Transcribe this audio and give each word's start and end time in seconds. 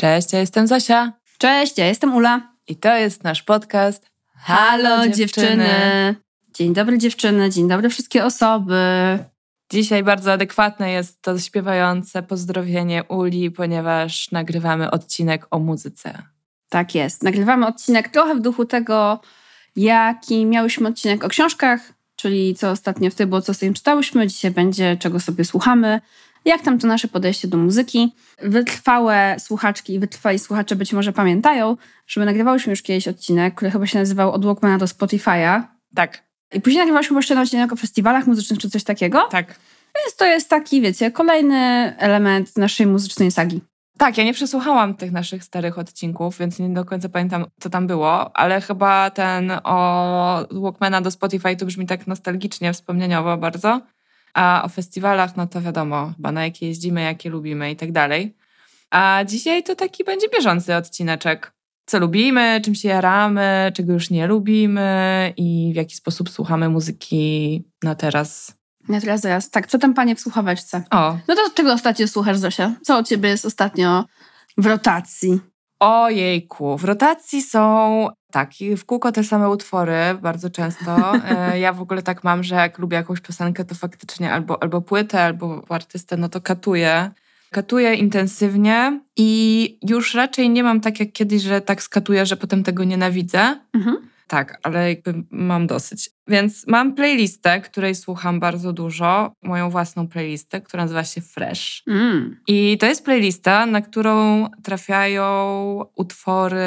Cześć, 0.00 0.32
ja 0.32 0.38
jestem 0.38 0.66
Zosia. 0.66 1.12
Cześć, 1.38 1.78
ja 1.78 1.86
jestem 1.86 2.14
Ula. 2.14 2.52
I 2.68 2.76
to 2.76 2.96
jest 2.96 3.24
nasz 3.24 3.42
podcast. 3.42 4.10
Halo, 4.34 5.08
dziewczyny. 5.08 5.68
Dzień 6.54 6.74
dobry 6.74 6.98
dziewczyny, 6.98 7.50
dzień 7.50 7.68
dobry 7.68 7.90
wszystkie 7.90 8.24
osoby. 8.24 8.78
Dzisiaj 9.70 10.02
bardzo 10.02 10.32
adekwatne 10.32 10.90
jest 10.90 11.22
to 11.22 11.38
śpiewające 11.38 12.22
pozdrowienie 12.22 13.04
Uli, 13.04 13.50
ponieważ 13.50 14.30
nagrywamy 14.30 14.90
odcinek 14.90 15.46
o 15.50 15.58
muzyce. 15.58 16.22
Tak 16.68 16.94
jest. 16.94 17.22
Nagrywamy 17.22 17.66
odcinek 17.66 18.08
trochę 18.08 18.34
w 18.34 18.40
duchu 18.40 18.64
tego, 18.64 19.20
jaki 19.76 20.46
miałyśmy 20.46 20.88
odcinek 20.88 21.24
o 21.24 21.28
książkach, 21.28 21.80
czyli 22.16 22.54
co 22.54 22.70
ostatnio 22.70 23.10
w 23.10 23.14
tym 23.14 23.28
było, 23.28 23.42
co 23.42 23.54
sobie 23.54 23.72
czytałyśmy. 23.72 24.26
Dzisiaj 24.26 24.50
będzie, 24.50 24.96
czego 24.96 25.20
sobie 25.20 25.44
słuchamy. 25.44 26.00
Jak 26.44 26.62
tam 26.62 26.78
to 26.78 26.86
nasze 26.86 27.08
podejście 27.08 27.48
do 27.48 27.56
muzyki? 27.56 28.14
Wytrwałe 28.42 29.36
słuchaczki 29.38 29.94
i 29.94 29.98
wytrwali 29.98 30.38
słuchacze 30.38 30.76
być 30.76 30.92
może 30.92 31.12
pamiętają, 31.12 31.76
że 32.06 32.20
my 32.20 32.26
nagrywałyśmy 32.26 32.70
już 32.70 32.82
kiedyś 32.82 33.08
odcinek, 33.08 33.54
który 33.54 33.70
chyba 33.70 33.86
się 33.86 33.98
nazywał 33.98 34.32
Od 34.32 34.44
Walkmana 34.44 34.78
do 34.78 34.86
Spotify'a. 34.86 35.62
Tak. 35.94 36.24
I 36.52 36.60
później 36.60 36.78
nagrywałyśmy 36.78 37.16
jeszcze 37.16 37.34
jeden 37.34 37.44
odcinek 37.44 37.72
o 37.72 37.76
festiwalach 37.76 38.26
muzycznych 38.26 38.58
czy 38.58 38.70
coś 38.70 38.84
takiego. 38.84 39.28
Tak. 39.30 39.46
Więc 39.96 40.16
to 40.16 40.24
jest 40.24 40.48
taki, 40.48 40.80
wiecie, 40.80 41.10
kolejny 41.10 41.94
element 41.98 42.56
naszej 42.56 42.86
muzycznej 42.86 43.30
sagi. 43.30 43.60
Tak, 43.98 44.18
ja 44.18 44.24
nie 44.24 44.34
przesłuchałam 44.34 44.94
tych 44.94 45.12
naszych 45.12 45.44
starych 45.44 45.78
odcinków, 45.78 46.38
więc 46.38 46.58
nie 46.58 46.68
do 46.68 46.84
końca 46.84 47.08
pamiętam, 47.08 47.46
co 47.60 47.70
tam 47.70 47.86
było, 47.86 48.36
ale 48.36 48.60
chyba 48.60 49.10
ten 49.10 49.52
o 49.64 50.46
Walkmana 50.50 51.00
do 51.00 51.10
Spotify 51.10 51.56
to 51.56 51.66
brzmi 51.66 51.86
tak 51.86 52.06
nostalgicznie, 52.06 52.72
wspomnieniowo 52.72 53.36
bardzo. 53.36 53.80
A 54.34 54.62
o 54.64 54.68
festiwalach, 54.68 55.36
no 55.36 55.46
to 55.46 55.60
wiadomo, 55.60 56.12
chyba 56.16 56.32
na 56.32 56.44
jakie 56.44 56.66
jeździmy, 56.66 57.02
jakie 57.02 57.30
lubimy 57.30 57.70
i 57.70 57.76
tak 57.76 57.92
dalej. 57.92 58.36
A 58.90 59.24
dzisiaj 59.26 59.62
to 59.62 59.74
taki 59.76 60.04
będzie 60.04 60.28
bieżący 60.28 60.76
odcineczek. 60.76 61.52
Co 61.86 61.98
lubimy, 61.98 62.60
czym 62.64 62.74
się 62.74 62.88
jaramy, 62.88 63.72
czego 63.74 63.92
już 63.92 64.10
nie 64.10 64.26
lubimy 64.26 65.32
i 65.36 65.70
w 65.72 65.76
jaki 65.76 65.94
sposób 65.96 66.30
słuchamy 66.30 66.68
muzyki 66.68 67.64
na 67.82 67.94
teraz. 67.94 68.54
Ja 68.88 69.00
teraz, 69.00 69.20
zaraz. 69.20 69.50
Tak, 69.50 69.66
co 69.66 69.78
tam 69.78 69.94
panie 69.94 70.16
w 70.16 70.20
słuchaweczce? 70.20 70.82
O, 70.90 71.18
No 71.28 71.34
to 71.34 71.40
czego 71.54 71.72
ostatnio 71.72 72.08
słuchasz, 72.08 72.36
Zosia? 72.38 72.74
Co 72.82 73.00
u 73.00 73.02
ciebie 73.02 73.28
jest 73.28 73.44
ostatnio 73.44 74.04
w 74.58 74.66
rotacji? 74.66 75.40
Ojejku, 75.80 76.78
w 76.78 76.84
rotacji 76.84 77.42
są 77.42 78.08
tak, 78.32 78.50
w 78.76 78.84
kółko 78.84 79.12
te 79.12 79.24
same 79.24 79.50
utwory 79.50 79.94
bardzo 80.22 80.50
często. 80.50 81.12
E, 81.30 81.58
Ja 81.58 81.72
w 81.72 81.80
ogóle 81.80 82.02
tak 82.02 82.24
mam, 82.24 82.44
że 82.44 82.54
jak 82.54 82.78
lubię 82.78 82.96
jakąś 82.96 83.20
piosenkę, 83.20 83.64
to 83.64 83.74
faktycznie 83.74 84.32
albo, 84.32 84.62
albo 84.62 84.80
płytę, 84.80 85.24
albo 85.24 85.62
artystę, 85.68 86.16
no 86.16 86.28
to 86.28 86.40
katuję. 86.40 87.10
Katuję 87.50 87.94
intensywnie 87.94 89.00
i 89.16 89.78
już 89.88 90.14
raczej 90.14 90.50
nie 90.50 90.62
mam 90.62 90.80
tak 90.80 91.00
jak 91.00 91.12
kiedyś, 91.12 91.42
że 91.42 91.60
tak 91.60 91.82
skatuję, 91.82 92.26
że 92.26 92.36
potem 92.36 92.62
tego 92.62 92.84
nienawidzę. 92.84 93.60
Mhm. 93.74 93.96
Tak, 94.30 94.58
ale 94.62 94.88
jakby 94.88 95.14
mam 95.30 95.66
dosyć. 95.66 96.10
Więc 96.28 96.66
mam 96.66 96.94
playlistę, 96.94 97.60
której 97.60 97.94
słucham 97.94 98.40
bardzo 98.40 98.72
dużo, 98.72 99.32
moją 99.42 99.70
własną 99.70 100.08
playlistę, 100.08 100.60
która 100.60 100.82
nazywa 100.82 101.04
się 101.04 101.20
Fresh. 101.20 101.82
Mm. 101.86 102.40
I 102.46 102.78
to 102.78 102.86
jest 102.86 103.04
playlista, 103.04 103.66
na 103.66 103.80
którą 103.80 104.46
trafiają 104.62 105.84
utwory 105.96 106.66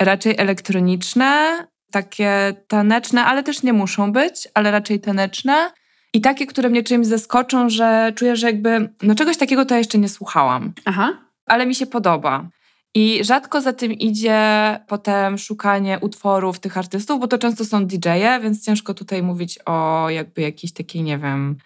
raczej 0.00 0.34
elektroniczne, 0.38 1.58
takie 1.90 2.54
taneczne, 2.68 3.24
ale 3.24 3.42
też 3.42 3.62
nie 3.62 3.72
muszą 3.72 4.12
być, 4.12 4.48
ale 4.54 4.70
raczej 4.70 5.00
taneczne. 5.00 5.70
I 6.12 6.20
takie, 6.20 6.46
które 6.46 6.68
mnie 6.68 6.82
czymś 6.82 7.06
zaskoczą, 7.06 7.70
że 7.70 8.12
czuję, 8.16 8.36
że 8.36 8.46
jakby, 8.46 8.88
no 9.02 9.14
czegoś 9.14 9.36
takiego 9.36 9.64
to 9.64 9.74
ja 9.74 9.78
jeszcze 9.78 9.98
nie 9.98 10.08
słuchałam, 10.08 10.72
Aha. 10.84 11.12
ale 11.46 11.66
mi 11.66 11.74
się 11.74 11.86
podoba. 11.86 12.48
I 12.94 13.24
rzadko 13.24 13.60
za 13.60 13.72
tym 13.72 13.92
idzie 13.92 14.40
potem 14.86 15.38
szukanie 15.38 15.98
utworów 16.00 16.60
tych 16.60 16.78
artystów, 16.78 17.20
bo 17.20 17.28
to 17.28 17.38
często 17.38 17.64
są 17.64 17.86
DJ-e, 17.86 18.40
więc 18.40 18.64
ciężko 18.64 18.94
tutaj 18.94 19.22
mówić 19.22 19.58
o 19.66 20.06
jakby 20.10 20.42
jakiejś 20.42 20.72
takiej, 20.72 21.02
nie 21.02 21.18
wiem, 21.18 21.56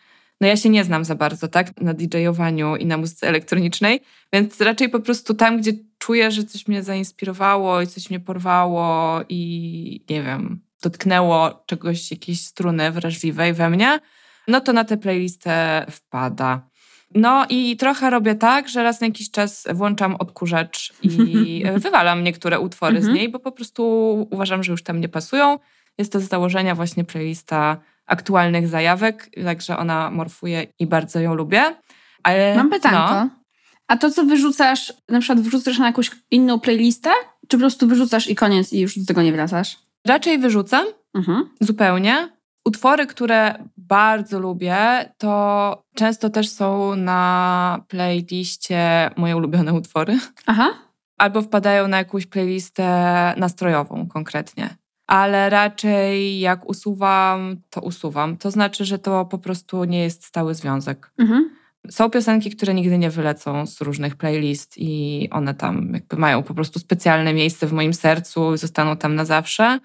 no 0.41 0.47
ja 0.47 0.57
się 0.57 0.69
nie 0.69 0.85
znam 0.85 1.05
za 1.05 1.15
bardzo, 1.15 1.49
tak, 1.49 1.81
na 1.81 1.95
DJ-owaniu 1.95 2.77
i 2.77 2.87
na 2.87 2.97
muzyce 2.97 3.29
elektronicznej, 3.29 4.01
więc 4.33 4.61
raczej 4.61 4.89
po 4.89 5.01
prostu 5.01 5.35
tam, 5.35 5.59
gdzie 5.59 5.73
czuję, 5.99 6.31
że 6.31 6.45
coś 6.45 6.69
mnie 6.69 6.83
zainspirowało 6.83 7.83
i 7.83 7.87
coś 7.87 8.11
mnie 8.11 8.21
porwało 8.21 9.21
i 9.29 10.05
nie 10.11 10.23
wiem, 10.23 10.61
dotknęło 10.83 11.65
czegoś, 11.67 12.11
jakiejś 12.11 12.41
struny 12.41 12.93
wrażliwej 12.93 13.53
we 13.53 13.71
mnie, 13.71 14.01
no 14.49 14.61
to 14.61 14.73
na 14.73 14.85
tę 14.85 14.97
playlistę 14.97 15.87
wpada. 15.91 16.69
No 17.17 17.47
i 17.49 17.77
trochę 17.77 18.11
robię 18.11 18.35
tak, 18.35 18.69
że 18.69 18.83
raz 18.83 19.01
na 19.01 19.07
jakiś 19.07 19.31
czas 19.31 19.65
włączam 19.75 20.17
odkurzacz 20.19 20.93
i 21.03 21.65
wywalam 21.85 22.25
niektóre 22.25 22.61
utwory 22.61 22.95
z 22.97 23.05
Mhm. 23.05 23.15
niej, 23.15 23.29
bo 23.29 23.39
po 23.39 23.53
prostu 23.53 23.83
uważam, 24.31 24.63
że 24.63 24.73
już 24.73 24.83
tam 24.83 25.01
nie 25.01 25.09
pasują. 25.09 25.59
Jest 25.99 26.13
to 26.13 26.21
z 26.21 26.29
założenia 26.29 26.75
właśnie 26.75 27.05
playlista 27.05 27.77
aktualnych 28.07 28.69
zajawek, 28.69 29.31
także 29.45 29.77
ona 29.77 30.11
morfuje 30.11 30.67
i 30.79 30.87
bardzo 30.87 31.21
ją 31.21 31.35
lubię. 31.35 31.63
Ale, 32.23 32.57
Mam 32.57 32.71
pytanko. 32.71 33.15
No, 33.15 33.31
A 33.89 33.97
to, 33.97 34.11
co 34.11 34.25
wyrzucasz, 34.25 34.93
na 35.09 35.21
przykład 35.21 35.41
wrzucasz 35.41 35.79
na 35.79 35.87
jakąś 35.87 36.11
inną 36.31 36.61
playlistę, 36.61 37.11
czy 37.49 37.57
po 37.57 37.59
prostu 37.61 37.87
wyrzucasz 37.89 38.27
i 38.31 38.35
koniec 38.35 38.73
i 38.73 38.81
już 38.81 38.99
do 38.99 39.07
tego 39.07 39.23
nie 39.23 39.33
wracasz? 39.33 39.77
raczej 40.07 40.39
wyrzucam 40.39 40.87
Mhm. 41.15 41.49
zupełnie. 41.61 42.29
Utwory, 42.65 43.07
które 43.07 43.65
bardzo 43.89 44.39
lubię, 44.39 44.77
to 45.19 45.83
często 45.95 46.31
też 46.31 46.49
są 46.49 46.97
na 46.97 47.85
playliście 47.89 49.11
moje 49.17 49.37
ulubione 49.37 49.73
utwory. 49.73 50.19
Aha. 50.47 50.69
albo 51.19 51.43
wpadają 51.43 51.89
na 51.89 51.99
jakąś 51.99 52.27
playlistę 52.27 52.85
nastrojową 53.37 54.07
konkretnie. 54.09 54.77
Ale 55.07 55.51
raczej 55.51 56.41
jak 56.41 56.69
usuwam, 56.69 57.57
to 57.71 57.81
usuwam. 57.81 58.37
To 58.37 58.51
znaczy, 58.51 58.85
że 58.85 58.99
to 58.99 59.25
po 59.25 59.39
prostu 59.39 59.85
nie 59.85 60.03
jest 60.03 60.25
stały 60.25 60.55
związek. 60.55 61.13
Mhm. 61.19 61.51
Są 61.91 62.11
piosenki, 62.11 62.51
które 62.51 62.75
nigdy 62.75 62.99
nie 62.99 63.11
wylecą 63.11 63.67
z 63.67 63.81
różnych 63.81 64.17
playlist 64.17 64.75
i 64.77 65.29
one 65.31 65.55
tam 65.55 65.91
jakby 65.95 66.17
mają 66.17 66.43
po 66.43 66.55
prostu 66.55 66.79
specjalne 66.79 67.35
miejsce 67.35 67.67
w 67.67 67.73
moim 67.73 67.95
sercu 67.95 68.55
i 68.55 68.59
zostaną 68.59 68.97
tam 68.97 69.15
na 69.15 69.25
zawsze. 69.25 69.79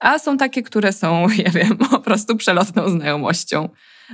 A 0.00 0.18
są 0.18 0.36
takie, 0.36 0.62
które 0.62 0.92
są, 0.92 1.26
ja 1.44 1.50
wiem, 1.50 1.76
po 1.76 2.00
prostu 2.00 2.36
przelotną 2.36 2.88
znajomością 2.88 3.68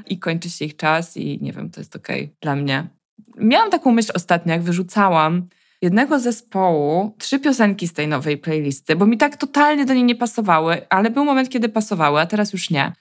i 0.06 0.18
kończy 0.18 0.50
się 0.50 0.64
ich 0.64 0.76
czas 0.76 1.16
i 1.16 1.38
nie 1.42 1.52
wiem, 1.52 1.70
to 1.70 1.80
jest 1.80 1.96
okej 1.96 2.34
dla 2.40 2.56
mnie. 2.56 2.88
Miałam 3.36 3.70
taką 3.70 3.92
myśl 3.92 4.12
ostatnio, 4.14 4.52
jak 4.52 4.62
wyrzucałam 4.62 5.48
jednego 5.82 6.20
zespołu 6.20 7.16
trzy 7.18 7.38
piosenki 7.38 7.88
z 7.88 7.92
tej 7.92 8.08
nowej 8.08 8.38
playlisty, 8.38 8.96
bo 8.96 9.06
mi 9.06 9.18
tak 9.18 9.36
totalnie 9.36 9.84
do 9.84 9.94
niej 9.94 10.04
nie 10.04 10.14
pasowały, 10.14 10.88
ale 10.88 11.10
był 11.10 11.24
moment, 11.24 11.48
kiedy 11.48 11.68
pasowały, 11.68 12.20
a 12.20 12.26
teraz 12.26 12.52
już 12.52 12.70
nie. 12.70 12.92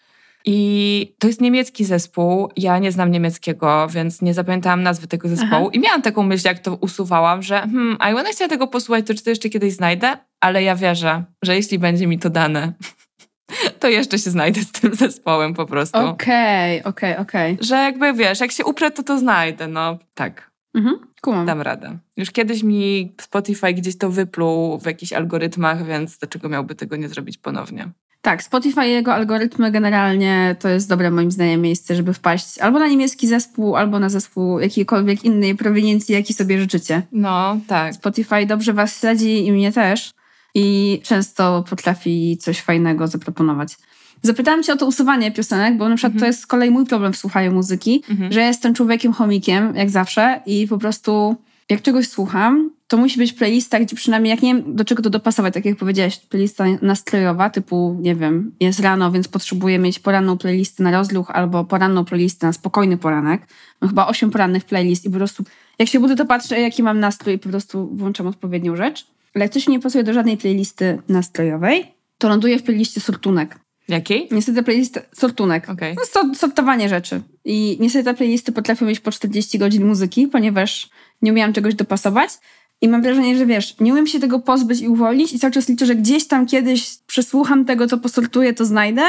I 0.45 1.15
to 1.19 1.27
jest 1.27 1.41
niemiecki 1.41 1.85
zespół. 1.85 2.49
Ja 2.57 2.79
nie 2.79 2.91
znam 2.91 3.11
niemieckiego, 3.11 3.87
więc 3.87 4.21
nie 4.21 4.33
zapamiętałam 4.33 4.83
nazwy 4.83 5.07
tego 5.07 5.29
zespołu. 5.29 5.65
Aha. 5.67 5.69
I 5.73 5.79
miałam 5.79 6.01
taką 6.01 6.23
myśl, 6.23 6.47
jak 6.47 6.59
to 6.59 6.75
usuwałam, 6.75 7.41
że 7.41 7.59
hmm, 7.59 7.97
a 7.99 8.09
ja 8.09 8.23
chciała 8.31 8.49
tego 8.49 8.67
posłuchać, 8.67 9.07
to 9.07 9.13
czy 9.13 9.23
to 9.23 9.29
jeszcze 9.29 9.49
kiedyś 9.49 9.73
znajdę? 9.73 10.17
Ale 10.41 10.63
ja 10.63 10.75
wierzę, 10.75 11.23
że 11.43 11.55
jeśli 11.55 11.79
będzie 11.79 12.07
mi 12.07 12.19
to 12.19 12.29
dane, 12.29 12.73
to 13.79 13.89
jeszcze 13.89 14.19
się 14.19 14.29
znajdę 14.29 14.61
z 14.61 14.71
tym 14.71 14.95
zespołem 14.95 15.53
po 15.53 15.65
prostu. 15.65 15.97
Okej, 15.97 16.83
okej, 16.83 17.17
okej. 17.17 17.57
Że 17.61 17.75
jakby 17.75 18.13
wiesz, 18.13 18.39
jak 18.39 18.51
się 18.51 18.65
uprę, 18.65 18.91
to 18.91 19.03
to 19.03 19.19
znajdę. 19.19 19.67
No 19.67 19.99
tak, 20.13 20.53
Mhm. 20.75 20.99
Kumam. 21.21 21.45
dam 21.45 21.61
radę. 21.61 21.97
Już 22.17 22.31
kiedyś 22.31 22.63
mi 22.63 23.15
Spotify 23.21 23.73
gdzieś 23.73 23.97
to 23.97 24.09
wypluł 24.09 24.79
w 24.79 24.85
jakichś 24.85 25.13
algorytmach, 25.13 25.85
więc 25.85 26.17
dlaczego 26.17 26.49
miałby 26.49 26.75
tego 26.75 26.95
nie 26.95 27.09
zrobić 27.09 27.37
ponownie? 27.37 27.89
Tak, 28.23 28.43
Spotify 28.43 28.87
i 28.87 28.91
jego 28.91 29.13
algorytmy 29.13 29.71
generalnie 29.71 30.55
to 30.59 30.69
jest 30.69 30.89
dobre 30.89 31.11
moim 31.11 31.31
zdaniem 31.31 31.61
miejsce, 31.61 31.95
żeby 31.95 32.13
wpaść 32.13 32.57
albo 32.57 32.79
na 32.79 32.87
niemiecki 32.87 33.27
zespół, 33.27 33.75
albo 33.75 33.99
na 33.99 34.09
zespół 34.09 34.59
jakiejkolwiek 34.59 35.25
innej 35.25 35.55
prowiniencji, 35.55 36.13
jaki 36.15 36.33
sobie 36.33 36.59
życzycie. 36.59 37.01
No, 37.11 37.57
tak. 37.67 37.93
Spotify 37.95 38.45
dobrze 38.45 38.73
was 38.73 38.99
śledzi 38.99 39.45
i 39.45 39.51
mnie 39.51 39.71
też 39.71 40.13
i 40.55 40.99
często 41.03 41.63
potrafi 41.69 42.37
coś 42.41 42.59
fajnego 42.61 43.07
zaproponować. 43.07 43.77
Zapytałam 44.21 44.63
cię 44.63 44.73
o 44.73 44.77
to 44.77 44.85
usuwanie 44.85 45.31
piosenek, 45.31 45.77
bo 45.77 45.89
na 45.89 45.95
przykład 45.95 46.13
Mhm. 46.13 46.19
to 46.19 46.25
jest 46.25 46.41
z 46.41 46.47
kolei 46.47 46.69
mój 46.69 46.85
problem 46.85 47.13
w 47.13 47.17
słuchaniu 47.17 47.51
muzyki, 47.51 48.03
Mhm. 48.09 48.31
że 48.31 48.41
jestem 48.41 48.73
człowiekiem 48.73 49.13
chomikiem, 49.13 49.75
jak 49.75 49.89
zawsze 49.89 50.41
i 50.45 50.67
po 50.67 50.77
prostu 50.77 51.35
jak 51.69 51.81
czegoś 51.81 52.07
słucham, 52.07 52.71
to 52.93 52.97
musi 52.97 53.17
być 53.17 53.33
playlista, 53.33 53.79
gdzie 53.79 53.95
przynajmniej 53.95 54.31
jak 54.31 54.41
nie 54.41 54.55
wiem 54.55 54.75
do 54.75 54.85
czego 54.85 55.03
to 55.03 55.09
dopasować, 55.09 55.53
tak 55.53 55.65
jak 55.65 55.77
powiedziałaś, 55.77 56.17
playlista 56.19 56.65
nastrojowa, 56.81 57.49
typu, 57.49 57.97
nie 57.99 58.15
wiem, 58.15 58.51
jest 58.59 58.79
rano, 58.79 59.11
więc 59.11 59.27
potrzebuję 59.27 59.79
mieć 59.79 59.99
poranną 59.99 60.37
playlistę 60.37 60.83
na 60.83 60.91
rozluch 60.91 61.31
albo 61.31 61.63
poranną 61.63 62.05
playlistę 62.05 62.47
na 62.47 62.53
spokojny 62.53 62.97
poranek. 62.97 63.47
Mam 63.81 63.89
chyba 63.89 64.07
osiem 64.07 64.31
porannych 64.31 64.65
playlist 64.65 65.05
i 65.05 65.09
po 65.09 65.17
prostu 65.17 65.43
jak 65.79 65.89
się 65.89 65.99
budzę, 65.99 66.15
to 66.15 66.25
patrzę, 66.25 66.59
jaki 66.59 66.83
mam 66.83 66.99
nastrój 66.99 67.35
i 67.35 67.39
po 67.39 67.49
prostu 67.49 67.89
włączam 67.93 68.27
odpowiednią 68.27 68.75
rzecz. 68.75 69.07
Ale 69.35 69.45
jak 69.45 69.53
coś 69.53 69.67
mi 69.67 69.73
nie 69.73 69.79
pasuje 69.79 70.03
do 70.03 70.13
żadnej 70.13 70.37
playlisty 70.37 71.01
nastrojowej, 71.09 71.85
to 72.17 72.29
ląduję 72.29 72.59
w 72.59 72.63
playliście 72.63 73.01
sortunek. 73.01 73.59
Jakiej? 73.87 74.27
Niestety 74.31 74.63
playlist 74.63 74.99
sortunek. 75.13 75.69
Okej. 75.69 75.95
No, 75.95 76.05
so- 76.05 76.35
sortowanie 76.35 76.89
rzeczy. 76.89 77.21
I 77.45 77.77
niestety 77.79 78.05
te 78.05 78.13
playlisty 78.13 78.51
potrafią 78.51 78.85
mieć 78.85 78.99
po 78.99 79.11
40 79.11 79.59
godzin 79.59 79.87
muzyki, 79.87 80.27
ponieważ 80.27 80.89
nie 81.21 81.31
umiałam 81.31 81.53
czegoś 81.53 81.75
dopasować. 81.75 82.29
I 82.81 82.87
mam 82.87 83.01
wrażenie, 83.01 83.37
że 83.37 83.45
wiesz, 83.45 83.79
nie 83.79 83.91
umiem 83.91 84.07
się 84.07 84.19
tego 84.19 84.39
pozbyć 84.39 84.81
i 84.81 84.87
uwolnić 84.87 85.33
i 85.33 85.39
cały 85.39 85.53
czas 85.53 85.69
liczę, 85.69 85.85
że 85.85 85.95
gdzieś 85.95 86.27
tam 86.27 86.45
kiedyś 86.45 86.97
przesłucham 87.07 87.65
tego, 87.65 87.87
co 87.87 87.97
posortuję, 87.97 88.53
to 88.53 88.65
znajdę. 88.65 89.01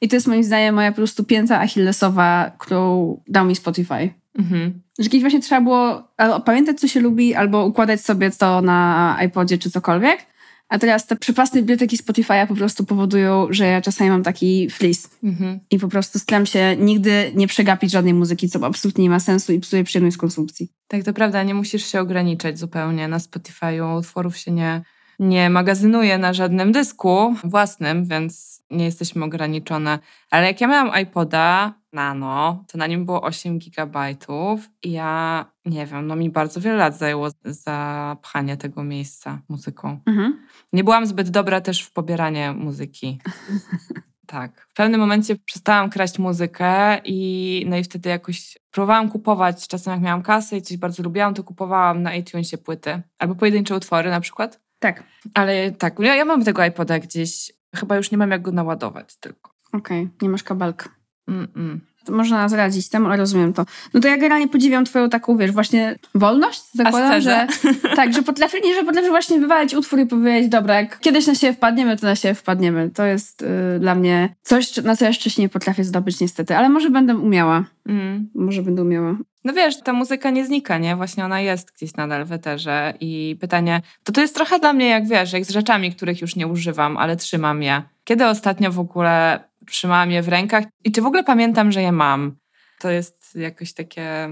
I 0.00 0.08
to 0.08 0.16
jest 0.16 0.26
moim 0.26 0.44
zdaniem 0.44 0.74
moja 0.74 0.92
po 0.92 0.96
prostu 0.96 1.24
pięta 1.24 1.60
achillesowa, 1.60 2.50
którą 2.58 3.20
dał 3.28 3.46
mi 3.46 3.56
Spotify. 3.56 4.10
Mhm. 4.38 4.82
Że 4.98 5.04
kiedyś 5.04 5.20
właśnie 5.20 5.40
trzeba 5.40 5.60
było 5.60 6.08
pamiętać, 6.44 6.80
co 6.80 6.88
się 6.88 7.00
lubi, 7.00 7.34
albo 7.34 7.66
układać 7.66 8.00
sobie 8.00 8.30
to 8.30 8.62
na 8.62 9.18
iPodzie 9.26 9.58
czy 9.58 9.70
cokolwiek. 9.70 10.26
A 10.74 10.78
teraz 10.78 11.06
te 11.06 11.16
przepasne 11.16 11.60
biblioteki 11.60 11.96
Spotify'a 11.96 12.46
po 12.46 12.54
prostu 12.54 12.84
powodują, 12.84 13.46
że 13.50 13.66
ja 13.66 13.80
czasami 13.80 14.10
mam 14.10 14.22
taki 14.22 14.70
flis. 14.70 15.08
Mhm. 15.22 15.60
I 15.70 15.78
po 15.78 15.88
prostu 15.88 16.18
staram 16.18 16.46
się 16.46 16.76
nigdy 16.76 17.32
nie 17.34 17.46
przegapić 17.46 17.90
żadnej 17.90 18.14
muzyki, 18.14 18.48
co 18.48 18.66
absolutnie 18.66 19.04
nie 19.04 19.10
ma 19.10 19.20
sensu 19.20 19.52
i 19.52 19.60
psuje 19.60 19.84
przyjemność 19.84 20.16
konsumpcji. 20.16 20.72
Tak, 20.88 21.02
to 21.02 21.12
prawda. 21.12 21.42
Nie 21.42 21.54
musisz 21.54 21.86
się 21.86 22.00
ograniczać 22.00 22.58
zupełnie. 22.58 23.08
Na 23.08 23.18
Spotify'u 23.18 23.98
utworów 23.98 24.36
się 24.36 24.50
nie, 24.50 24.82
nie 25.18 25.50
magazynuje 25.50 26.18
na 26.18 26.32
żadnym 26.32 26.72
dysku 26.72 27.34
własnym, 27.44 28.04
więc 28.04 28.53
nie 28.70 28.84
jesteśmy 28.84 29.24
ograniczone. 29.24 29.98
Ale 30.30 30.46
jak 30.46 30.60
ja 30.60 30.68
miałam 30.68 31.02
iPoda 31.02 31.74
Nano, 31.92 32.64
to 32.68 32.78
na 32.78 32.86
nim 32.86 33.06
było 33.06 33.22
8 33.22 33.58
gigabajtów 33.58 34.70
i 34.82 34.92
ja, 34.92 35.44
nie 35.64 35.86
wiem, 35.86 36.06
no 36.06 36.16
mi 36.16 36.30
bardzo 36.30 36.60
wiele 36.60 36.76
lat 36.76 36.98
zajęło 36.98 37.28
zapchanie 37.44 38.56
tego 38.56 38.84
miejsca 38.84 39.40
muzyką. 39.48 40.00
Mhm. 40.06 40.46
Nie 40.72 40.84
byłam 40.84 41.06
zbyt 41.06 41.30
dobra 41.30 41.60
też 41.60 41.82
w 41.82 41.92
pobieranie 41.92 42.52
muzyki. 42.52 43.18
Tak. 44.26 44.66
W 44.70 44.74
pewnym 44.74 45.00
momencie 45.00 45.36
przestałam 45.36 45.90
kraść 45.90 46.18
muzykę 46.18 46.98
i 47.04 47.66
no 47.68 47.76
i 47.76 47.84
wtedy 47.84 48.08
jakoś 48.08 48.58
próbowałam 48.70 49.10
kupować, 49.10 49.68
czasem 49.68 49.92
jak 49.92 50.02
miałam 50.02 50.22
kasę 50.22 50.56
i 50.56 50.62
coś 50.62 50.76
bardzo 50.76 51.02
lubiłam, 51.02 51.34
to 51.34 51.44
kupowałam 51.44 52.02
na 52.02 52.14
iTunesie 52.14 52.58
płyty. 52.58 53.02
Albo 53.18 53.34
pojedyncze 53.34 53.76
utwory 53.76 54.10
na 54.10 54.20
przykład. 54.20 54.60
Tak. 54.78 55.02
Ale 55.34 55.72
tak, 55.72 55.98
ja, 55.98 56.14
ja 56.14 56.24
mam 56.24 56.44
tego 56.44 56.64
iPoda 56.64 56.98
gdzieś 56.98 57.52
Chyba 57.74 57.96
już 57.96 58.10
nie 58.10 58.18
mam 58.18 58.30
jak 58.30 58.42
go 58.42 58.52
naładować 58.52 59.16
tylko. 59.16 59.50
Okej, 59.72 60.02
okay, 60.02 60.10
nie 60.22 60.28
masz 60.28 60.42
kabelka. 60.42 60.88
Mm-mm. 61.28 61.78
Można 62.08 62.48
zradzić 62.48 62.88
temu, 62.88 63.06
ale 63.06 63.16
rozumiem 63.16 63.52
to. 63.52 63.66
No 63.94 64.00
to 64.00 64.08
ja 64.08 64.16
generalnie 64.16 64.48
podziwiam 64.48 64.84
twoją 64.84 65.10
taką, 65.10 65.36
wiesz, 65.36 65.52
właśnie 65.52 65.98
wolność, 66.14 66.62
zakładam, 66.74 67.20
że 67.20 67.46
tak, 67.96 68.14
że 68.14 68.22
potrafisz, 68.22 68.60
nie, 68.64 68.74
że 68.74 68.84
potrafisz 68.84 69.10
właśnie 69.10 69.40
wywalić 69.40 69.74
utwór 69.74 69.98
i 70.00 70.06
powiedzieć, 70.06 70.50
dobra, 70.50 70.80
jak 70.80 71.00
kiedyś 71.00 71.26
na 71.26 71.34
siebie 71.34 71.52
wpadniemy, 71.52 71.96
to 71.96 72.06
na 72.06 72.16
siebie 72.16 72.34
wpadniemy. 72.34 72.90
To 72.90 73.04
jest 73.04 73.42
y, 73.42 73.46
dla 73.80 73.94
mnie 73.94 74.34
coś, 74.42 74.76
na 74.76 74.96
co 74.96 75.04
jeszcze 75.04 75.30
się 75.30 75.42
nie 75.42 75.48
potrafię 75.48 75.84
zdobyć 75.84 76.20
niestety, 76.20 76.56
ale 76.56 76.68
może 76.68 76.90
będę 76.90 77.16
umiała. 77.16 77.64
Mm. 77.86 78.30
Może 78.34 78.62
będę 78.62 78.82
umiała. 78.82 79.16
No 79.44 79.52
wiesz, 79.52 79.80
ta 79.80 79.92
muzyka 79.92 80.30
nie 80.30 80.46
znika, 80.46 80.78
nie? 80.78 80.96
Właśnie 80.96 81.24
ona 81.24 81.40
jest 81.40 81.72
gdzieś 81.76 81.94
nadal 81.94 82.24
w 82.24 82.32
eterze 82.32 82.94
i 83.00 83.36
pytanie, 83.40 83.82
to 84.04 84.12
to 84.12 84.20
jest 84.20 84.34
trochę 84.34 84.58
dla 84.58 84.72
mnie 84.72 84.88
jak, 84.88 85.08
wiesz, 85.08 85.32
jak 85.32 85.44
z 85.44 85.50
rzeczami, 85.50 85.92
których 85.92 86.20
już 86.20 86.36
nie 86.36 86.46
używam, 86.46 86.96
ale 86.96 87.16
trzymam 87.16 87.62
je. 87.62 87.82
Kiedy 88.04 88.26
ostatnio 88.26 88.72
w 88.72 88.78
ogóle 88.78 89.44
trzymałam 89.66 90.10
je 90.10 90.22
w 90.22 90.28
rękach 90.28 90.64
i 90.84 90.92
czy 90.92 91.02
w 91.02 91.06
ogóle 91.06 91.24
pamiętam, 91.24 91.72
że 91.72 91.82
je 91.82 91.92
mam? 91.92 92.36
To 92.80 92.90
jest 92.90 93.36
jakoś 93.36 93.72
takie... 93.72 94.28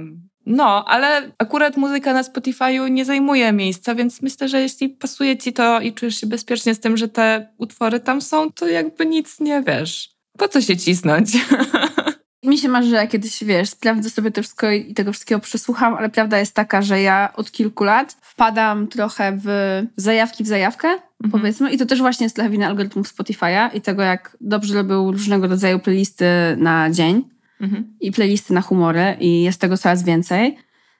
No, 0.46 0.84
ale 0.88 1.32
akurat 1.38 1.76
muzyka 1.76 2.12
na 2.12 2.22
Spotify'u 2.22 2.90
nie 2.90 3.04
zajmuje 3.04 3.52
miejsca, 3.52 3.94
więc 3.94 4.22
myślę, 4.22 4.48
że 4.48 4.60
jeśli 4.60 4.88
pasuje 4.88 5.36
ci 5.36 5.52
to 5.52 5.80
i 5.80 5.92
czujesz 5.92 6.20
się 6.20 6.26
bezpiecznie 6.26 6.74
z 6.74 6.80
tym, 6.80 6.96
że 6.96 7.08
te 7.08 7.48
utwory 7.58 8.00
tam 8.00 8.20
są, 8.20 8.52
to 8.52 8.68
jakby 8.68 9.06
nic 9.06 9.40
nie 9.40 9.62
wiesz. 9.62 10.10
Po 10.38 10.48
co 10.48 10.60
się 10.60 10.76
cisnąć? 10.76 11.32
Mi 12.44 12.58
się 12.58 12.68
marzy, 12.68 12.88
że 12.88 12.96
ja 12.96 13.06
kiedyś, 13.06 13.44
wiesz, 13.44 13.68
sprawdzę 13.68 14.10
sobie 14.10 14.30
to 14.30 14.42
wszystko 14.42 14.70
i 14.70 14.94
tego 14.94 15.12
wszystkiego 15.12 15.40
przesłucham, 15.40 15.94
ale 15.94 16.08
prawda 16.10 16.38
jest 16.38 16.54
taka, 16.54 16.82
że 16.82 17.00
ja 17.00 17.32
od 17.36 17.52
kilku 17.52 17.84
lat 17.84 18.16
wpadam 18.20 18.88
trochę 18.88 19.38
w 19.44 19.82
zajawki 19.96 20.44
w 20.44 20.46
zajawkę, 20.46 20.88
mhm. 20.88 21.02
powiedzmy, 21.30 21.72
i 21.72 21.78
to 21.78 21.86
też 21.86 21.98
właśnie 21.98 22.24
jest 22.24 22.36
trochę 22.36 22.50
wina 22.50 22.66
algorytmów 22.66 23.14
Spotify'a 23.14 23.70
i 23.74 23.80
tego, 23.80 24.02
jak 24.02 24.36
dobrze 24.40 24.74
robią 24.74 25.12
różnego 25.12 25.46
rodzaju 25.46 25.78
playlisty 25.78 26.24
na 26.56 26.90
dzień 26.90 27.24
mhm. 27.60 27.96
i 28.00 28.12
playlisty 28.12 28.54
na 28.54 28.60
humory 28.60 29.16
i 29.20 29.42
jest 29.42 29.60
tego 29.60 29.78
coraz 29.78 30.02
więcej. 30.02 30.58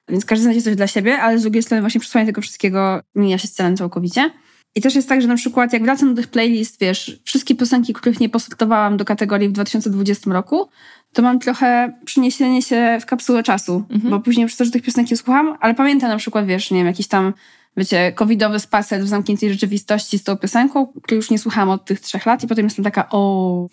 Więc 0.09 0.25
każdy 0.25 0.43
znajdzie 0.43 0.63
coś 0.63 0.77
dla 0.77 0.87
siebie, 0.87 1.19
ale 1.19 1.39
z 1.39 1.43
drugiej 1.43 1.63
strony 1.63 1.81
właśnie 1.81 2.01
przesłanie 2.01 2.27
tego 2.27 2.41
wszystkiego 2.41 3.01
mija 3.15 3.39
się 3.39 3.49
z 3.49 3.53
celem 3.53 3.77
całkowicie. 3.77 4.31
I 4.75 4.81
też 4.81 4.95
jest 4.95 5.09
tak, 5.09 5.23
że 5.23 5.29
na 5.29 5.37
przykład 5.37 5.73
jak 5.73 5.83
wracam 5.83 6.15
do 6.15 6.23
tych 6.23 6.31
playlist, 6.31 6.81
wiesz, 6.81 7.21
wszystkie 7.25 7.55
piosenki, 7.55 7.93
których 7.93 8.21
nie 8.21 8.29
posortowałam 8.29 8.97
do 8.97 9.05
kategorii 9.05 9.49
w 9.49 9.53
2020 9.53 10.33
roku, 10.33 10.69
to 11.13 11.23
mam 11.23 11.39
trochę 11.39 11.93
przeniesienie 12.05 12.63
się 12.63 12.99
w 13.01 13.07
kapsułę 13.07 13.43
czasu, 13.43 13.85
mhm. 13.91 14.11
bo 14.11 14.21
później 14.21 14.47
przez 14.47 14.59
to, 14.59 14.65
że 14.65 14.71
tych 14.71 14.83
piosenki 14.83 15.17
słucham, 15.17 15.57
ale 15.61 15.75
pamiętam 15.75 16.11
na 16.11 16.17
przykład, 16.17 16.47
wiesz, 16.47 16.71
nie 16.71 16.79
wiem, 16.79 16.87
jakiś 16.87 17.09
tam, 17.09 17.33
wiecie, 17.77 18.13
covidowy 18.13 18.61
spacer 18.61 19.03
w 19.03 19.09
zamkniętej 19.09 19.53
rzeczywistości 19.53 20.19
z 20.19 20.23
tą 20.23 20.37
piosenką, 20.37 20.87
której 20.87 21.17
już 21.17 21.31
nie 21.31 21.39
słuchałam 21.39 21.71
od 21.71 21.85
tych 21.85 22.01
trzech 22.01 22.27
lat 22.27 22.45
i 22.45 22.47
potem 22.47 22.65
jestem 22.65 22.85
taka, 22.85 23.09
o, 23.11 23.69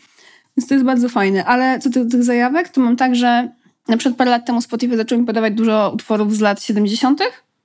więc 0.58 0.68
to 0.68 0.74
jest 0.74 0.86
bardzo 0.86 1.10
fajne. 1.10 1.46
Ale 1.46 1.80
co 1.80 1.90
do 1.90 2.06
tych 2.06 2.24
zajawek, 2.24 2.70
to 2.70 2.82
mam 2.82 2.96
tak, 2.96 3.16
że 3.16 3.50
na 3.88 3.98
przykład 3.98 4.18
parę 4.18 4.32
lat 4.32 4.46
temu 4.46 4.62
Spotify 4.62 4.98
zaczął 4.98 5.20
mi 5.20 5.26
podawać 5.26 5.54
dużo 5.54 5.92
utworów 5.96 6.36
z 6.36 6.40
lat 6.40 6.64
70. 6.64 7.22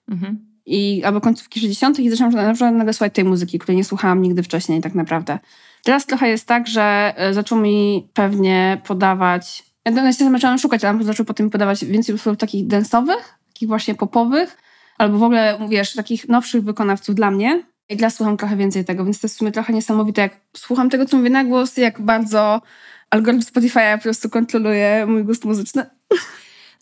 Mhm 0.09 0.55
i 0.67 1.05
albo 1.05 1.21
końcówki 1.21 1.61
60. 1.61 2.01
i 2.01 2.11
zaczęłam 2.11 2.35
na 2.35 2.53
przykład 2.53 2.75
nagle 2.75 2.93
słuchać 2.93 3.15
tej 3.15 3.25
muzyki, 3.25 3.59
której 3.59 3.77
nie 3.77 3.85
słuchałam 3.85 4.23
nigdy 4.23 4.43
wcześniej 4.43 4.81
tak 4.81 4.95
naprawdę. 4.95 5.39
Teraz 5.85 6.07
trochę 6.07 6.29
jest 6.29 6.47
tak, 6.47 6.67
że 6.67 7.15
e, 7.17 7.35
zaczął 7.35 7.59
mi 7.59 8.09
pewnie 8.15 8.81
podawać, 8.87 9.65
ja 9.85 9.93
na 9.93 10.13
zaczęłam 10.13 10.59
szukać, 10.59 10.85
ale 10.85 11.05
zaczął 11.05 11.27
potem 11.27 11.51
podawać 11.51 11.85
więcej 11.85 12.15
utworów 12.15 12.39
takich 12.39 12.67
densowych, 12.67 13.35
takich 13.49 13.69
właśnie 13.69 13.95
popowych, 13.95 14.57
albo 14.99 15.19
w 15.19 15.23
ogóle, 15.23 15.59
wiesz, 15.69 15.95
takich 15.95 16.29
nowszych 16.29 16.65
wykonawców 16.65 17.15
dla 17.15 17.31
mnie. 17.31 17.63
I 17.89 17.97
dla 17.97 18.11
słucham 18.11 18.37
trochę 18.37 18.57
więcej 18.57 18.85
tego, 18.85 19.05
więc 19.05 19.21
to 19.21 19.27
jest 19.27 19.35
w 19.35 19.39
sumie 19.39 19.53
trochę 19.53 19.73
niesamowite, 19.73 20.23
jak 20.23 20.41
słucham 20.57 20.91
tego, 20.91 21.07
co 21.07 21.17
mówię 21.17 21.31
na 21.31 21.45
głos, 21.45 21.77
jak 21.77 22.01
bardzo 22.01 22.63
algorytm 23.11 23.45
Spotify'a 23.45 23.97
po 23.97 24.03
prostu 24.03 24.31
kontroluje 24.31 25.07
mój 25.07 25.25
gust 25.25 25.45
muzyczny. 25.45 25.87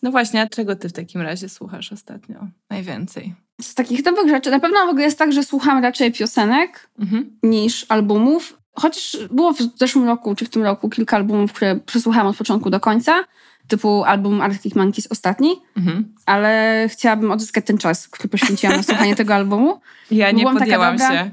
No 0.03 0.11
właśnie, 0.11 0.43
a 0.43 0.47
czego 0.47 0.77
ty 0.77 0.89
w 0.89 0.93
takim 0.93 1.21
razie 1.21 1.49
słuchasz 1.49 1.93
ostatnio 1.93 2.47
najwięcej? 2.71 3.35
Z 3.61 3.75
takich 3.75 4.03
dobrych 4.03 4.29
rzeczy, 4.29 4.51
na 4.51 4.61
pewno 4.61 4.87
w 4.87 4.89
ogóle 4.89 5.05
jest 5.05 5.19
tak, 5.19 5.33
że 5.33 5.43
słucham 5.43 5.83
raczej 5.83 6.13
piosenek 6.13 6.91
mhm. 6.99 7.39
niż 7.43 7.87
albumów. 7.89 8.62
Chociaż 8.75 9.17
było 9.31 9.53
w 9.53 9.59
zeszłym 9.77 10.05
roku 10.05 10.35
czy 10.35 10.45
w 10.45 10.49
tym 10.49 10.63
roku 10.63 10.89
kilka 10.89 11.17
albumów, 11.17 11.53
które 11.53 11.77
przesłuchałam 11.77 12.27
od 12.27 12.37
początku 12.37 12.71
do 12.71 12.81
końca, 12.81 13.25
typu 13.69 14.05
album 14.05 14.41
Arctic 14.41 14.75
Monkeys 14.75 15.07
ostatni, 15.11 15.57
mhm. 15.77 16.15
ale 16.27 16.87
chciałabym 16.91 17.31
odzyskać 17.31 17.67
ten 17.67 17.79
czas, 17.79 18.09
który 18.09 18.29
poświęciłam 18.29 18.77
na 18.77 18.83
słuchanie 18.83 19.17
tego 19.23 19.35
albumu. 19.35 19.81
Ja 20.11 20.31
nie 20.31 20.43
Byłam 20.43 20.59
podjęłam 20.59 20.97
dobra, 20.97 21.25
się. 21.25 21.31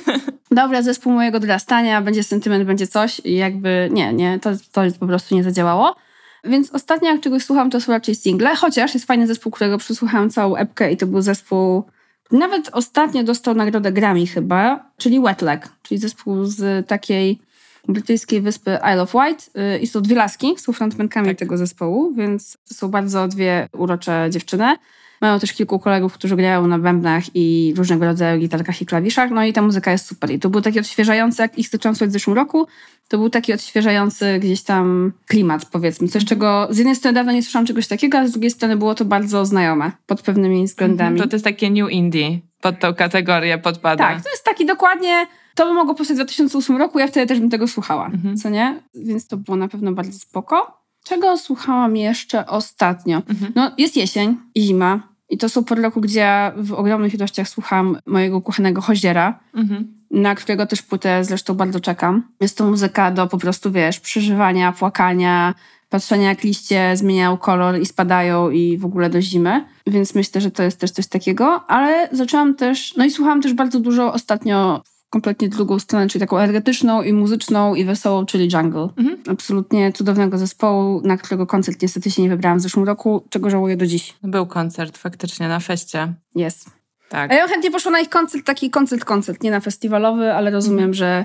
Dobra, 0.50 0.82
zespół 0.82 1.12
mojego 1.12 1.40
dorastania, 1.40 2.02
będzie 2.02 2.22
sentyment, 2.22 2.64
będzie 2.64 2.86
coś 2.86 3.20
i 3.24 3.34
jakby 3.34 3.88
nie, 3.92 4.12
nie, 4.12 4.38
to, 4.38 4.50
to 4.72 4.80
po 5.00 5.06
prostu 5.06 5.34
nie 5.34 5.44
zadziałało. 5.44 5.96
Więc 6.44 6.70
ostatnio 6.70 7.10
jak 7.10 7.20
czegoś 7.20 7.44
słucham, 7.44 7.70
to 7.70 7.80
są 7.80 7.92
raczej 7.92 8.14
single, 8.14 8.56
chociaż 8.56 8.94
jest 8.94 9.06
fajny 9.06 9.26
zespół, 9.26 9.52
którego 9.52 9.78
przesłuchałam 9.78 10.30
całą 10.30 10.56
epkę 10.56 10.92
i 10.92 10.96
to 10.96 11.06
był 11.06 11.22
zespół, 11.22 11.84
nawet 12.32 12.70
ostatnio 12.72 13.22
dostał 13.22 13.54
nagrodę 13.54 13.92
Grammy 13.92 14.26
chyba, 14.26 14.90
czyli 14.96 15.20
Wetlag, 15.20 15.68
czyli 15.82 15.98
zespół 15.98 16.44
z 16.44 16.88
takiej 16.88 17.40
brytyjskiej 17.88 18.40
wyspy 18.40 18.78
Isle 18.92 19.02
of 19.02 19.12
Wight 19.12 19.50
y, 19.56 19.78
i 19.78 19.86
są 19.86 20.02
dwie 20.02 20.16
laski, 20.16 20.54
są 20.58 20.72
frontmankami 20.72 21.28
tak. 21.28 21.38
tego 21.38 21.56
zespołu, 21.56 22.14
więc 22.14 22.58
to 22.68 22.74
są 22.74 22.88
bardzo 22.88 23.28
dwie 23.28 23.68
urocze 23.72 24.26
dziewczyny. 24.30 24.76
Mają 25.20 25.40
też 25.40 25.52
kilku 25.52 25.78
kolegów, 25.78 26.14
którzy 26.14 26.36
grają 26.36 26.66
na 26.66 26.78
bębnach 26.78 27.22
i 27.34 27.74
różnego 27.76 28.04
rodzaju 28.04 28.40
gitarkach 28.40 28.82
i 28.82 28.86
klawiszach, 28.86 29.30
no 29.30 29.44
i 29.44 29.52
ta 29.52 29.62
muzyka 29.62 29.92
jest 29.92 30.06
super. 30.06 30.30
I 30.30 30.38
to 30.38 30.50
był 30.50 30.60
taki 30.60 30.80
odświeżający, 30.80 31.42
jak 31.42 31.58
ich 31.58 31.68
zaczęłam 31.68 31.94
słuchać 31.94 32.10
w 32.10 32.12
zeszłym 32.12 32.36
roku, 32.36 32.66
to 33.08 33.18
był 33.18 33.30
taki 33.30 33.52
odświeżający 33.52 34.38
gdzieś 34.38 34.62
tam 34.62 35.12
klimat, 35.26 35.64
powiedzmy. 35.64 36.08
Coś, 36.08 36.24
czego 36.24 36.68
z 36.70 36.78
jednej 36.78 36.96
strony 36.96 37.14
dawno 37.14 37.32
nie 37.32 37.42
słyszałam 37.42 37.66
czegoś 37.66 37.86
takiego, 37.86 38.18
a 38.18 38.26
z 38.26 38.30
drugiej 38.30 38.50
strony 38.50 38.76
było 38.76 38.94
to 38.94 39.04
bardzo 39.04 39.46
znajome 39.46 39.92
pod 40.06 40.22
pewnymi 40.22 40.64
względami. 40.64 41.18
To, 41.18 41.28
to 41.28 41.36
jest 41.36 41.44
takie 41.44 41.70
new 41.70 41.90
indie, 41.90 42.38
pod 42.60 42.78
tą 42.78 42.94
kategorię 42.94 43.58
podpada. 43.58 44.04
Tak, 44.04 44.22
to 44.22 44.30
jest 44.30 44.44
taki 44.44 44.66
dokładnie 44.66 45.26
to 45.54 45.66
by 45.66 45.74
mogło 45.74 45.94
powstać 45.94 46.14
w 46.14 46.20
2008 46.20 46.76
roku, 46.76 46.98
ja 46.98 47.06
wtedy 47.06 47.26
też 47.26 47.40
bym 47.40 47.50
tego 47.50 47.68
słuchała, 47.68 48.06
mhm. 48.06 48.36
co 48.36 48.50
nie? 48.50 48.82
Więc 48.94 49.26
to 49.26 49.36
było 49.36 49.56
na 49.56 49.68
pewno 49.68 49.92
bardzo 49.92 50.18
spoko. 50.18 50.80
Czego 51.04 51.38
słuchałam 51.38 51.96
jeszcze 51.96 52.46
ostatnio? 52.46 53.16
Mhm. 53.16 53.52
No, 53.54 53.70
jest 53.78 53.96
jesień 53.96 54.36
i 54.54 54.62
zima. 54.62 55.09
I 55.30 55.38
to 55.38 55.48
są 55.48 55.64
pory 55.64 55.82
roku, 55.82 56.00
gdzie 56.00 56.20
ja 56.20 56.52
w 56.56 56.72
ogromnych 56.72 57.14
ilościach 57.14 57.48
słucham 57.48 57.98
mojego 58.06 58.40
kochanego 58.40 58.80
Hoziera, 58.80 59.40
mhm. 59.54 59.94
na 60.10 60.34
którego 60.34 60.66
też 60.66 60.82
płytę 60.82 61.24
zresztą 61.24 61.54
bardzo 61.54 61.80
czekam. 61.80 62.22
Jest 62.40 62.58
to 62.58 62.70
muzyka 62.70 63.10
do 63.10 63.26
po 63.26 63.38
prostu, 63.38 63.72
wiesz, 63.72 64.00
przeżywania, 64.00 64.72
płakania, 64.72 65.54
patrzenia 65.88 66.28
jak 66.28 66.42
liście 66.42 66.96
zmieniają 66.96 67.36
kolor 67.36 67.80
i 67.80 67.86
spadają 67.86 68.50
i 68.50 68.78
w 68.78 68.84
ogóle 68.84 69.10
do 69.10 69.22
zimy. 69.22 69.64
Więc 69.86 70.14
myślę, 70.14 70.40
że 70.40 70.50
to 70.50 70.62
jest 70.62 70.80
też 70.80 70.90
coś 70.90 71.06
takiego. 71.06 71.64
Ale 71.68 72.08
zaczęłam 72.12 72.54
też, 72.54 72.96
no 72.96 73.04
i 73.04 73.10
słuchałam 73.10 73.42
też 73.42 73.54
bardzo 73.54 73.80
dużo 73.80 74.12
ostatnio 74.12 74.82
kompletnie 75.10 75.48
drugą 75.48 75.78
stronę, 75.78 76.08
czyli 76.08 76.20
taką 76.20 76.38
energetyczną 76.38 77.02
i 77.02 77.12
muzyczną 77.12 77.74
i 77.74 77.84
wesołą, 77.84 78.26
czyli 78.26 78.48
Jungle. 78.52 78.88
Mhm. 78.96 79.18
Absolutnie 79.28 79.92
cudownego 79.92 80.38
zespołu, 80.38 81.00
na 81.04 81.16
którego 81.16 81.46
koncert 81.46 81.82
niestety 81.82 82.10
się 82.10 82.22
nie 82.22 82.28
wybrałam 82.28 82.58
w 82.58 82.62
zeszłym 82.62 82.86
roku, 82.86 83.24
czego 83.30 83.50
żałuję 83.50 83.76
do 83.76 83.86
dziś. 83.86 84.14
Był 84.22 84.46
koncert 84.46 84.98
faktycznie 84.98 85.48
na 85.48 85.60
feście. 85.60 86.14
Jest. 86.34 86.70
Tak. 87.08 87.32
A 87.32 87.34
ja 87.34 87.48
chętnie 87.48 87.70
poszła 87.70 87.90
na 87.92 88.00
ich 88.00 88.08
koncert, 88.08 88.46
taki 88.46 88.70
koncert, 88.70 89.04
koncert, 89.04 89.42
nie 89.42 89.50
na 89.50 89.60
festiwalowy, 89.60 90.34
ale 90.34 90.50
rozumiem, 90.50 90.94
że 90.94 91.24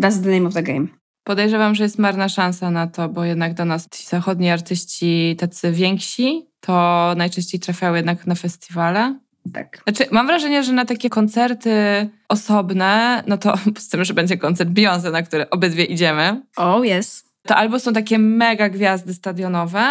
that's 0.00 0.22
the 0.22 0.30
name 0.30 0.48
of 0.48 0.54
the 0.54 0.62
game. 0.62 0.86
Podejrzewam, 1.24 1.74
że 1.74 1.84
jest 1.84 1.98
marna 1.98 2.28
szansa 2.28 2.70
na 2.70 2.86
to, 2.86 3.08
bo 3.08 3.24
jednak 3.24 3.54
do 3.54 3.64
nas 3.64 3.88
ci 3.88 4.06
zachodni 4.06 4.50
artyści 4.50 5.36
tacy 5.38 5.72
więksi, 5.72 6.46
to 6.60 6.72
najczęściej 7.16 7.60
trafiają 7.60 7.94
jednak 7.94 8.26
na 8.26 8.34
festiwale. 8.34 9.18
Tak. 9.54 9.82
Znaczy, 9.84 10.04
mam 10.10 10.26
wrażenie, 10.26 10.62
że 10.62 10.72
na 10.72 10.84
takie 10.84 11.10
koncerty 11.10 11.72
osobne, 12.28 13.22
no 13.26 13.38
to 13.38 13.54
z 13.78 13.88
tym, 13.88 14.04
że 14.04 14.14
będzie 14.14 14.36
koncert 14.36 14.70
Beyoncé, 14.70 15.12
na 15.12 15.22
który 15.22 15.50
obydwie 15.50 15.84
idziemy, 15.84 16.42
Oh, 16.56 16.86
yes. 16.86 17.24
to 17.46 17.56
albo 17.56 17.80
są 17.80 17.92
takie 17.92 18.18
mega 18.18 18.68
gwiazdy 18.68 19.14
stadionowe, 19.14 19.84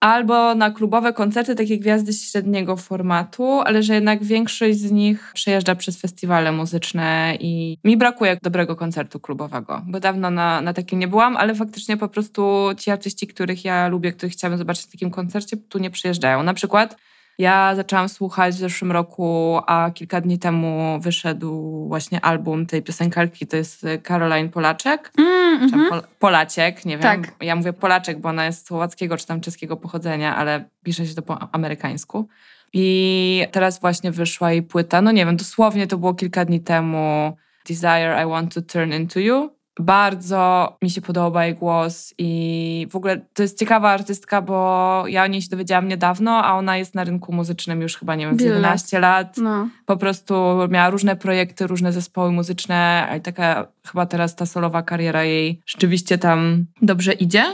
albo 0.00 0.54
na 0.54 0.70
klubowe 0.70 1.12
koncerty 1.12 1.54
takie 1.54 1.78
gwiazdy 1.78 2.12
średniego 2.12 2.76
formatu, 2.76 3.60
ale 3.60 3.82
że 3.82 3.94
jednak 3.94 4.24
większość 4.24 4.78
z 4.78 4.90
nich 4.90 5.30
przejeżdża 5.34 5.74
przez 5.74 6.00
festiwale 6.00 6.52
muzyczne 6.52 7.36
i 7.40 7.78
mi 7.84 7.96
brakuje 7.96 8.38
dobrego 8.42 8.76
koncertu 8.76 9.20
klubowego, 9.20 9.82
bo 9.86 10.00
dawno 10.00 10.30
na, 10.30 10.60
na 10.60 10.72
takim 10.72 10.98
nie 10.98 11.08
byłam, 11.08 11.36
ale 11.36 11.54
faktycznie 11.54 11.96
po 11.96 12.08
prostu 12.08 12.68
ci 12.76 12.90
artyści, 12.90 13.26
których 13.26 13.64
ja 13.64 13.88
lubię, 13.88 14.12
których 14.12 14.32
chciałabym 14.32 14.58
zobaczyć 14.58 14.86
w 14.86 14.92
takim 14.92 15.10
koncercie, 15.10 15.56
tu 15.56 15.78
nie 15.78 15.90
przyjeżdżają. 15.90 16.42
Na 16.42 16.54
przykład 16.54 16.96
ja 17.38 17.74
zaczęłam 17.74 18.08
słuchać 18.08 18.54
w 18.54 18.58
zeszłym 18.58 18.92
roku, 18.92 19.58
a 19.66 19.90
kilka 19.94 20.20
dni 20.20 20.38
temu 20.38 20.98
wyszedł 21.00 21.84
właśnie 21.88 22.20
album 22.20 22.66
tej 22.66 22.82
piosenkarki, 22.82 23.46
to 23.46 23.56
jest 23.56 23.86
Caroline 24.02 24.48
Polaczek. 24.48 25.12
Mm, 25.18 25.62
mhm. 25.62 25.90
Pol- 25.90 26.02
Polaczek, 26.18 26.84
nie 26.84 26.98
wiem. 26.98 27.02
Tak. 27.02 27.34
Ja 27.40 27.56
mówię 27.56 27.72
Polaczek, 27.72 28.20
bo 28.20 28.28
ona 28.28 28.44
jest 28.44 28.66
słowackiego 28.66 29.16
czy 29.16 29.26
tam 29.26 29.40
czeskiego 29.40 29.76
pochodzenia, 29.76 30.36
ale 30.36 30.64
pisze 30.82 31.06
się 31.06 31.14
to 31.14 31.22
po 31.22 31.48
amerykańsku. 31.52 32.28
I 32.72 33.46
teraz 33.52 33.80
właśnie 33.80 34.10
wyszła 34.12 34.52
jej 34.52 34.62
płyta. 34.62 35.02
No 35.02 35.12
nie 35.12 35.26
wiem, 35.26 35.36
dosłownie 35.36 35.86
to 35.86 35.98
było 35.98 36.14
kilka 36.14 36.44
dni 36.44 36.60
temu. 36.60 37.36
Desire 37.68 38.22
I 38.24 38.28
Want 38.28 38.54
to 38.54 38.62
Turn 38.62 38.92
Into 38.92 39.20
You. 39.20 39.57
Bardzo 39.78 40.76
mi 40.82 40.90
się 40.90 41.00
podoba 41.00 41.44
jej 41.44 41.54
głos 41.54 42.14
i 42.18 42.86
w 42.90 42.96
ogóle 42.96 43.20
to 43.34 43.42
jest 43.42 43.58
ciekawa 43.58 43.90
artystka, 43.90 44.42
bo 44.42 45.04
ja 45.08 45.24
o 45.24 45.26
niej 45.26 45.42
się 45.42 45.48
dowiedziałam 45.48 45.88
niedawno, 45.88 46.44
a 46.44 46.54
ona 46.54 46.76
jest 46.76 46.94
na 46.94 47.04
rynku 47.04 47.32
muzycznym 47.32 47.82
już 47.82 47.96
chyba, 47.96 48.14
nie 48.14 48.26
wiem, 48.26 48.38
z 48.38 48.42
Wiele 48.42 48.54
lat. 48.54 48.62
11 48.62 48.98
lat 49.00 49.36
No. 49.36 49.68
po 49.86 49.96
prostu 49.96 50.34
miała 50.70 50.90
różne 50.90 51.16
projekty, 51.16 51.66
różne 51.66 51.92
zespoły 51.92 52.32
muzyczne, 52.32 53.14
i 53.18 53.20
taka 53.20 53.68
chyba 53.86 54.06
teraz 54.06 54.36
ta 54.36 54.46
solowa 54.46 54.82
kariera 54.82 55.24
jej 55.24 55.60
rzeczywiście 55.66 56.18
tam 56.18 56.66
dobrze 56.82 57.12
idzie. 57.12 57.44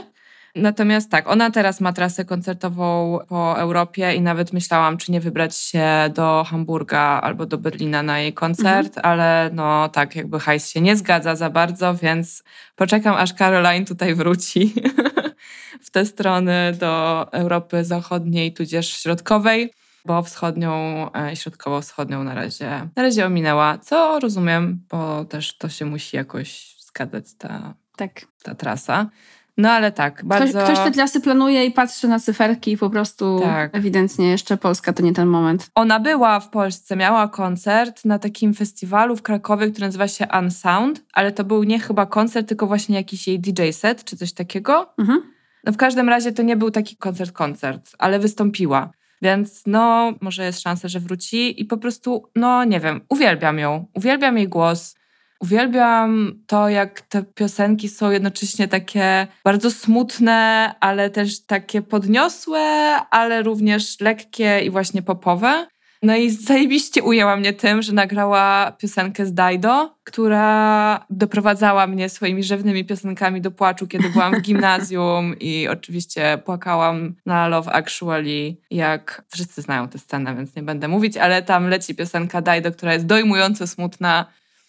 Natomiast 0.55 1.11
tak, 1.11 1.27
ona 1.27 1.51
teraz 1.51 1.81
ma 1.81 1.93
trasę 1.93 2.25
koncertową 2.25 3.19
po 3.27 3.59
Europie 3.59 4.13
i 4.15 4.21
nawet 4.21 4.53
myślałam, 4.53 4.97
czy 4.97 5.11
nie 5.11 5.21
wybrać 5.21 5.55
się 5.55 5.85
do 6.13 6.45
Hamburga 6.47 6.99
albo 6.99 7.45
do 7.45 7.57
Berlina 7.57 8.03
na 8.03 8.19
jej 8.19 8.33
koncert, 8.33 8.97
ale 9.03 9.49
no 9.53 9.89
tak, 9.89 10.15
jakby 10.15 10.39
hajs 10.39 10.69
się 10.69 10.81
nie 10.81 10.95
zgadza 10.95 11.35
za 11.35 11.49
bardzo, 11.49 11.95
więc 11.95 12.43
poczekam, 12.75 13.15
aż 13.15 13.33
Caroline 13.33 13.85
tutaj 13.85 14.15
wróci 14.15 14.73
w 15.85 15.91
te 15.91 16.05
strony 16.05 16.73
do 16.79 17.25
Europy 17.31 17.83
Zachodniej, 17.83 18.53
tudzież 18.53 18.87
Środkowej 18.87 19.71
bo 20.05 20.23
wschodnią, 20.23 20.71
e, 21.13 21.35
środkowo-wschodnią 21.35 22.23
na 22.23 22.33
razie, 22.33 22.89
na 22.95 23.03
razie 23.03 23.25
ominęła, 23.25 23.77
co 23.77 24.19
rozumiem, 24.19 24.85
bo 24.89 25.25
też 25.25 25.57
to 25.57 25.69
się 25.69 25.85
musi 25.85 26.17
jakoś 26.17 26.75
zgadzać 26.79 27.25
ta, 27.37 27.73
Tak. 27.97 28.25
ta 28.43 28.55
trasa. 28.55 29.09
No 29.57 29.71
ale 29.71 29.91
tak, 29.91 30.15
Ktoś, 30.15 30.27
bardzo... 30.27 30.63
ktoś 30.63 30.79
te 30.79 30.91
trasy 30.91 31.21
planuje 31.21 31.65
i 31.65 31.71
patrzy 31.71 32.07
na 32.07 32.19
cyferki 32.19 32.71
i 32.71 32.77
po 32.77 32.89
prostu 32.89 33.39
Tak. 33.43 33.75
ewidentnie 33.75 34.29
jeszcze 34.29 34.57
Polska 34.57 34.93
to 34.93 35.03
nie 35.03 35.13
ten 35.13 35.27
moment. 35.27 35.69
Ona 35.75 35.99
była 35.99 36.39
w 36.39 36.49
Polsce, 36.49 36.95
miała 36.95 37.27
koncert 37.27 38.05
na 38.05 38.19
takim 38.19 38.53
festiwalu 38.53 39.15
w 39.15 39.21
Krakowie, 39.21 39.67
który 39.71 39.85
nazywa 39.85 40.07
się 40.07 40.27
Unsound, 40.39 41.03
ale 41.13 41.31
to 41.31 41.43
był 41.43 41.63
nie 41.63 41.79
chyba 41.79 42.05
koncert, 42.05 42.47
tylko 42.47 42.67
właśnie 42.67 42.95
jakiś 42.95 43.27
jej 43.27 43.39
DJ 43.39 43.69
set 43.71 44.03
czy 44.03 44.17
coś 44.17 44.33
takiego. 44.33 44.93
Mhm. 44.97 45.21
No 45.63 45.71
w 45.71 45.77
każdym 45.77 46.09
razie 46.09 46.31
to 46.31 46.43
nie 46.43 46.55
był 46.57 46.71
taki 46.71 46.97
koncert-koncert, 46.97 47.95
ale 47.97 48.19
wystąpiła. 48.19 48.91
Więc 49.21 49.63
no, 49.65 50.13
może 50.21 50.45
jest 50.45 50.61
szansa, 50.61 50.87
że 50.87 50.99
wróci 50.99 51.61
i 51.61 51.65
po 51.65 51.77
prostu, 51.77 52.29
no 52.35 52.63
nie 52.63 52.79
wiem, 52.79 53.01
uwielbiam 53.09 53.59
ją. 53.59 53.85
Uwielbiam 53.93 54.37
jej 54.37 54.47
głos. 54.47 54.95
Uwielbiam 55.39 56.39
to, 56.47 56.69
jak 56.69 57.01
te 57.01 57.23
piosenki 57.23 57.89
są 57.89 58.11
jednocześnie 58.11 58.67
takie 58.67 59.27
bardzo 59.43 59.71
smutne, 59.71 60.71
ale 60.79 61.09
też 61.09 61.45
takie 61.45 61.81
podniosłe, 61.81 62.59
ale 63.09 63.43
również 63.43 63.99
lekkie 63.99 64.61
i 64.65 64.69
właśnie 64.69 65.01
popowe. 65.01 65.67
No 66.05 66.15
i 66.15 66.29
zajebiście 66.29 67.03
ujęła 67.03 67.37
mnie 67.37 67.53
tym, 67.53 67.81
że 67.81 67.93
nagrała 67.93 68.71
piosenkę 68.71 69.25
z 69.25 69.33
Daido, 69.33 69.95
która 70.03 71.05
doprowadzała 71.09 71.87
mnie 71.87 72.09
swoimi 72.09 72.43
rzewnymi 72.43 72.85
piosenkami 72.85 73.41
do 73.41 73.51
płaczu, 73.51 73.87
kiedy 73.87 74.09
byłam 74.09 74.35
w 74.35 74.41
gimnazjum 74.41 75.35
i 75.39 75.67
oczywiście 75.67 76.37
płakałam 76.45 77.15
na 77.25 77.47
Love 77.47 77.71
Actually, 77.73 78.55
jak 78.71 79.23
wszyscy 79.29 79.61
znają 79.61 79.87
tę 79.87 79.97
scenę, 79.99 80.35
więc 80.35 80.55
nie 80.55 80.63
będę 80.63 80.87
mówić, 80.87 81.17
ale 81.17 81.43
tam 81.43 81.67
leci 81.67 81.95
piosenka 81.95 82.41
Daido, 82.41 82.71
która 82.71 82.93
jest 82.93 83.05
dojmująco 83.05 83.67
smutna 83.67 84.25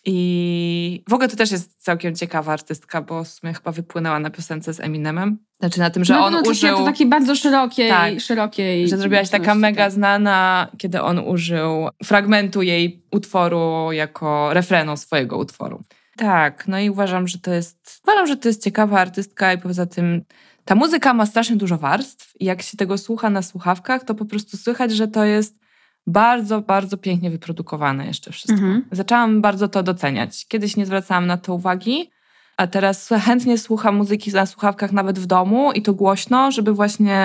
i 0.06 1.04
w 1.08 1.12
ogóle 1.12 1.28
to 1.28 1.36
też 1.36 1.50
jest 1.50 1.82
całkiem 1.82 2.14
ciekawa 2.14 2.52
artystka, 2.52 3.02
bo 3.02 3.24
w 3.24 3.28
sumie 3.28 3.54
chyba 3.54 3.72
wypłynęła 3.72 4.18
na 4.20 4.30
piosence 4.30 4.74
z 4.74 4.80
Eminem. 4.80 5.38
Znaczy 5.60 5.78
na 5.78 5.90
tym, 5.90 6.04
że 6.04 6.14
no, 6.14 6.26
on 6.26 6.32
no, 6.32 6.42
użył... 6.50 6.76
To 6.76 6.84
takiej 6.84 7.06
bardzo 7.06 7.34
szerokiej, 7.34 7.88
Tak. 7.88 8.20
szerokiej 8.20 8.88
Że 8.88 8.96
zrobiła 8.96 9.24
się 9.24 9.30
taka 9.30 9.54
mega 9.54 9.84
tak. 9.84 9.92
znana, 9.92 10.68
kiedy 10.78 11.02
on 11.02 11.18
użył 11.18 11.88
fragmentu 12.04 12.62
jej 12.62 13.02
utworu 13.10 13.92
jako 13.92 14.54
refrenu 14.54 14.96
swojego 14.96 15.38
utworu. 15.38 15.82
Tak, 16.16 16.68
no 16.68 16.80
i 16.80 16.90
uważam, 16.90 17.28
że 17.28 17.38
to 17.38 17.50
jest, 17.50 18.00
uważam, 18.02 18.26
że 18.26 18.36
to 18.36 18.48
jest 18.48 18.64
ciekawa 18.64 19.00
artystka 19.00 19.52
i 19.52 19.58
poza 19.58 19.86
tym 19.86 20.24
ta 20.64 20.74
muzyka 20.74 21.14
ma 21.14 21.26
strasznie 21.26 21.56
dużo 21.56 21.78
warstw 21.78 22.32
i 22.40 22.44
jak 22.44 22.62
się 22.62 22.76
tego 22.76 22.98
słucha 22.98 23.30
na 23.30 23.42
słuchawkach, 23.42 24.04
to 24.04 24.14
po 24.14 24.24
prostu 24.24 24.56
słychać, 24.56 24.92
że 24.92 25.08
to 25.08 25.24
jest 25.24 25.65
bardzo, 26.06 26.60
bardzo 26.60 26.96
pięknie 26.96 27.30
wyprodukowane 27.30 28.06
jeszcze 28.06 28.32
wszystko. 28.32 28.60
Mhm. 28.60 28.84
Zaczęłam 28.92 29.40
bardzo 29.40 29.68
to 29.68 29.82
doceniać. 29.82 30.46
Kiedyś 30.48 30.76
nie 30.76 30.86
zwracałam 30.86 31.26
na 31.26 31.36
to 31.36 31.54
uwagi, 31.54 32.10
a 32.56 32.66
teraz 32.66 33.08
chętnie 33.08 33.58
słucham 33.58 33.96
muzyki 33.96 34.32
na 34.32 34.46
słuchawkach 34.46 34.92
nawet 34.92 35.18
w 35.18 35.26
domu 35.26 35.72
i 35.72 35.82
to 35.82 35.94
głośno, 35.94 36.50
żeby 36.50 36.72
właśnie 36.72 37.18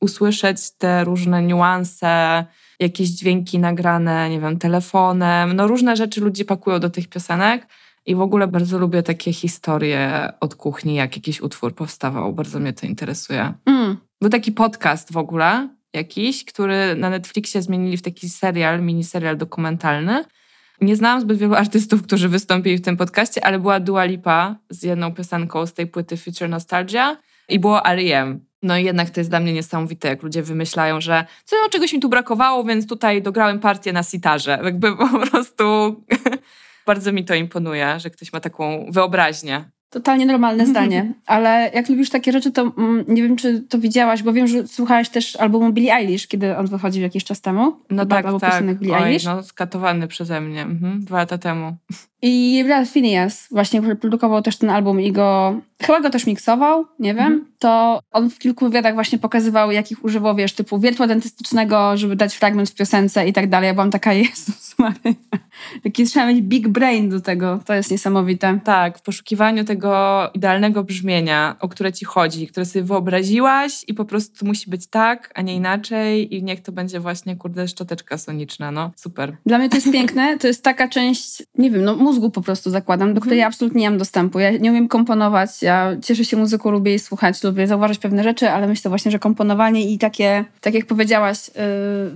usłyszeć 0.00 0.70
te 0.70 1.04
różne 1.04 1.42
niuanse, 1.42 2.44
jakieś 2.80 3.08
dźwięki 3.08 3.58
nagrane, 3.58 4.30
nie 4.30 4.40
wiem, 4.40 4.58
telefonem. 4.58 5.52
No 5.52 5.66
różne 5.66 5.96
rzeczy 5.96 6.20
ludzie 6.20 6.44
pakują 6.44 6.80
do 6.80 6.90
tych 6.90 7.08
piosenek 7.08 7.66
i 8.06 8.14
w 8.14 8.20
ogóle 8.20 8.48
bardzo 8.48 8.78
lubię 8.78 9.02
takie 9.02 9.32
historie 9.32 10.32
od 10.40 10.54
kuchni, 10.54 10.94
jak 10.94 11.16
jakiś 11.16 11.40
utwór 11.40 11.74
powstawał. 11.74 12.32
Bardzo 12.32 12.60
mnie 12.60 12.72
to 12.72 12.86
interesuje. 12.86 13.52
Mm. 13.66 13.96
Był 14.20 14.30
taki 14.30 14.52
podcast 14.52 15.12
w 15.12 15.16
ogóle 15.16 15.68
jakiś, 15.94 16.44
który 16.44 16.94
na 16.96 17.10
Netflixie 17.10 17.62
zmienili 17.62 17.96
w 17.96 18.02
taki 18.02 18.28
serial, 18.28 18.82
miniserial 18.82 19.36
dokumentalny. 19.36 20.24
Nie 20.80 20.96
znałam 20.96 21.20
zbyt 21.20 21.38
wielu 21.38 21.54
artystów, 21.54 22.02
którzy 22.02 22.28
wystąpili 22.28 22.78
w 22.78 22.82
tym 22.82 22.96
podcaście, 22.96 23.46
ale 23.46 23.58
była 23.58 23.80
Dua 23.80 24.04
Lipa 24.04 24.56
z 24.70 24.82
jedną 24.82 25.14
piosenką 25.14 25.66
z 25.66 25.72
tej 25.72 25.86
płyty 25.86 26.16
Future 26.16 26.48
Nostalgia 26.48 27.16
i 27.48 27.58
było 27.58 27.84
R.E.M. 27.84 28.44
No 28.62 28.78
i 28.78 28.84
jednak 28.84 29.10
to 29.10 29.20
jest 29.20 29.30
dla 29.30 29.40
mnie 29.40 29.52
niesamowite, 29.52 30.08
jak 30.08 30.22
ludzie 30.22 30.42
wymyślają, 30.42 31.00
że 31.00 31.26
co, 31.44 31.56
czegoś 31.70 31.92
mi 31.92 32.00
tu 32.00 32.08
brakowało, 32.08 32.64
więc 32.64 32.86
tutaj 32.86 33.22
dograłem 33.22 33.60
partię 33.60 33.92
na 33.92 34.02
sitarze. 34.02 34.60
Jakby 34.64 34.96
po 34.96 35.26
prostu 35.26 35.64
bardzo 36.86 37.12
mi 37.12 37.24
to 37.24 37.34
imponuje, 37.34 38.00
że 38.00 38.10
ktoś 38.10 38.32
ma 38.32 38.40
taką 38.40 38.86
wyobraźnię. 38.90 39.70
Totalnie 39.94 40.26
normalne 40.26 40.66
zdanie. 40.66 41.12
Ale 41.26 41.70
jak 41.74 41.88
lubisz 41.88 42.10
takie 42.10 42.32
rzeczy, 42.32 42.52
to 42.52 42.72
mm, 42.78 43.04
nie 43.08 43.22
wiem, 43.22 43.36
czy 43.36 43.60
to 43.60 43.78
widziałaś, 43.78 44.22
bo 44.22 44.32
wiem, 44.32 44.46
że 44.46 44.66
słuchałaś 44.66 45.08
też 45.08 45.36
albumu 45.36 45.72
Billie 45.72 45.94
Eilish, 45.94 46.26
kiedy 46.26 46.56
on 46.56 46.66
wychodził 46.66 47.02
jakiś 47.02 47.24
czas 47.24 47.40
temu. 47.40 47.76
No 47.90 48.02
Chyba, 48.02 48.16
tak, 48.16 48.26
albo 48.26 48.40
tak. 48.40 48.78
Billie 48.78 48.96
Oj, 48.96 49.02
Eilish. 49.02 49.24
no 49.24 49.42
skatowany 49.42 50.08
przeze 50.08 50.40
mnie. 50.40 50.62
Mhm, 50.62 51.04
dwa 51.04 51.16
lata 51.16 51.38
temu. 51.38 51.76
I 52.26 52.64
Brad 52.66 52.88
Phineas 52.88 53.48
właśnie, 53.50 53.80
który 53.80 53.96
produkował 53.96 54.42
też 54.42 54.56
ten 54.58 54.70
album 54.70 55.00
i 55.00 55.12
go, 55.12 55.60
chyba 55.82 56.00
go 56.00 56.10
też 56.10 56.26
miksował, 56.26 56.84
nie 56.98 57.14
wiem, 57.14 57.24
Mhm. 57.32 57.46
to 57.58 58.00
on 58.12 58.30
w 58.30 58.38
kilku 58.38 58.64
wywiadach 58.64 58.94
właśnie 58.94 59.18
pokazywał, 59.18 59.70
jakich 59.70 60.04
używał, 60.04 60.34
wiesz, 60.36 60.52
typu 60.52 60.78
wiertła 60.78 61.06
dentystycznego, 61.06 61.96
żeby 61.96 62.16
dać 62.16 62.34
fragment 62.34 62.70
w 62.70 62.74
piosence 62.74 63.28
i 63.28 63.32
tak 63.32 63.48
dalej. 63.48 63.66
Ja 63.66 63.74
byłam 63.74 63.90
taka, 63.90 64.12
Jezus 64.22 64.78
Maria, 64.78 65.14
jaki 65.84 66.04
trzeba 66.04 66.26
mieć 66.26 66.40
big 66.42 66.68
brain 66.68 67.08
do 67.08 67.20
tego, 67.20 67.60
to 67.64 67.74
jest 67.74 67.90
niesamowite. 67.90 68.60
Tak, 68.64 68.98
w 68.98 69.02
poszukiwaniu 69.02 69.64
tego 69.64 69.94
idealnego 70.34 70.84
brzmienia, 70.84 71.56
o 71.60 71.68
które 71.68 71.92
ci 71.92 72.04
chodzi, 72.04 72.46
które 72.46 72.66
sobie 72.66 72.82
wyobraziłaś 72.84 73.84
i 73.88 73.94
po 73.94 74.04
prostu 74.04 74.46
musi 74.46 74.70
być 74.70 74.86
tak, 74.86 75.30
a 75.34 75.42
nie 75.42 75.54
inaczej 75.54 76.34
i 76.34 76.42
niech 76.42 76.62
to 76.62 76.72
będzie 76.72 77.00
właśnie, 77.00 77.36
kurde, 77.36 77.68
szczoteczka 77.68 78.18
soniczna, 78.18 78.70
no 78.70 78.90
super. 78.96 79.36
Dla 79.46 79.58
mnie 79.58 79.68
to 79.68 79.76
jest 79.76 79.92
piękne, 79.92 80.38
to 80.38 80.46
jest 80.46 80.62
taka 80.64 80.88
część, 80.88 81.42
nie 81.58 81.70
wiem, 81.70 81.84
no 81.84 81.96
mózgu 82.14 82.30
po 82.30 82.42
prostu 82.42 82.70
zakładam, 82.70 83.14
do 83.14 83.20
której 83.20 83.38
ja 83.38 83.46
absolutnie 83.46 83.80
nie 83.80 83.90
mam 83.90 83.98
dostępu. 83.98 84.38
Ja 84.38 84.50
nie 84.50 84.70
umiem 84.70 84.88
komponować, 84.88 85.62
ja 85.62 85.96
cieszę 86.02 86.24
się 86.24 86.36
muzyką, 86.36 86.70
lubię 86.70 86.90
jej 86.90 86.98
słuchać, 86.98 87.44
lubię 87.44 87.66
zauważyć 87.66 87.98
pewne 87.98 88.22
rzeczy, 88.22 88.50
ale 88.50 88.66
myślę 88.66 88.88
właśnie, 88.88 89.10
że 89.10 89.18
komponowanie 89.18 89.92
i 89.92 89.98
takie, 89.98 90.44
tak 90.60 90.74
jak 90.74 90.86
powiedziałaś, 90.86 91.48
yy, 91.48 91.54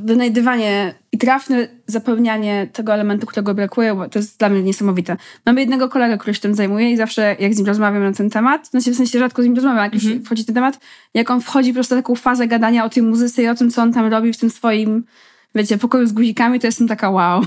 wynajdywanie 0.05 0.95
i 1.12 1.19
trafne 1.19 1.69
zapełnianie 1.87 2.69
tego 2.73 2.95
elementu, 2.95 3.26
którego 3.26 3.55
brakuje, 3.55 3.95
bo 3.95 4.09
to 4.09 4.19
jest 4.19 4.38
dla 4.38 4.49
mnie 4.49 4.62
niesamowite. 4.62 5.17
Mamy 5.47 5.61
jednego 5.61 5.88
kolegę, 5.88 6.19
który 6.19 6.35
się 6.35 6.40
tym 6.40 6.55
zajmuje 6.55 6.90
i 6.90 6.97
zawsze 6.97 7.37
jak 7.40 7.55
z 7.55 7.59
nim 7.59 7.67
rozmawiam 7.67 8.02
na 8.02 8.12
ten 8.12 8.31
temat, 8.31 8.69
znaczy 8.69 8.93
w 8.93 8.97
sensie 8.97 9.19
rzadko 9.19 9.43
z 9.43 9.45
nim 9.45 9.55
rozmawiam, 9.55 9.85
jak 9.85 9.95
już 9.95 10.05
mm 10.05 10.19
-hmm. 10.19 10.25
wchodzi 10.25 10.45
ten 10.45 10.55
temat, 10.55 10.81
jak 11.14 11.31
on 11.31 11.40
wchodzi 11.40 11.71
po 11.71 11.75
prostu 11.75 11.95
w 11.95 11.99
taką 11.99 12.14
fazę 12.14 12.47
gadania 12.49 12.85
o 12.85 12.88
tej 12.88 13.02
muzyce 13.02 13.43
i 13.43 13.49
o 13.49 13.55
tym, 13.55 13.71
co 13.71 13.83
on 13.83 13.93
tam 13.93 14.07
robi 14.07 14.33
w 14.33 14.38
tym 14.38 14.50
swoim 14.50 15.05
wiecie, 15.59 15.79
pokoju 15.79 16.07
z 16.07 16.12
guzikami, 16.12 16.61
to 16.61 16.67
jestem 16.67 16.88
taka 16.88 17.11
wow. 17.11 17.43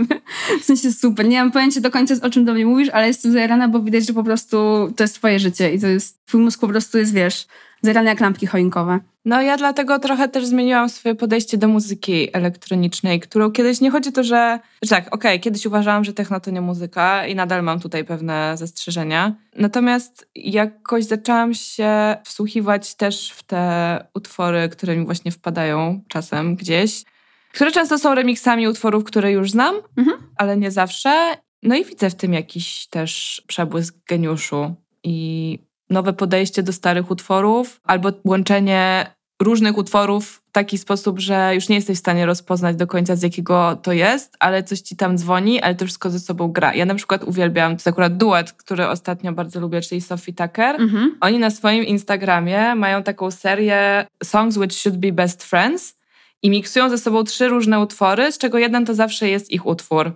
w 0.60 0.64
sensie 0.64 0.92
super. 0.92 1.28
Nie 1.28 1.38
mam 1.40 1.52
pojęcia 1.52 1.80
do 1.80 1.90
końca, 1.90 2.14
o 2.22 2.30
czym 2.30 2.44
do 2.44 2.54
mnie 2.54 2.66
mówisz, 2.66 2.88
ale 2.88 3.06
jestem 3.06 3.32
zajarana, 3.32 3.68
bo 3.68 3.80
widać, 3.80 4.06
że 4.06 4.12
po 4.12 4.24
prostu 4.24 4.56
to 4.96 5.04
jest 5.04 5.14
twoje 5.14 5.38
życie 5.38 5.74
i 5.74 5.80
to 5.80 5.86
jest, 5.86 6.26
twój 6.26 6.40
mózg 6.40 6.60
po 6.60 6.68
prostu 6.68 6.98
jest, 6.98 7.14
wiesz, 7.14 7.46
zajarany 7.82 8.08
jak 8.08 8.20
lampki 8.20 8.46
choinkowe. 8.46 8.98
No 9.24 9.42
ja 9.42 9.56
dlatego 9.56 9.98
trochę 9.98 10.28
też 10.28 10.46
zmieniłam 10.46 10.88
swoje 10.88 11.14
podejście 11.14 11.58
do 11.58 11.68
muzyki 11.68 12.28
elektronicznej, 12.32 13.20
którą 13.20 13.50
kiedyś 13.50 13.80
nie 13.80 13.90
chodzi 13.90 14.12
to, 14.12 14.24
że, 14.24 14.58
że 14.82 14.90
tak, 14.90 15.06
okej, 15.06 15.14
okay, 15.14 15.38
kiedyś 15.38 15.66
uważałam, 15.66 16.04
że 16.04 16.12
techno 16.12 16.40
to 16.40 16.50
nie 16.50 16.60
muzyka 16.60 17.26
i 17.26 17.34
nadal 17.34 17.62
mam 17.62 17.80
tutaj 17.80 18.04
pewne 18.04 18.56
zastrzeżenia. 18.56 19.34
Natomiast 19.56 20.28
jakoś 20.34 21.04
zaczęłam 21.04 21.54
się 21.54 22.16
wsłuchiwać 22.24 22.94
też 22.94 23.30
w 23.30 23.42
te 23.42 24.04
utwory, 24.14 24.68
które 24.68 24.96
mi 24.96 25.04
właśnie 25.04 25.30
wpadają 25.30 26.00
czasem 26.08 26.56
gdzieś 26.56 27.04
które 27.52 27.72
często 27.72 27.98
są 27.98 28.14
remixami 28.14 28.68
utworów, 28.68 29.04
które 29.04 29.32
już 29.32 29.50
znam, 29.50 29.74
mhm. 29.96 30.18
ale 30.36 30.56
nie 30.56 30.70
zawsze. 30.70 31.36
No 31.62 31.76
i 31.76 31.84
widzę 31.84 32.10
w 32.10 32.14
tym 32.14 32.32
jakiś 32.32 32.86
też 32.86 33.42
przebłysk 33.46 33.96
geniuszu 34.08 34.74
i 35.04 35.58
nowe 35.90 36.12
podejście 36.12 36.62
do 36.62 36.72
starych 36.72 37.10
utworów, 37.10 37.80
albo 37.84 38.12
łączenie 38.24 39.06
różnych 39.42 39.78
utworów 39.78 40.42
w 40.48 40.52
taki 40.52 40.78
sposób, 40.78 41.20
że 41.20 41.54
już 41.54 41.68
nie 41.68 41.76
jesteś 41.76 41.96
w 41.96 42.00
stanie 42.00 42.26
rozpoznać 42.26 42.76
do 42.76 42.86
końca 42.86 43.16
z 43.16 43.22
jakiego 43.22 43.76
to 43.82 43.92
jest, 43.92 44.36
ale 44.40 44.62
coś 44.62 44.80
ci 44.80 44.96
tam 44.96 45.18
dzwoni, 45.18 45.60
ale 45.60 45.74
to 45.74 45.84
wszystko 45.84 46.10
ze 46.10 46.20
sobą 46.20 46.52
gra. 46.52 46.74
Ja 46.74 46.86
na 46.86 46.94
przykład 46.94 47.24
uwielbiam, 47.24 47.72
to 47.72 47.76
jest 47.76 47.88
akurat 47.88 48.16
duet, 48.16 48.52
który 48.52 48.88
ostatnio 48.88 49.32
bardzo 49.32 49.60
lubię, 49.60 49.80
czyli 49.80 50.00
Sophie 50.00 50.34
Tucker. 50.34 50.80
Mhm. 50.80 51.16
Oni 51.20 51.38
na 51.38 51.50
swoim 51.50 51.84
Instagramie 51.84 52.74
mają 52.74 53.02
taką 53.02 53.30
serię 53.30 54.06
Songs 54.24 54.56
Which 54.56 54.72
Should 54.72 54.98
Be 54.98 55.12
Best 55.12 55.42
Friends 55.42 56.01
i 56.42 56.50
miksują 56.50 56.90
ze 56.90 56.98
sobą 56.98 57.24
trzy 57.24 57.48
różne 57.48 57.80
utwory, 57.80 58.32
z 58.32 58.38
czego 58.38 58.58
jeden 58.58 58.86
to 58.86 58.94
zawsze 58.94 59.28
jest 59.28 59.50
ich 59.50 59.66
utwór. 59.66 60.12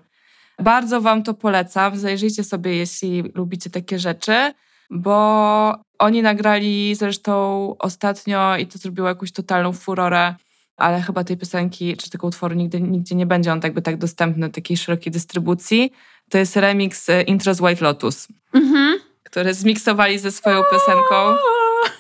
Bardzo 0.59 1.01
Wam 1.01 1.23
to 1.23 1.35
polecam. 1.35 1.97
Zajrzyjcie 1.97 2.45
sobie, 2.45 2.77
jeśli 2.77 3.23
lubicie 3.35 3.71
takie 3.71 3.99
rzeczy, 3.99 4.53
bo 4.91 5.75
oni 5.99 6.23
nagrali 6.23 6.95
zresztą 6.95 7.75
ostatnio 7.79 8.57
i 8.57 8.67
to 8.67 8.79
zrobiło 8.79 9.09
jakąś 9.09 9.33
totalną 9.33 9.73
furorę, 9.73 10.35
ale 10.77 11.03
chyba 11.03 11.25
tej 11.25 11.37
piosenki 11.37 11.97
czy 11.97 12.11
tego 12.11 12.27
utworu 12.27 12.55
nigdy, 12.55 12.81
nigdzie 12.81 13.15
nie 13.15 13.27
będzie 13.27 13.53
on 13.53 13.61
jakby 13.65 13.83
tak 13.83 13.97
dostępny 13.97 14.51
takiej 14.51 14.77
szerokiej 14.77 15.13
dystrybucji. 15.13 15.93
To 16.31 16.39
jest 16.39 16.57
remix 16.57 17.09
e, 17.09 17.23
Intro 17.23 17.55
z 17.55 17.61
White 17.61 17.85
Lotus, 17.85 18.29
mhm. 18.55 18.99
który 19.23 19.55
zmiksowali 19.55 20.19
ze 20.19 20.33
swoją 20.33 20.63
piosenką. 20.73 21.37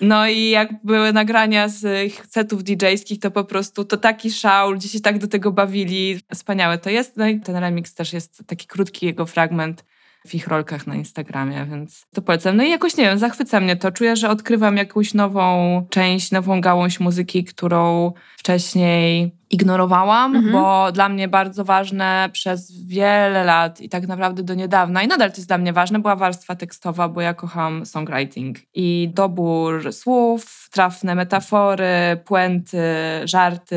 No 0.00 0.28
i 0.28 0.50
jak 0.50 0.68
były 0.84 1.12
nagrania 1.12 1.68
z 1.68 2.06
ich 2.06 2.26
setów 2.28 2.62
DJ-skich, 2.62 3.20
to 3.20 3.30
po 3.30 3.44
prostu 3.44 3.84
to 3.84 3.96
taki 3.96 4.30
szał, 4.30 4.70
ludzie 4.70 4.88
się 4.88 5.00
tak 5.00 5.18
do 5.18 5.28
tego 5.28 5.52
bawili. 5.52 6.20
Wspaniałe 6.34 6.78
to 6.78 6.90
jest. 6.90 7.16
No 7.16 7.28
i 7.28 7.40
ten 7.40 7.56
remix 7.56 7.94
też 7.94 8.12
jest 8.12 8.42
taki 8.46 8.66
krótki 8.66 9.06
jego 9.06 9.26
fragment 9.26 9.84
w 10.26 10.34
ich 10.34 10.48
rolkach 10.48 10.86
na 10.86 10.94
Instagramie, 10.94 11.66
więc 11.70 12.06
to 12.14 12.22
polecam. 12.22 12.56
No 12.56 12.64
i 12.64 12.70
jakoś, 12.70 12.96
nie 12.96 13.04
wiem, 13.04 13.18
zachwyca 13.18 13.60
mnie 13.60 13.76
to. 13.76 13.92
Czuję, 13.92 14.16
że 14.16 14.30
odkrywam 14.30 14.76
jakąś 14.76 15.14
nową 15.14 15.86
część, 15.90 16.30
nową 16.30 16.60
gałąź 16.60 17.00
muzyki, 17.00 17.44
którą 17.44 18.12
wcześniej 18.36 19.36
ignorowałam, 19.50 20.36
mhm. 20.36 20.52
bo 20.52 20.92
dla 20.92 21.08
mnie 21.08 21.28
bardzo 21.28 21.64
ważne 21.64 22.28
przez 22.32 22.86
wiele 22.86 23.44
lat 23.44 23.80
i 23.80 23.88
tak 23.88 24.06
naprawdę 24.06 24.42
do 24.42 24.54
niedawna, 24.54 25.02
i 25.02 25.08
nadal 25.08 25.30
to 25.30 25.36
jest 25.36 25.48
dla 25.48 25.58
mnie 25.58 25.72
ważne, 25.72 25.98
była 25.98 26.16
warstwa 26.16 26.54
tekstowa, 26.54 27.08
bo 27.08 27.20
ja 27.20 27.34
kocham 27.34 27.86
songwriting 27.86 28.56
i 28.74 29.10
dobór 29.14 29.92
słów, 29.92 30.68
trafne 30.72 31.14
metafory, 31.14 32.20
puenty, 32.24 32.82
żarty, 33.24 33.76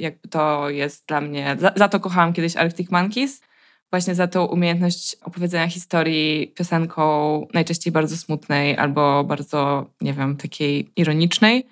jakby 0.00 0.28
to 0.28 0.70
jest 0.70 1.08
dla 1.08 1.20
mnie, 1.20 1.56
za, 1.58 1.72
za 1.76 1.88
to 1.88 2.00
kochałam 2.00 2.32
kiedyś 2.32 2.56
Arctic 2.56 2.90
Monkeys 2.90 3.40
właśnie 3.90 4.14
za 4.14 4.26
tą 4.26 4.44
umiejętność 4.44 5.16
opowiedzenia 5.22 5.68
historii 5.68 6.52
piosenką 6.56 7.46
najczęściej 7.54 7.92
bardzo 7.92 8.16
smutnej 8.16 8.76
albo 8.76 9.24
bardzo, 9.24 9.86
nie 10.00 10.12
wiem, 10.12 10.36
takiej 10.36 10.90
ironicznej. 10.96 11.66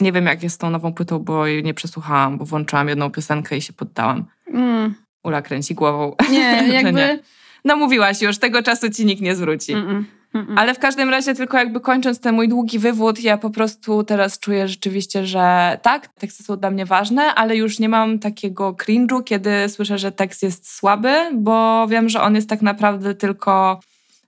Nie 0.00 0.12
wiem, 0.12 0.26
jak 0.26 0.42
jest 0.42 0.54
z 0.54 0.58
tą 0.58 0.70
nową 0.70 0.92
płytą, 0.92 1.18
bo 1.18 1.46
jej 1.46 1.64
nie 1.64 1.74
przesłuchałam, 1.74 2.38
bo 2.38 2.44
włączyłam 2.44 2.88
jedną 2.88 3.10
piosenkę 3.10 3.56
i 3.56 3.62
się 3.62 3.72
poddałam. 3.72 4.24
Mm. 4.46 4.94
Ula 5.24 5.42
kręci 5.42 5.74
głową. 5.74 6.14
Nie, 6.30 6.68
jakby... 6.74 6.92
nie. 6.92 7.18
No 7.64 7.76
mówiłaś 7.76 8.22
już, 8.22 8.38
tego 8.38 8.62
czasu 8.62 8.90
ci 8.90 9.06
nikt 9.06 9.22
nie 9.22 9.36
zwróci. 9.36 9.72
Mm 9.72 9.86
-mm. 9.86 10.19
Ale 10.56 10.74
w 10.74 10.78
każdym 10.78 11.10
razie, 11.10 11.34
tylko 11.34 11.58
jakby 11.58 11.80
kończąc 11.80 12.20
ten 12.20 12.34
mój 12.34 12.48
długi 12.48 12.78
wywód, 12.78 13.20
ja 13.20 13.38
po 13.38 13.50
prostu 13.50 14.04
teraz 14.04 14.38
czuję 14.38 14.68
rzeczywiście, 14.68 15.26
że 15.26 15.78
tak, 15.82 16.08
teksty 16.08 16.42
są 16.42 16.56
dla 16.56 16.70
mnie 16.70 16.86
ważne, 16.86 17.22
ale 17.22 17.56
już 17.56 17.78
nie 17.78 17.88
mam 17.88 18.18
takiego 18.18 18.72
cringe'u, 18.72 19.24
kiedy 19.24 19.68
słyszę, 19.68 19.98
że 19.98 20.12
tekst 20.12 20.42
jest 20.42 20.72
słaby, 20.72 21.30
bo 21.34 21.86
wiem, 21.88 22.08
że 22.08 22.20
on 22.20 22.34
jest 22.34 22.48
tak 22.48 22.62
naprawdę 22.62 23.14
tylko 23.14 23.80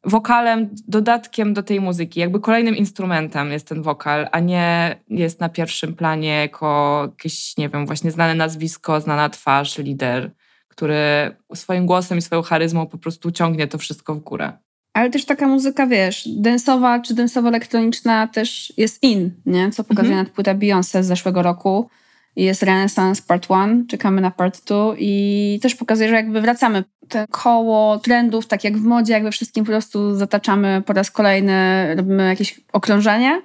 wokalem, 0.05 0.71
dodatkiem 0.89 1.55
do 1.55 1.63
tej 1.63 1.81
muzyki. 1.81 2.21
Jakby 2.21 2.41
kolejnym 2.41 2.77
instrumentem 2.77 3.53
jest 3.53 3.69
ten 3.69 3.83
wokal, 3.83 4.29
a 4.33 4.41
nie 4.41 4.97
jest 5.09 5.41
na 5.41 5.49
pierwszym 5.49 5.95
planie 5.95 6.41
jako 6.41 7.01
jakieś, 7.11 7.57
nie 7.57 7.69
wiem, 7.69 7.87
właśnie 7.87 8.11
znane 8.11 8.35
nazwisko, 8.35 9.01
znana 9.01 9.29
twarz, 9.29 9.79
lider, 9.79 10.31
który 10.69 11.37
swoim 11.55 11.87
głosem 11.87 12.19
i 12.19 12.23
swoją 12.23 12.43
charyzmą 12.43 12.87
po 12.87 12.99
prostu 12.99 13.31
ciągnie 13.31 13.67
to 13.67 13.79
wszystko 13.79 14.15
w 14.15 14.19
górę 14.19 14.53
ale 14.93 15.11
też 15.11 15.25
taka 15.25 15.49
muzyka, 15.49 15.87
wiesz, 15.87 16.29
densowa 16.29 17.01
czy 17.01 17.15
densowo-elektroniczna 17.15 18.29
też 18.29 18.73
jest 18.77 19.03
in, 19.03 19.31
nie? 19.47 19.71
Co 19.71 19.85
pokazuje 19.85 20.17
mhm. 20.19 20.35
płyta 20.35 20.55
Beyoncé 20.55 21.03
z 21.03 21.07
zeszłego 21.07 21.43
roku. 21.43 21.89
Jest 22.37 22.63
Renaissance 22.63 23.23
Part 23.27 23.51
1, 23.51 23.87
czekamy 23.87 24.21
na 24.21 24.31
Part 24.31 24.65
2 24.65 24.95
i 24.99 25.59
też 25.63 25.75
pokazuje, 25.75 26.09
że 26.09 26.15
jakby 26.15 26.41
wracamy 26.41 26.85
te 27.09 27.27
koło 27.31 27.99
trendów, 27.99 28.47
tak 28.47 28.65
jak 28.65 28.79
w 28.79 28.83
modzie, 28.83 29.13
jak 29.13 29.23
we 29.23 29.31
wszystkim 29.31 29.65
po 29.65 29.71
prostu 29.71 30.15
zataczamy 30.15 30.83
po 30.87 30.93
raz 30.93 31.11
kolejny, 31.11 31.55
robimy 31.97 32.29
jakieś 32.29 32.61
okrążenie 32.73 33.43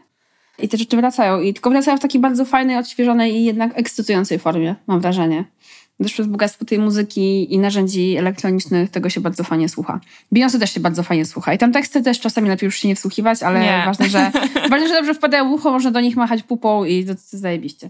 i 0.60 0.70
te 0.70 0.78
rzeczy 0.78 0.98
wracają. 0.98 1.42
I 1.42 1.54
tylko 1.54 1.70
wracają 1.70 1.98
w 1.98 2.02
takiej 2.02 2.22
bardzo 2.22 2.46
fajnej, 2.46 2.78
odświeżonej 2.78 3.36
i 3.36 3.46
jednak 3.46 3.72
ekscytującej 3.76 4.40
formie, 4.40 4.76
mam 4.88 5.00
wrażenie 5.00 5.46
też 6.04 6.14
przez 6.14 6.28
bogactwo 6.28 6.66
tej 6.66 6.80
muzyki 6.80 7.54
i 7.54 7.60
narzędzi 7.60 8.18
elektronicznych 8.18 8.90
tego 8.90 9.10
się 9.10 9.22
bardzo 9.22 9.44
fajnie 9.44 9.70
słucha. 9.70 10.00
Beyoncé 10.36 10.60
też 10.60 10.74
się 10.74 10.80
bardzo 10.80 11.04
fajnie 11.04 11.26
słucha. 11.26 11.54
I 11.54 11.58
tam 11.58 11.72
teksty 11.72 12.02
też 12.02 12.20
czasami 12.20 12.50
lepiej 12.50 12.68
już 12.68 12.80
się 12.80 12.88
nie 12.88 12.96
wsłuchiwać, 12.96 13.44
ale 13.44 13.60
nie. 13.60 13.84
ważne, 13.86 14.10
że, 14.10 14.32
ważne, 14.72 14.88
że 14.88 14.94
dobrze 14.94 15.14
wpadają 15.14 15.50
w 15.50 15.52
ucho, 15.52 15.72
można 15.72 15.92
do 15.92 16.02
nich 16.02 16.16
machać 16.16 16.44
pupą 16.44 16.86
i 16.86 17.06
to, 17.06 17.16
to 17.16 17.22
zajebiście. 17.24 17.90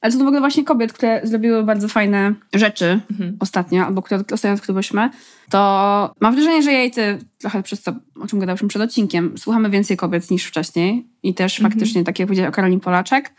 Ale 0.00 0.12
to 0.12 0.18
w 0.18 0.22
ogóle 0.22 0.40
właśnie 0.40 0.64
kobiet, 0.64 0.92
które 0.92 1.20
zrobiły 1.24 1.64
bardzo 1.64 1.88
fajne 1.88 2.34
rzeczy 2.54 3.00
mhm. 3.10 3.36
ostatnio, 3.40 3.86
albo 3.86 4.02
które 4.02 4.20
ostatnio 4.32 4.54
odkryłyśmy, 4.54 5.10
to 5.50 6.14
mam 6.20 6.34
wrażenie, 6.34 6.62
że 6.62 6.84
i 6.84 6.90
ty 6.90 7.18
trochę 7.38 7.62
przez 7.62 7.82
to, 7.82 7.92
o 8.20 8.26
czym 8.26 8.38
gadałyśmy 8.38 8.68
przed 8.68 8.82
odcinkiem, 8.82 9.38
słuchamy 9.38 9.70
więcej 9.70 9.96
kobiet 9.96 10.30
niż 10.30 10.44
wcześniej. 10.44 11.06
I 11.22 11.34
też 11.34 11.58
mhm. 11.58 11.72
faktycznie, 11.72 12.04
tak 12.04 12.18
jak 12.18 12.28
powiedziała 12.28 12.48
o 12.48 12.52
Karolin 12.52 12.80
Polaczek, 12.80 13.32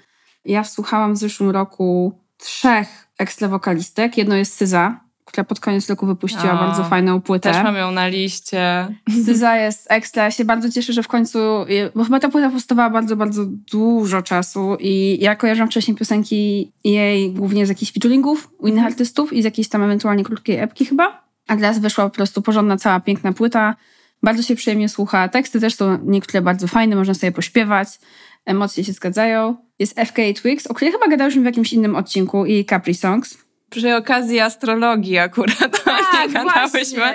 ja 0.46 0.64
słuchałam 0.64 1.14
w 1.14 1.18
zeszłym 1.18 1.50
roku 1.50 2.20
trzech 2.38 3.08
ekstra-wokalistek. 3.22 4.18
Jedno 4.18 4.36
jest 4.36 4.54
Syza, 4.54 5.00
która 5.26 5.44
pod 5.44 5.60
koniec 5.60 5.90
roku 5.90 6.06
wypuściła 6.06 6.54
o, 6.54 6.58
bardzo 6.58 6.84
fajną 6.84 7.22
płytę. 7.22 7.52
Też 7.52 7.64
mam 7.64 7.76
ją 7.76 7.92
na 7.92 8.08
liście. 8.08 8.88
Syza 9.26 9.58
jest 9.58 9.92
ekstra. 9.92 10.24
Ja 10.24 10.32
się 10.32 10.46
bardzo 10.46 10.70
cieszę, 10.70 10.94
że 10.94 11.04
w 11.04 11.08
końcu, 11.08 11.40
bo 11.96 12.04
chyba 12.04 12.20
ta 12.20 12.30
płyta 12.30 12.50
powstawała 12.50 12.90
bardzo, 12.90 13.16
bardzo 13.16 13.46
dużo 13.46 14.22
czasu 14.22 14.78
i 14.80 15.18
ja 15.22 15.36
kojarzę 15.36 15.68
wcześniej 15.68 15.98
piosenki 15.98 16.72
jej 16.84 17.32
głównie 17.34 17.66
z 17.66 17.70
jakichś 17.70 17.92
featuringów 17.92 18.50
u 18.58 18.68
innych 18.68 18.78
mhm. 18.78 18.94
artystów 18.94 19.34
i 19.34 19.42
z 19.42 19.46
jakiejś 19.46 19.70
tam 19.70 19.84
ewentualnie 19.84 20.24
krótkiej 20.24 20.58
epki 20.58 20.86
chyba. 20.86 21.24
A 21.48 21.56
teraz 21.56 21.80
wyszła 21.80 22.04
po 22.04 22.16
prostu 22.16 22.42
porządna, 22.42 22.78
cała 22.78 23.00
piękna 23.00 23.34
płyta. 23.34 23.76
Bardzo 24.24 24.44
się 24.44 24.56
przyjemnie 24.56 24.90
słucha. 24.90 25.30
Teksty 25.30 25.60
też 25.60 25.76
są 25.76 25.98
niektóre 26.04 26.42
bardzo 26.42 26.68
fajne, 26.68 26.96
można 26.96 27.14
sobie 27.14 27.32
pośpiewać 27.32 27.88
emocje 28.45 28.84
się 28.84 28.93
zgadzają. 28.93 29.56
Jest 29.80 29.99
FK 29.99 30.17
Twix, 30.41 30.67
o 30.67 30.73
której 30.73 30.91
chyba 30.91 31.08
gadałyśmy 31.08 31.41
w 31.41 31.45
jakimś 31.45 31.73
innym 31.73 31.95
odcinku 31.95 32.45
i 32.45 32.65
Capri 32.65 32.93
Songs. 32.93 33.38
Przy 33.69 33.95
okazji 33.95 34.39
astrologii 34.39 35.17
akurat 35.17 35.84
tak, 35.86 36.04
nie 36.13 36.34
gadałyśmy. 36.34 37.13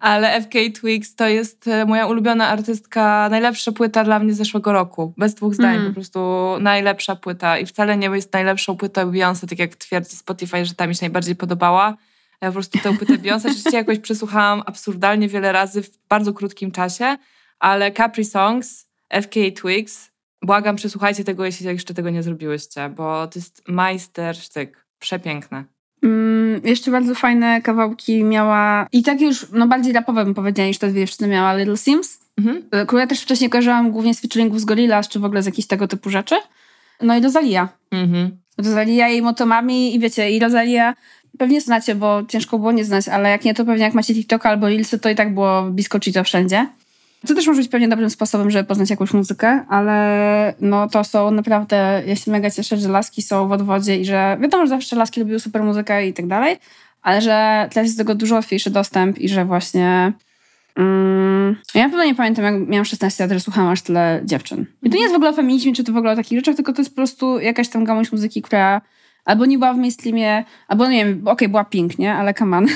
Ale 0.00 0.40
FK 0.42 0.54
Twix 0.80 1.14
to 1.14 1.28
jest 1.28 1.68
e, 1.68 1.84
moja 1.86 2.06
ulubiona 2.06 2.48
artystka, 2.48 3.28
najlepsza 3.30 3.72
płyta 3.72 4.04
dla 4.04 4.18
mnie 4.18 4.34
z 4.34 4.36
zeszłego 4.36 4.72
roku. 4.72 5.14
Bez 5.16 5.34
dwóch 5.34 5.54
zdań, 5.54 5.74
mm. 5.74 5.88
po 5.88 5.94
prostu 5.94 6.20
najlepsza 6.60 7.16
płyta. 7.16 7.58
I 7.58 7.66
wcale 7.66 7.96
nie 7.96 8.06
jest 8.06 8.32
najlepszą 8.32 8.76
płytą 8.76 9.12
Beyoncé, 9.12 9.48
tak 9.48 9.58
jak 9.58 9.76
twierdzi 9.76 10.16
Spotify, 10.16 10.64
że 10.64 10.74
ta 10.74 10.86
mi 10.86 10.94
się 10.94 11.02
najbardziej 11.02 11.36
podobała. 11.36 11.96
Ja 12.40 12.48
po 12.48 12.52
prostu 12.52 12.78
tę 12.78 12.96
płytę 12.96 13.18
Beyoncé 13.18 13.48
rzeczywiście 13.48 13.76
jakoś 13.84 13.98
przesłuchałam 13.98 14.62
absurdalnie 14.66 15.28
wiele 15.28 15.52
razy 15.52 15.82
w 15.82 15.90
bardzo 16.08 16.32
krótkim 16.32 16.70
czasie, 16.70 17.16
ale 17.58 17.92
Capri 17.92 18.24
Songs, 18.24 18.86
FK 19.10 19.34
Twigs 19.56 20.13
Błagam, 20.44 20.76
przesłuchajcie 20.76 21.24
tego, 21.24 21.44
jeśli 21.44 21.66
jeszcze 21.66 21.94
tego 21.94 22.10
nie 22.10 22.22
zrobiłyście, 22.22 22.88
bo 22.88 23.26
to 23.26 23.38
jest 23.38 23.62
majstersztyk. 23.68 24.84
Przepiękne. 24.98 25.64
Mm, 26.02 26.60
jeszcze 26.64 26.90
bardzo 26.90 27.14
fajne 27.14 27.62
kawałki 27.62 28.24
miała 28.24 28.86
i 28.92 29.02
takie 29.02 29.24
już 29.24 29.46
no 29.52 29.66
bardziej 29.66 29.92
rapowe 29.92 30.24
bym 30.24 30.34
powiedziała 30.34 30.68
niż 30.68 30.78
te 30.78 30.88
dwie 30.88 31.00
dziewczyny 31.00 31.28
miała 31.28 31.56
Little 31.56 31.76
Sims, 31.76 32.18
mhm. 32.38 32.62
E, 32.70 32.86
którą 32.86 33.00
ja 33.00 33.06
też 33.06 33.20
wcześniej 33.20 33.50
kojarzyłam 33.50 33.90
głównie 33.90 34.14
z 34.14 34.20
featuringów 34.20 34.60
z 34.60 34.64
Gorillaz, 34.64 35.08
czy 35.08 35.18
w 35.18 35.24
ogóle 35.24 35.42
z 35.42 35.46
jakichś 35.46 35.68
tego 35.68 35.88
typu 35.88 36.10
rzeczy. 36.10 36.34
No 37.02 37.16
i 37.16 37.22
Rosalia. 37.22 37.68
Mhm. 37.90 38.30
Rosalia 38.58 39.08
jej 39.08 39.22
motomami 39.22 39.94
i 39.94 39.98
wiecie, 39.98 40.30
i 40.30 40.38
Rosalia 40.38 40.94
pewnie 41.38 41.60
znacie, 41.60 41.94
bo 41.94 42.22
ciężko 42.28 42.58
było 42.58 42.72
nie 42.72 42.84
znać, 42.84 43.08
ale 43.08 43.30
jak 43.30 43.44
nie, 43.44 43.54
to 43.54 43.64
pewnie 43.64 43.84
jak 43.84 43.94
macie 43.94 44.14
TikTok 44.14 44.46
albo 44.46 44.68
Reelsy, 44.68 44.98
to 44.98 45.10
i 45.10 45.14
tak 45.14 45.34
było 45.34 45.62
blisko 45.62 45.98
to 46.14 46.24
wszędzie. 46.24 46.66
Co 47.24 47.34
też 47.34 47.46
może 47.46 47.60
być 47.62 47.70
pewnie 47.70 47.88
dobrym 47.88 48.10
sposobem, 48.10 48.50
żeby 48.50 48.68
poznać 48.68 48.90
jakąś 48.90 49.12
muzykę, 49.12 49.64
ale 49.68 50.54
no 50.60 50.88
to 50.88 51.04
są 51.04 51.30
naprawdę, 51.30 52.02
ja 52.06 52.16
się 52.16 52.30
mega 52.30 52.50
cieszę, 52.50 52.76
że 52.76 52.88
laski 52.88 53.22
są 53.22 53.48
w 53.48 53.52
odwodzie 53.52 54.00
i 54.00 54.04
że 54.04 54.38
wiadomo, 54.40 54.66
że 54.66 54.70
zawsze 54.70 54.96
laski 54.96 55.20
lubiły 55.20 55.40
super 55.40 55.62
muzykę 55.62 56.06
i 56.06 56.12
tak 56.12 56.26
dalej, 56.26 56.56
ale 57.02 57.22
że 57.22 57.68
teraz 57.72 57.86
jest 57.86 57.96
do 57.96 58.00
tego 58.04 58.14
dużo 58.14 58.34
łatwiejszy 58.34 58.70
dostęp 58.70 59.18
i 59.18 59.28
że 59.28 59.44
właśnie 59.44 60.12
mm, 60.76 61.56
ja 61.74 61.82
na 61.82 61.88
pewno 61.88 62.04
nie 62.04 62.14
pamiętam, 62.14 62.44
jak 62.44 62.68
miałam 62.68 62.84
16 62.84 63.24
lat, 63.24 63.32
że 63.32 63.40
słuchałam 63.40 63.70
aż 63.70 63.82
tyle 63.82 64.20
dziewczyn. 64.24 64.66
I 64.82 64.90
to 64.90 64.96
nie 64.96 65.02
jest 65.02 65.12
w 65.12 65.16
ogóle 65.16 65.30
o 65.30 65.34
feminizmie, 65.34 65.72
czy 65.72 65.84
to 65.84 65.92
w 65.92 65.96
ogóle 65.96 66.12
o 66.12 66.16
takich 66.16 66.38
rzeczach, 66.38 66.56
tylko 66.56 66.72
to 66.72 66.80
jest 66.80 66.90
po 66.90 66.96
prostu 66.96 67.40
jakaś 67.40 67.68
tam 67.68 67.84
gałąź 67.84 68.12
muzyki, 68.12 68.42
która 68.42 68.80
albo 69.24 69.46
nie 69.46 69.58
była 69.58 69.74
w 69.74 69.76
mainstreamie, 69.76 70.44
albo 70.68 70.88
nie 70.88 71.04
wiem, 71.04 71.18
okej, 71.18 71.32
okay, 71.32 71.48
była 71.48 71.64
Pink, 71.64 71.98
nie? 71.98 72.14
Ale 72.14 72.34
come 72.34 72.56
on. 72.56 72.66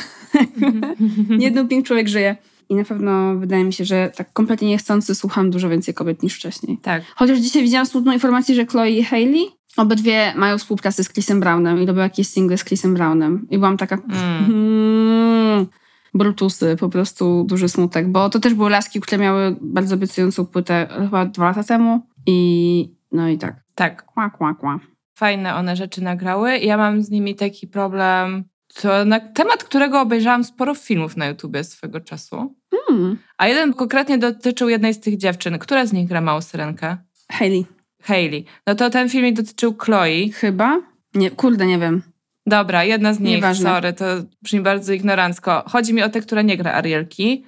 nie 1.39 1.47
jeden 1.47 1.69
Pink 1.69 1.87
człowiek 1.87 2.09
żyje. 2.09 2.37
I 2.69 2.75
na 2.75 2.85
pewno 2.85 3.35
wydaje 3.35 3.65
mi 3.65 3.73
się, 3.73 3.85
że 3.85 4.13
tak 4.17 4.33
kompletnie 4.33 4.69
niechcący 4.69 5.15
słucham 5.15 5.51
dużo 5.51 5.69
więcej 5.69 5.95
kobiet 5.95 6.23
niż 6.23 6.35
wcześniej. 6.35 6.79
Tak. 6.83 7.03
Chociaż 7.17 7.39
dzisiaj 7.39 7.63
widziałam 7.63 7.87
smutną 7.87 8.13
informację, 8.13 8.55
że 8.55 8.67
Chloe 8.67 8.91
i 8.91 9.05
Hailey 9.05 9.49
obydwie 9.77 10.33
mają 10.37 10.59
współpracę 10.59 11.05
z 11.05 11.13
Chrisem 11.13 11.41
Brownem 11.41 11.83
i 11.83 11.87
robią 11.87 12.03
jakieś 12.03 12.29
single 12.29 12.59
z 12.59 12.65
Chrisem 12.65 12.95
Brownem. 12.95 13.47
I 13.51 13.59
byłam 13.59 13.77
taka... 13.77 13.95
Mm. 13.95 14.45
Mm, 14.49 15.67
brutusy, 16.15 16.77
po 16.81 16.89
prostu 16.89 17.45
duży 17.45 17.69
smutek, 17.69 18.09
bo 18.09 18.31
to 18.31 18.41
też 18.41 18.55
były 18.55 18.71
laski, 18.71 19.01
które 19.01 19.23
miały 19.23 19.57
bardzo 19.61 19.95
obiecującą 19.95 20.47
płytę 20.47 20.89
chyba 20.99 21.27
dwa 21.27 21.45
lata 21.45 21.65
temu 21.65 22.07
i 22.27 22.99
no 23.13 23.29
i 23.29 23.39
tak. 23.39 23.63
Tak. 23.75 24.05
Kła, 24.05 24.31
kła, 24.31 24.55
kła. 24.55 24.81
Fajne 25.15 25.55
one 25.55 25.77
rzeczy 25.77 26.03
nagrały. 26.03 26.59
Ja 26.59 26.77
mam 26.77 27.03
z 27.03 27.11
nimi 27.11 27.35
taki 27.35 27.67
problem 27.67 28.45
to 28.83 29.05
na 29.05 29.21
temat 29.21 29.65
którego 29.65 30.01
obejrzałam 30.01 30.45
sporo 30.45 30.75
filmów 30.75 31.17
na 31.17 31.27
YouTubie 31.27 31.65
swego 31.65 32.01
czasu. 32.01 32.55
Hmm. 32.75 33.19
A 33.39 33.49
jeden 33.49 33.75
konkretnie 33.75 34.19
dotyczył 34.19 34.69
jednej 34.69 34.95
z 34.95 35.01
tych 35.01 35.17
dziewczyn. 35.17 35.59
Która 35.59 35.87
z 35.87 35.93
nich 35.93 36.09
gra 36.09 36.21
małą 36.21 36.41
syrenkę? 36.41 36.97
Hailey. 37.33 37.67
Hailey. 38.03 38.45
No 38.67 38.75
to 38.75 38.91
ten 38.91 39.09
filmik 39.09 39.37
dotyczył 39.37 39.77
Chloe. 39.77 40.29
Chyba? 40.35 40.81
Nie, 41.15 41.31
kurde, 41.31 41.67
nie 41.67 41.79
wiem. 41.79 42.03
Dobra, 42.47 42.85
jedna 42.85 43.15
z 43.15 43.21
nich, 43.21 43.35
Nieważne. 43.35 43.71
sorry, 43.71 43.93
to 43.93 44.05
brzmi 44.43 44.61
bardzo 44.61 44.93
ignorancko. 44.93 45.65
Chodzi 45.67 45.95
mi 45.95 46.03
o 46.03 46.09
tę, 46.09 46.21
która 46.21 46.43
nie 46.43 46.57
gra 46.57 46.73
Arielki 46.73 47.45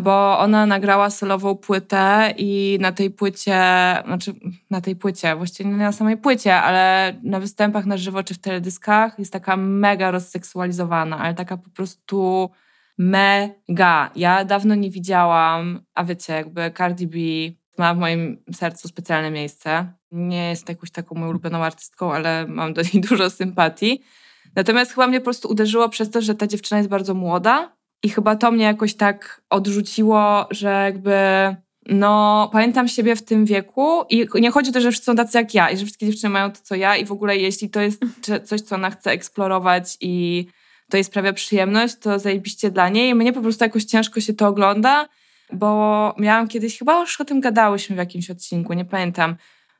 bo 0.00 0.38
ona 0.38 0.66
nagrała 0.66 1.10
solową 1.10 1.56
płytę 1.56 2.34
i 2.36 2.78
na 2.80 2.92
tej 2.92 3.10
płycie, 3.10 3.60
znaczy 4.06 4.34
na 4.70 4.80
tej 4.80 4.96
płycie, 4.96 5.36
właściwie 5.36 5.70
nie 5.70 5.76
na 5.76 5.92
samej 5.92 6.16
płycie, 6.16 6.56
ale 6.56 7.14
na 7.22 7.40
występach 7.40 7.86
na 7.86 7.96
żywo 7.96 8.22
czy 8.22 8.34
w 8.34 8.38
teledyskach 8.38 9.18
jest 9.18 9.32
taka 9.32 9.56
mega 9.56 10.10
rozseksualizowana, 10.10 11.18
ale 11.18 11.34
taka 11.34 11.56
po 11.56 11.70
prostu 11.70 12.50
mega. 12.98 14.10
Ja 14.16 14.44
dawno 14.44 14.74
nie 14.74 14.90
widziałam, 14.90 15.80
a 15.94 16.04
wiecie, 16.04 16.32
jakby 16.32 16.72
Cardi 16.78 17.06
B 17.06 17.18
ma 17.78 17.94
w 17.94 17.98
moim 17.98 18.42
sercu 18.54 18.88
specjalne 18.88 19.30
miejsce. 19.30 19.92
Nie 20.12 20.48
jest 20.48 20.68
jakąś 20.68 20.90
taką 20.90 21.14
moją 21.14 21.30
ulubioną 21.30 21.64
artystką, 21.64 22.12
ale 22.12 22.46
mam 22.48 22.72
do 22.72 22.82
niej 22.82 23.02
dużo 23.08 23.30
sympatii. 23.30 24.02
Natomiast 24.56 24.92
chyba 24.92 25.06
mnie 25.06 25.20
po 25.20 25.24
prostu 25.24 25.48
uderzyło 25.48 25.88
przez 25.88 26.10
to, 26.10 26.20
że 26.20 26.34
ta 26.34 26.46
dziewczyna 26.46 26.78
jest 26.78 26.90
bardzo 26.90 27.14
młoda 27.14 27.77
i 28.02 28.08
chyba 28.08 28.36
to 28.36 28.50
mnie 28.50 28.64
jakoś 28.64 28.94
tak 28.94 29.42
odrzuciło, 29.50 30.46
że 30.50 30.82
jakby 30.84 31.14
no, 31.86 32.48
pamiętam 32.52 32.88
siebie 32.88 33.16
w 33.16 33.22
tym 33.22 33.44
wieku 33.44 34.02
i 34.10 34.26
nie 34.34 34.50
chodzi 34.50 34.70
o 34.70 34.72
to, 34.72 34.80
że 34.80 34.90
wszyscy 34.90 35.06
są 35.06 35.16
tacy 35.16 35.38
jak 35.38 35.54
ja 35.54 35.70
i 35.70 35.76
że 35.76 35.84
wszystkie 35.84 36.06
dziewczyny 36.06 36.30
mają 36.30 36.52
to, 36.52 36.58
co 36.62 36.74
ja 36.74 36.96
i 36.96 37.04
w 37.04 37.12
ogóle 37.12 37.36
jeśli 37.36 37.70
to 37.70 37.80
jest 37.80 38.04
coś, 38.44 38.60
co 38.60 38.74
ona 38.74 38.90
chce 38.90 39.10
eksplorować 39.10 39.96
i 40.00 40.46
to 40.90 40.96
jej 40.96 41.04
sprawia 41.04 41.32
przyjemność, 41.32 41.96
to 41.98 42.18
zajebiście 42.18 42.70
dla 42.70 42.88
niej. 42.88 43.14
Mnie 43.14 43.32
po 43.32 43.40
prostu 43.40 43.64
jakoś 43.64 43.84
ciężko 43.84 44.20
się 44.20 44.34
to 44.34 44.48
ogląda, 44.48 45.08
bo 45.52 46.14
miałam 46.18 46.48
kiedyś, 46.48 46.78
chyba 46.78 47.00
już 47.00 47.20
o 47.20 47.24
tym 47.24 47.40
gadałyśmy 47.40 47.96
w 47.96 47.98
jakimś 47.98 48.30
odcinku, 48.30 48.72
nie 48.72 48.84
pamiętam, 48.84 49.36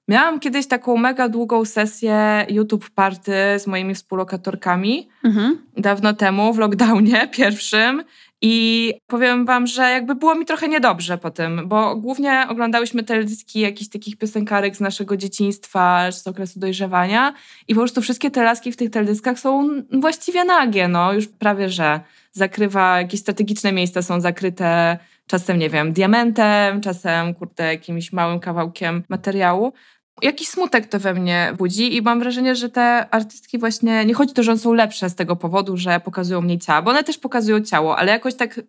Miałam 0.08 0.40
kiedyś 0.40 0.66
taką 0.66 0.96
mega 0.96 1.28
długą 1.28 1.64
sesję 1.64 2.46
YouTube 2.48 2.90
party 2.90 3.32
z 3.58 3.66
moimi 3.66 3.94
współlokatorkami. 3.94 5.08
Mhm. 5.24 5.58
dawno 5.76 6.14
temu, 6.14 6.52
w 6.52 6.58
lockdownie 6.58 7.28
pierwszym. 7.36 8.04
I 8.40 8.94
powiem 9.06 9.46
wam, 9.46 9.66
że 9.66 9.82
jakby 9.82 10.14
było 10.14 10.34
mi 10.34 10.44
trochę 10.44 10.68
niedobrze 10.68 11.18
po 11.18 11.30
tym, 11.30 11.68
bo 11.68 11.96
głównie 11.96 12.46
oglądałyśmy 12.48 13.02
teledyski 13.02 13.60
jakichś 13.60 13.90
takich 13.90 14.16
piosenkarek 14.16 14.76
z 14.76 14.80
naszego 14.80 15.16
dzieciństwa, 15.16 16.12
z 16.12 16.26
okresu 16.26 16.60
dojrzewania. 16.60 17.34
I 17.68 17.74
po 17.74 17.80
prostu 17.80 18.00
wszystkie 18.00 18.30
te 18.30 18.42
laski 18.42 18.72
w 18.72 18.76
tych 18.76 18.90
teledyskach 18.90 19.38
są 19.38 19.68
właściwie 19.92 20.44
nagie, 20.44 20.88
no. 20.88 21.12
Już 21.12 21.28
prawie, 21.28 21.68
że 21.68 22.00
zakrywa, 22.32 22.98
jakieś 22.98 23.20
strategiczne 23.20 23.72
miejsca 23.72 24.02
są 24.02 24.20
zakryte. 24.20 24.98
Czasem, 25.26 25.58
nie 25.58 25.70
wiem, 25.70 25.92
diamentem, 25.92 26.80
czasem, 26.80 27.34
kurde, 27.34 27.64
jakimś 27.64 28.12
małym 28.12 28.40
kawałkiem 28.40 29.02
materiału 29.08 29.72
jakiś 30.22 30.48
smutek 30.48 30.86
to 30.86 30.98
we 30.98 31.14
mnie 31.14 31.52
budzi 31.58 31.96
i 31.96 32.02
mam 32.02 32.20
wrażenie, 32.20 32.54
że 32.54 32.68
te 32.68 33.10
artystki 33.10 33.58
właśnie, 33.58 34.04
nie 34.04 34.14
chodzi 34.14 34.34
to, 34.34 34.42
że 34.42 34.52
one 34.52 34.60
są 34.60 34.72
lepsze 34.72 35.10
z 35.10 35.14
tego 35.14 35.36
powodu, 35.36 35.76
że 35.76 36.00
pokazują 36.00 36.40
mniej 36.40 36.58
ciała, 36.58 36.82
bo 36.82 36.90
one 36.90 37.04
też 37.04 37.18
pokazują 37.18 37.60
ciało, 37.60 37.98
ale 37.98 38.12
jakoś 38.12 38.34
tak 38.34 38.60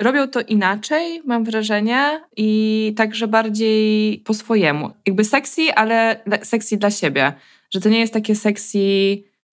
robią 0.00 0.28
to 0.28 0.40
inaczej, 0.40 1.22
mam 1.24 1.44
wrażenie, 1.44 2.20
i 2.36 2.94
także 2.96 3.28
bardziej 3.28 4.18
po 4.18 4.34
swojemu. 4.34 4.90
Jakby 5.06 5.24
sexy, 5.24 5.62
ale 5.74 6.20
sexy 6.42 6.76
dla 6.76 6.90
siebie. 6.90 7.32
Że 7.70 7.80
to 7.80 7.88
nie 7.88 8.00
jest 8.00 8.12
takie 8.12 8.34
sexy, 8.34 8.78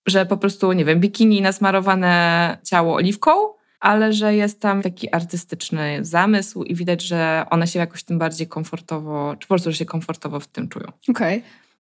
że 0.08 0.26
po 0.26 0.38
prostu, 0.38 0.74
nie 0.74 0.86
wiem, 0.86 1.00
bikini 1.00 1.42
nasmarowane 1.42 2.58
ciało 2.64 2.96
oliwką, 2.96 3.32
ale 3.80 4.14
że 4.14 4.36
jest 4.36 4.62
tam 4.62 4.82
taki 4.82 5.14
artystyczny 5.14 6.00
zamysł 6.02 6.64
i 6.64 6.76
widać, 6.76 7.02
że 7.02 7.46
one 7.50 7.68
się 7.68 7.80
jakoś 7.80 8.04
tym 8.04 8.20
bardziej 8.20 8.48
komfortowo, 8.48 9.36
czy 9.40 9.48
po 9.48 9.54
prostu, 9.54 9.72
że 9.72 9.78
się 9.78 9.86
komfortowo 9.86 10.40
w 10.40 10.48
tym 10.48 10.68
czują. 10.68 10.88
Okej. 11.10 11.38
Okay. 11.38 11.42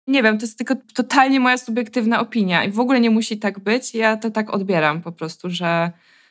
Nie 0.07 0.22
wiem, 0.22 0.38
to 0.38 0.44
jest 0.44 0.59
tylko 0.59 0.75
totalnie 0.94 1.40
moja 1.40 1.59
subiektywna 1.59 2.20
opinia 2.20 2.64
i 2.64 2.70
w 2.70 2.81
ogóle 2.81 3.01
nie 3.01 3.11
musi 3.11 3.38
tak 3.38 3.61
być. 3.61 3.94
Ja 3.94 4.16
to 4.16 4.31
tak 4.31 4.55
odbieram 4.55 5.03
po 5.03 5.12
prostu, 5.12 5.51
że 5.51 5.90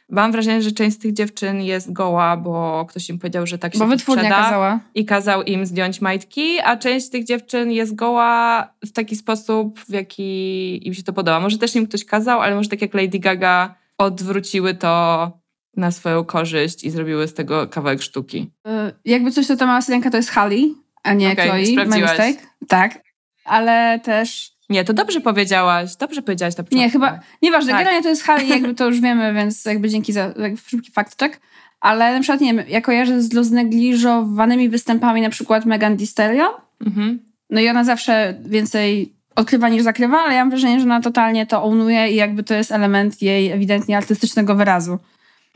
mam 0.10 0.32
wrażenie, 0.32 0.62
że 0.62 0.72
część 0.72 0.96
z 0.96 1.00
tych 1.00 1.14
dziewczyn 1.14 1.62
jest 1.62 1.94
goła, 1.94 2.38
bo 2.38 2.86
ktoś 2.90 3.10
im 3.10 3.20
powiedział, 3.20 3.48
że 3.48 3.58
tak 3.58 3.74
się 3.74 3.80
Bo 3.80 3.88
wytwórnia 3.88 4.30
kazała. 4.30 4.80
I 4.96 5.06
kazał 5.06 5.44
im 5.44 5.66
zdjąć 5.66 6.02
majtki, 6.02 6.60
a 6.60 6.78
część 6.78 7.06
z 7.06 7.10
tych 7.10 7.24
dziewczyn 7.24 7.72
jest 7.72 7.96
goła 7.96 8.64
w 8.86 8.92
taki 8.92 9.16
sposób, 9.16 9.80
w 9.80 9.90
jaki 9.90 10.88
im 10.88 10.94
się 10.94 11.04
to 11.04 11.14
podoba. 11.14 11.40
Może 11.40 11.58
też 11.58 11.76
im 11.76 11.88
ktoś 11.88 12.06
kazał, 12.06 12.42
ale 12.42 12.56
może 12.56 12.70
tak 12.70 12.82
jak 12.82 12.94
Lady 12.94 13.20
Gaga 13.20 13.76
odwróciły 13.98 14.74
to 14.74 15.32
na 15.78 15.92
swoją 15.92 16.26
korzyść 16.26 16.84
i 16.84 16.90
zrobiły 16.90 17.28
z 17.28 17.34
tego 17.34 17.68
kawałek 17.68 18.02
sztuki. 18.02 18.52
Y, 18.68 18.72
jakby 19.06 19.32
coś, 19.32 19.48
to 19.48 19.56
ta 19.56 19.66
mała 19.66 19.82
syrenka 19.82 20.10
to 20.10 20.18
jest 20.18 20.32
Holly, 20.32 20.62
a 21.04 21.14
nie 21.14 21.32
okay, 21.32 21.46
Chloe. 21.46 21.86
My 21.86 22.02
mistake. 22.02 22.38
Tak, 22.68 23.00
ale 23.46 24.00
też... 24.04 24.56
Nie, 24.70 24.84
to 24.84 24.94
dobrze 24.94 25.22
powiedziałaś. 25.22 25.96
Dobrze 25.96 26.22
powiedziałaś 26.22 26.58
na 26.58 26.64
początku. 26.64 26.84
Nie, 26.84 26.90
chyba... 26.90 27.20
Nieważne, 27.42 27.72
tak. 27.72 27.80
generalnie 27.80 28.04
to 28.04 28.10
jest 28.10 28.26
Holly, 28.26 28.46
jakby 28.46 28.74
to 28.74 28.86
już 28.88 29.02
wiemy, 29.02 29.34
więc 29.40 29.66
jakby 29.66 29.90
dzięki 29.90 30.14
za 30.14 30.34
szybki 30.68 30.92
fact 30.92 31.20
check. 31.20 31.40
Ale 31.80 32.14
na 32.14 32.20
przykład, 32.20 32.42
nie 32.42 32.54
wiem, 32.54 32.66
ja 32.68 32.82
kojarzę 32.82 33.22
z 33.22 33.34
znegliżowanymi 33.34 34.70
występami 34.70 35.22
na 35.22 35.30
przykład 35.30 35.66
Megan 35.66 35.98
Thee 35.98 36.08
Stallion. 36.08 36.52
Mhm. 36.86 37.20
No 37.50 37.62
i 37.62 37.70
ona 37.70 37.84
zawsze 37.84 38.40
więcej 38.46 39.16
odkrywa 39.36 39.70
niż 39.70 39.84
zakrywa, 39.84 40.18
ale 40.18 40.36
ja 40.36 40.42
mam 40.42 40.50
wrażenie, 40.50 40.80
że 40.80 40.86
ona 40.86 41.02
totalnie 41.02 41.46
to 41.46 41.64
ownuje 41.64 42.12
i 42.12 42.16
jakby 42.16 42.44
to 42.44 42.54
jest 42.54 42.72
element 42.72 43.22
jej 43.22 43.52
ewidentnie 43.52 43.98
artystycznego 43.98 44.56
wyrazu. 44.56 45.00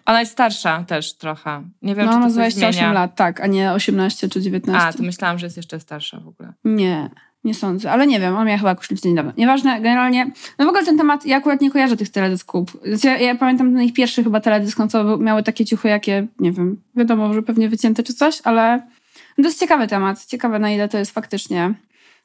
Ona 0.06 0.20
jest 0.20 0.32
starsza 0.32 0.84
też 0.84 1.18
trochę. 1.18 1.64
Nie 1.82 1.96
wiem, 1.96 2.06
no, 2.06 2.12
czy 2.12 2.18
to 2.18 2.24
ma 2.24 2.30
28 2.30 2.74
zmienia. 2.74 2.94
lat, 2.94 3.16
tak, 3.16 3.42
a 3.42 3.48
nie 3.48 3.72
18 3.72 4.30
czy 4.30 4.42
19. 4.42 4.88
A, 4.88 4.94
to 4.94 5.04
myślałam, 5.04 5.40
że 5.40 5.46
jest 5.46 5.58
jeszcze 5.58 5.80
starsza 5.80 6.20
w 6.20 6.28
ogóle. 6.28 6.54
Nie, 6.64 7.10
nie 7.44 7.54
sądzę, 7.54 7.92
ale 7.92 8.08
nie 8.08 8.20
wiem, 8.20 8.36
on 8.36 8.48
miał 8.48 8.58
chyba 8.58 8.70
jakoś 8.70 8.90
liczbę 8.90 9.10
niedawno. 9.10 9.34
Nieważne, 9.38 9.82
generalnie, 9.82 10.32
no 10.60 10.66
w 10.66 10.68
ogóle 10.68 10.86
ten 10.86 10.98
temat, 10.98 11.26
ja 11.26 11.38
akurat 11.38 11.62
nie 11.62 11.72
kojarzę 11.72 11.98
tych 11.98 12.10
teledysków. 12.10 12.78
Znaczy, 12.86 13.24
ja 13.24 13.36
pamiętam 13.36 13.74
ten 13.74 13.84
ich 13.84 13.94
pierwszy 13.94 14.24
chyba 14.24 14.40
teledysk, 14.40 14.80
no 14.80 14.88
co 14.88 15.18
miały 15.18 15.44
takie 15.44 15.66
ciuchy, 15.66 15.88
jakie, 15.88 16.28
nie 16.40 16.52
wiem, 16.52 16.82
wiadomo, 16.96 17.34
że 17.34 17.44
pewnie 17.44 17.70
wycięte 17.70 18.04
czy 18.04 18.14
coś, 18.14 18.42
ale 18.44 18.88
to 19.36 19.42
jest 19.42 19.60
ciekawy 19.60 19.88
temat. 19.88 20.26
Ciekawe, 20.26 20.60
na 20.60 20.72
ile 20.72 20.88
to 20.88 20.98
jest 20.98 21.12
faktycznie, 21.12 21.74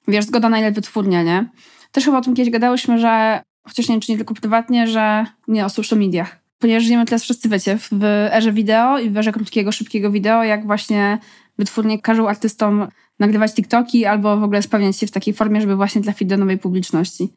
wiesz, 0.09 0.25
zgoda 0.25 0.49
na 0.49 0.59
ile 0.59 0.73
wytwórnia, 0.73 1.23
nie? 1.23 1.49
Też 1.93 2.05
chyba 2.05 2.19
o 2.19 2.21
tym 2.21 2.35
kiedyś 2.35 2.53
gadałyśmy, 2.53 2.99
że, 2.99 3.43
chociaż 3.65 3.89
nie 3.89 4.01
czy 4.01 4.13
nie 4.13 4.19
tylko 4.19 4.35
prywatnie, 4.35 4.87
że 4.87 5.27
nie 5.49 5.65
o 5.65 5.69
social 5.69 5.99
mediach 5.99 6.44
ponieważ 6.59 6.85
żyjemy 6.85 7.05
teraz 7.05 7.23
wszyscy, 7.23 7.49
wiecie, 7.49 7.79
w 7.93 8.05
erze 8.33 8.53
wideo 8.53 8.99
i 8.99 9.11
w 9.11 9.17
erze 9.17 9.33
krótkiego, 9.33 9.73
szybkiego 9.73 10.11
wideo, 10.11 10.45
jak 10.45 10.67
właśnie 10.67 11.19
wytwórnie 11.59 11.99
każą 11.99 12.29
artystom 12.29 12.89
nagrywać 13.19 13.55
TikToki 13.55 14.07
albo 14.07 14.37
w 14.37 14.43
ogóle 14.43 14.63
spełniać 14.63 14.97
się 14.97 15.07
w 15.07 15.11
takiej 15.11 15.35
formie, 15.35 15.61
żeby 15.61 15.77
właśnie 15.77 16.03
trafić 16.03 16.29
do 16.29 16.37
nowej 16.37 16.59
publiczności. 16.59 17.29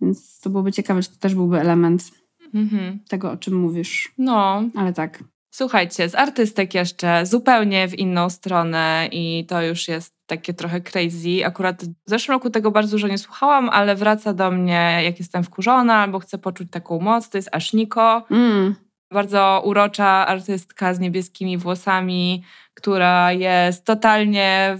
Więc 0.00 0.40
to 0.40 0.50
byłoby 0.50 0.72
ciekawe, 0.72 1.02
czy 1.02 1.10
to 1.10 1.16
też 1.16 1.34
byłby 1.34 1.60
element. 1.60 2.10
mhm. 2.54 3.00
tego, 3.08 3.30
o 3.30 3.36
czym 3.36 3.54
mówisz. 3.54 4.12
No. 4.18 4.62
Ale 4.74 4.92
tak. 4.92 5.24
Słuchajcie, 5.50 6.08
z 6.08 6.14
artystek 6.14 6.74
jeszcze 6.74 7.26
zupełnie 7.26 7.88
w 7.88 7.98
inną 7.98 8.30
stronę 8.30 9.08
i 9.12 9.46
to 9.48 9.62
już 9.62 9.88
jest 9.88 10.15
takie 10.26 10.54
trochę 10.54 10.80
crazy. 10.80 11.46
Akurat 11.46 11.84
w 11.84 12.10
zeszłym 12.10 12.34
roku 12.34 12.50
tego 12.50 12.70
bardzo 12.70 12.90
dużo 12.90 13.08
nie 13.08 13.18
słuchałam, 13.18 13.68
ale 13.68 13.96
wraca 13.96 14.32
do 14.32 14.50
mnie, 14.50 15.00
jak 15.04 15.18
jestem 15.18 15.44
wkurzona 15.44 15.94
albo 15.94 16.18
chcę 16.18 16.38
poczuć 16.38 16.70
taką 16.70 17.00
moc. 17.00 17.30
To 17.30 17.38
jest 17.38 17.48
Ashniko. 17.52 18.26
Mm. 18.30 18.74
Bardzo 19.10 19.62
urocza 19.64 20.26
artystka 20.26 20.94
z 20.94 21.00
niebieskimi 21.00 21.58
włosami, 21.58 22.44
która 22.74 23.32
jest 23.32 23.84
totalnie 23.84 24.78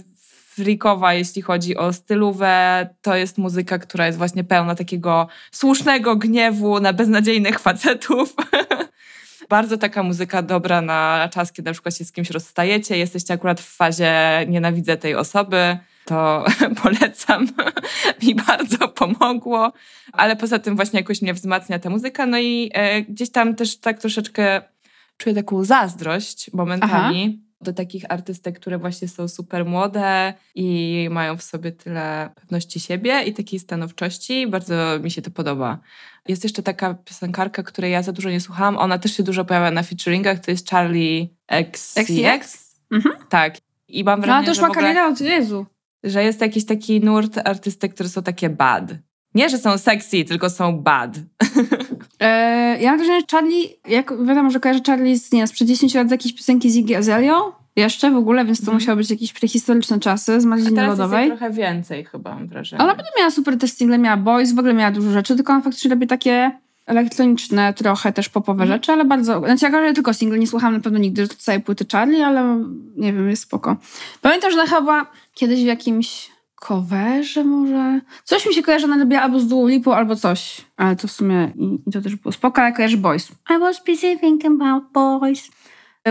frikowa, 0.57 1.13
jeśli 1.13 1.41
chodzi 1.41 1.77
o 1.77 1.93
stylówę. 1.93 2.87
To 3.01 3.15
jest 3.15 3.37
muzyka, 3.37 3.79
która 3.79 4.05
jest 4.05 4.17
właśnie 4.17 4.43
pełna 4.43 4.75
takiego 4.75 5.27
słusznego 5.51 6.15
gniewu 6.15 6.79
na 6.79 6.93
beznadziejnych 6.93 7.59
facetów. 7.59 8.35
Bardzo 9.49 9.77
taka 9.77 10.03
muzyka 10.03 10.41
dobra 10.41 10.81
na 10.81 11.29
czas, 11.33 11.51
kiedy 11.51 11.69
na 11.69 11.73
przykład 11.73 11.95
się 11.95 12.05
z 12.05 12.11
kimś 12.11 12.29
rozstajecie, 12.29 12.97
jesteście 12.97 13.33
akurat 13.33 13.61
w 13.61 13.75
fazie 13.75 14.13
nienawidzę 14.47 14.97
tej 14.97 15.15
osoby, 15.15 15.77
to 16.05 16.45
polecam. 16.83 17.47
Mi 18.23 18.35
bardzo 18.35 18.87
pomogło, 18.87 19.73
ale 20.13 20.35
poza 20.35 20.59
tym 20.59 20.75
właśnie 20.75 20.99
jakoś 20.99 21.21
mnie 21.21 21.33
wzmacnia 21.33 21.79
ta 21.79 21.89
muzyka. 21.89 22.25
No 22.25 22.39
i 22.39 22.71
e, 22.73 23.01
gdzieś 23.01 23.31
tam 23.31 23.55
też 23.55 23.79
tak 23.79 23.99
troszeczkę 23.99 24.61
czuję 25.17 25.35
taką 25.35 25.63
zazdrość 25.63 26.53
momentami. 26.53 27.39
Aha 27.39 27.46
do 27.61 27.73
takich 27.73 28.11
artystek, 28.11 28.59
które 28.59 28.77
właśnie 28.77 29.07
są 29.07 29.27
super 29.27 29.65
młode 29.65 30.33
i 30.55 31.07
mają 31.11 31.37
w 31.37 31.43
sobie 31.43 31.71
tyle 31.71 32.29
pewności 32.35 32.79
siebie 32.79 33.23
i 33.23 33.33
takiej 33.33 33.59
stanowczości. 33.59 34.47
Bardzo 34.47 34.99
mi 35.03 35.11
się 35.11 35.21
to 35.21 35.31
podoba. 35.31 35.79
Jest 36.27 36.43
jeszcze 36.43 36.63
taka 36.63 36.93
piosenkarka, 36.93 37.63
której 37.63 37.91
ja 37.91 38.03
za 38.03 38.11
dużo 38.11 38.29
nie 38.29 38.41
słuchałam. 38.41 38.77
Ona 38.77 38.97
też 38.97 39.17
się 39.17 39.23
dużo 39.23 39.45
pojawia 39.45 39.71
na 39.71 39.83
featuringach. 39.83 40.39
To 40.39 40.51
jest 40.51 40.69
Charlie 40.69 41.29
XCX. 41.47 42.75
Mhm. 42.91 43.15
Tak. 43.29 43.57
I 43.87 44.03
mam 44.03 44.21
wrażenie, 44.21 44.39
no, 44.39 44.45
to 44.45 44.51
już 44.51 44.69
ma 44.69 44.75
karierę 44.75 45.05
od 45.05 45.21
Jezu. 45.21 45.65
Że 46.03 46.23
jest 46.23 46.41
jakiś 46.41 46.65
taki 46.65 47.01
nurt 47.01 47.37
artystek, 47.45 47.93
które 47.93 48.09
są 48.09 48.23
takie 48.23 48.49
bad. 48.49 48.93
Nie, 49.33 49.49
że 49.49 49.57
są 49.57 49.77
sexy, 49.77 50.23
tylko 50.23 50.49
są 50.49 50.79
bad. 50.79 51.11
E, 52.19 52.77
ja 52.81 52.89
mam 52.89 52.97
wrażenie, 52.97 53.19
że 53.19 53.25
Charlie, 53.31 53.69
jak 53.87 54.25
wiadomo, 54.25 54.49
że 54.49 54.59
kojarzę 54.59 54.81
Charlie 54.87 55.19
z, 55.19 55.31
nie, 55.31 55.47
sprzed 55.47 55.67
10 55.67 55.95
lat 55.95 56.07
z 56.07 56.11
jakiejś 56.11 56.35
piosenki 56.35 56.71
z 56.71 56.75
Iggy 56.75 56.97
Azaleo 56.97 57.55
jeszcze 57.75 58.11
w 58.11 58.15
ogóle, 58.15 58.45
więc 58.45 58.59
to 58.59 58.63
mm. 58.63 58.75
musiały 58.75 58.97
być 58.97 59.09
jakieś 59.09 59.33
prehistoryczne 59.33 59.99
czasy 59.99 60.41
z 60.41 60.45
Maliny 60.45 60.87
Lodowej. 60.87 61.27
Trochę 61.27 61.51
więcej 61.51 62.05
chyba, 62.05 62.35
mam 62.35 62.47
wrażenie. 62.47 62.83
Ona 62.83 62.95
potem 62.95 63.11
miała 63.17 63.31
super 63.31 63.57
też 63.57 63.71
single, 63.71 63.97
miała 63.97 64.17
Boys, 64.17 64.53
w 64.53 64.59
ogóle 64.59 64.73
miała 64.73 64.91
dużo 64.91 65.11
rzeczy, 65.11 65.35
tylko 65.35 65.53
ona 65.53 65.61
faktycznie 65.61 65.89
robi 65.89 66.07
takie 66.07 66.51
elektroniczne, 66.85 67.73
trochę 67.73 68.13
też 68.13 68.29
popowe 68.29 68.63
mm. 68.63 68.75
rzeczy, 68.75 68.91
ale 68.91 69.05
bardzo... 69.05 69.39
Znaczy 69.39 69.65
ja 69.65 69.87
że 69.87 69.93
tylko 69.93 70.13
single, 70.13 70.39
nie 70.39 70.47
słuchałam 70.47 70.73
na 70.73 70.79
pewno 70.79 70.99
nigdy 70.99 71.27
całej 71.27 71.61
płyty 71.61 71.85
Charlie, 71.91 72.25
ale 72.25 72.63
nie 72.95 73.13
wiem, 73.13 73.29
jest 73.29 73.43
spoko. 73.43 73.75
Pamiętam, 74.21 74.51
że 74.51 74.57
ona 74.57 74.67
chyba 74.67 75.05
kiedyś 75.33 75.63
w 75.63 75.65
jakimś 75.65 76.29
coverze 76.61 77.43
może. 77.43 78.01
Coś 78.23 78.47
mi 78.47 78.53
się 78.53 78.63
kojarzy, 78.63 78.85
ona 78.85 78.97
robiła 78.97 79.21
albo 79.21 79.39
z 79.39 79.47
Dua 79.47 79.69
Lipu, 79.69 79.91
albo 79.91 80.15
coś. 80.15 80.61
Ale 80.77 80.95
to 80.95 81.07
w 81.07 81.11
sumie 81.11 81.51
i, 81.55 81.79
i 81.87 81.91
to 81.91 82.01
też 82.01 82.15
było 82.15 82.31
spoko, 82.31 82.61
ale 82.61 82.73
kojarzy 82.73 82.97
Boys. 82.97 83.31
I 83.49 83.59
was 83.59 83.83
busy 83.87 84.17
thinking 84.17 84.61
about 84.61 84.91
boys. 84.91 85.49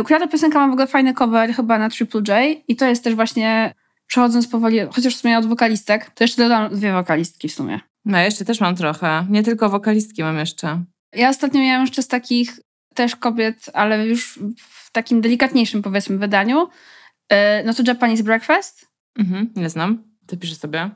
Która 0.05 0.27
piosenka 0.27 0.59
ma 0.59 0.69
w 0.69 0.73
ogóle 0.73 0.87
fajny 0.87 1.15
cover 1.15 1.55
chyba 1.55 1.79
na 1.79 1.91
Triple 1.91 2.23
J 2.29 2.59
i 2.69 2.77
to 2.77 2.87
jest 2.87 3.05
też 3.05 3.15
właśnie 3.15 3.75
przechodząc 4.07 4.49
powoli, 4.49 4.81
chociaż 4.93 5.17
w 5.17 5.21
sumie 5.21 5.39
od 5.39 5.47
wokalistek, 5.47 6.11
to 6.11 6.25
jeszcze 6.25 6.43
dodam 6.43 6.75
dwie 6.75 6.93
wokalistki 6.93 7.49
w 7.49 7.53
sumie. 7.53 7.81
No 8.05 8.19
jeszcze 8.19 8.45
też 8.45 8.61
mam 8.61 8.77
trochę. 8.77 9.27
Nie 9.31 9.43
tylko 9.43 9.69
wokalistki 9.69 10.23
mam 10.23 10.39
jeszcze. 10.39 10.85
Ja 11.13 11.29
ostatnio 11.29 11.61
miałam 11.61 11.81
jeszcze 11.81 12.03
z 12.03 12.09
takich 12.09 12.61
też 12.95 13.17
kobiet, 13.17 13.71
ale 13.75 14.07
już 14.07 14.39
w 14.59 14.93
takim 14.93 15.21
delikatniejszym 15.21 15.83
powiedzmy 15.83 16.19
wydaniu. 16.19 16.69
E, 17.29 17.65
no 17.65 17.75
to 17.75 17.83
Japanese 17.87 18.23
Breakfast. 18.23 18.87
Mhm, 19.19 19.51
nie 19.57 19.71
znam. 19.71 20.16
Zapisz 20.31 20.57
sobie. 20.57 20.91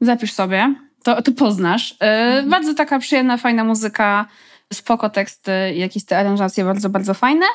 Zapisz 0.00 0.32
sobie. 0.32 0.74
To, 1.02 1.22
to 1.22 1.32
poznasz. 1.32 1.90
Yy, 1.90 2.06
mhm. 2.06 2.50
Bardzo 2.50 2.74
taka 2.74 2.98
przyjemna, 2.98 3.36
fajna 3.36 3.64
muzyka, 3.64 4.26
spoko 4.72 5.10
teksty, 5.10 5.52
jakieś 5.74 6.04
te 6.04 6.18
aranżacje 6.18 6.64
bardzo, 6.64 6.90
bardzo 6.90 7.14
fajne. 7.14 7.46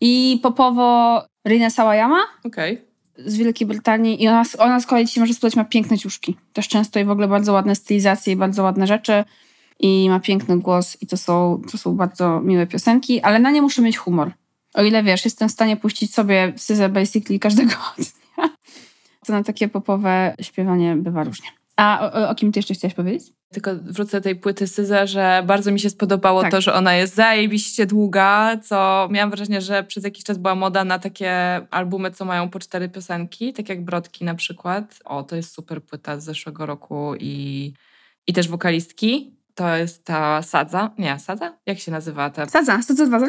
I 0.00 0.40
popowo 0.42 1.22
Rina 1.48 1.70
Sawayama. 1.70 2.20
Okej. 2.44 2.72
Okay. 2.72 3.30
Z 3.30 3.36
Wielkiej 3.36 3.66
Brytanii. 3.66 4.22
I 4.22 4.28
ona, 4.28 4.42
ona 4.58 4.80
z 4.80 4.86
kolei 4.86 5.06
ci 5.06 5.20
może 5.20 5.34
spodobać, 5.34 5.56
ma 5.56 5.64
piękne 5.64 5.98
ciuszki. 5.98 6.36
Też 6.52 6.68
często 6.68 7.00
i 7.00 7.04
w 7.04 7.10
ogóle 7.10 7.28
bardzo 7.28 7.52
ładne 7.52 7.74
stylizacje 7.74 8.32
i 8.32 8.36
bardzo 8.36 8.62
ładne 8.62 8.86
rzeczy. 8.86 9.24
I 9.80 10.10
ma 10.10 10.20
piękny 10.20 10.58
głos 10.58 10.96
i 11.00 11.06
to 11.06 11.16
są, 11.16 11.62
to 11.70 11.78
są 11.78 11.96
bardzo 11.96 12.40
miłe 12.40 12.66
piosenki, 12.66 13.20
ale 13.20 13.38
na 13.38 13.50
nie 13.50 13.62
muszę 13.62 13.82
mieć 13.82 13.96
humor. 13.96 14.32
O 14.74 14.82
ile 14.82 15.02
wiesz, 15.02 15.24
jestem 15.24 15.48
w 15.48 15.52
stanie 15.52 15.76
puścić 15.76 16.14
sobie 16.14 16.52
Syzę 16.56 16.88
basically 16.88 17.38
każdego 17.38 17.72
dnia 17.96 18.48
to 19.28 19.32
na 19.32 19.42
takie 19.42 19.68
popowe 19.68 20.34
śpiewanie 20.40 20.96
bywa 20.96 21.24
różnie. 21.24 21.48
A 21.76 22.10
o, 22.12 22.28
o 22.28 22.34
kim 22.34 22.52
ty 22.52 22.58
jeszcze 22.58 22.74
chciałaś 22.74 22.94
powiedzieć? 22.94 23.32
Tylko 23.52 23.70
wrócę 23.82 24.20
do 24.20 24.24
tej 24.24 24.36
płyty 24.36 24.66
Syza, 24.66 25.06
że 25.06 25.42
bardzo 25.46 25.72
mi 25.72 25.80
się 25.80 25.90
spodobało 25.90 26.42
tak. 26.42 26.50
to, 26.50 26.60
że 26.60 26.74
ona 26.74 26.94
jest 26.94 27.14
zajebiście 27.14 27.86
długa, 27.86 28.56
co 28.62 29.08
miałam 29.10 29.30
wrażenie, 29.30 29.60
że 29.60 29.84
przez 29.84 30.04
jakiś 30.04 30.24
czas 30.24 30.38
była 30.38 30.54
moda 30.54 30.84
na 30.84 30.98
takie 30.98 31.60
albumy, 31.70 32.10
co 32.10 32.24
mają 32.24 32.50
po 32.50 32.58
cztery 32.58 32.88
piosenki, 32.88 33.52
tak 33.52 33.68
jak 33.68 33.84
Brodki 33.84 34.24
na 34.24 34.34
przykład. 34.34 34.98
O, 35.04 35.22
to 35.22 35.36
jest 35.36 35.54
super 35.54 35.82
płyta 35.82 36.20
z 36.20 36.24
zeszłego 36.24 36.66
roku 36.66 37.14
i, 37.20 37.72
i 38.26 38.32
też 38.32 38.48
wokalistki. 38.48 39.34
To 39.54 39.76
jest 39.76 40.04
ta 40.04 40.42
Sadza. 40.42 40.90
Nie, 40.98 41.18
Sadza? 41.18 41.58
Jak 41.66 41.78
się 41.78 41.92
nazywa 41.92 42.30
ta? 42.30 42.46
Sadza, 42.46 42.82
Sadza 42.82 43.04
2.0? 43.04 43.28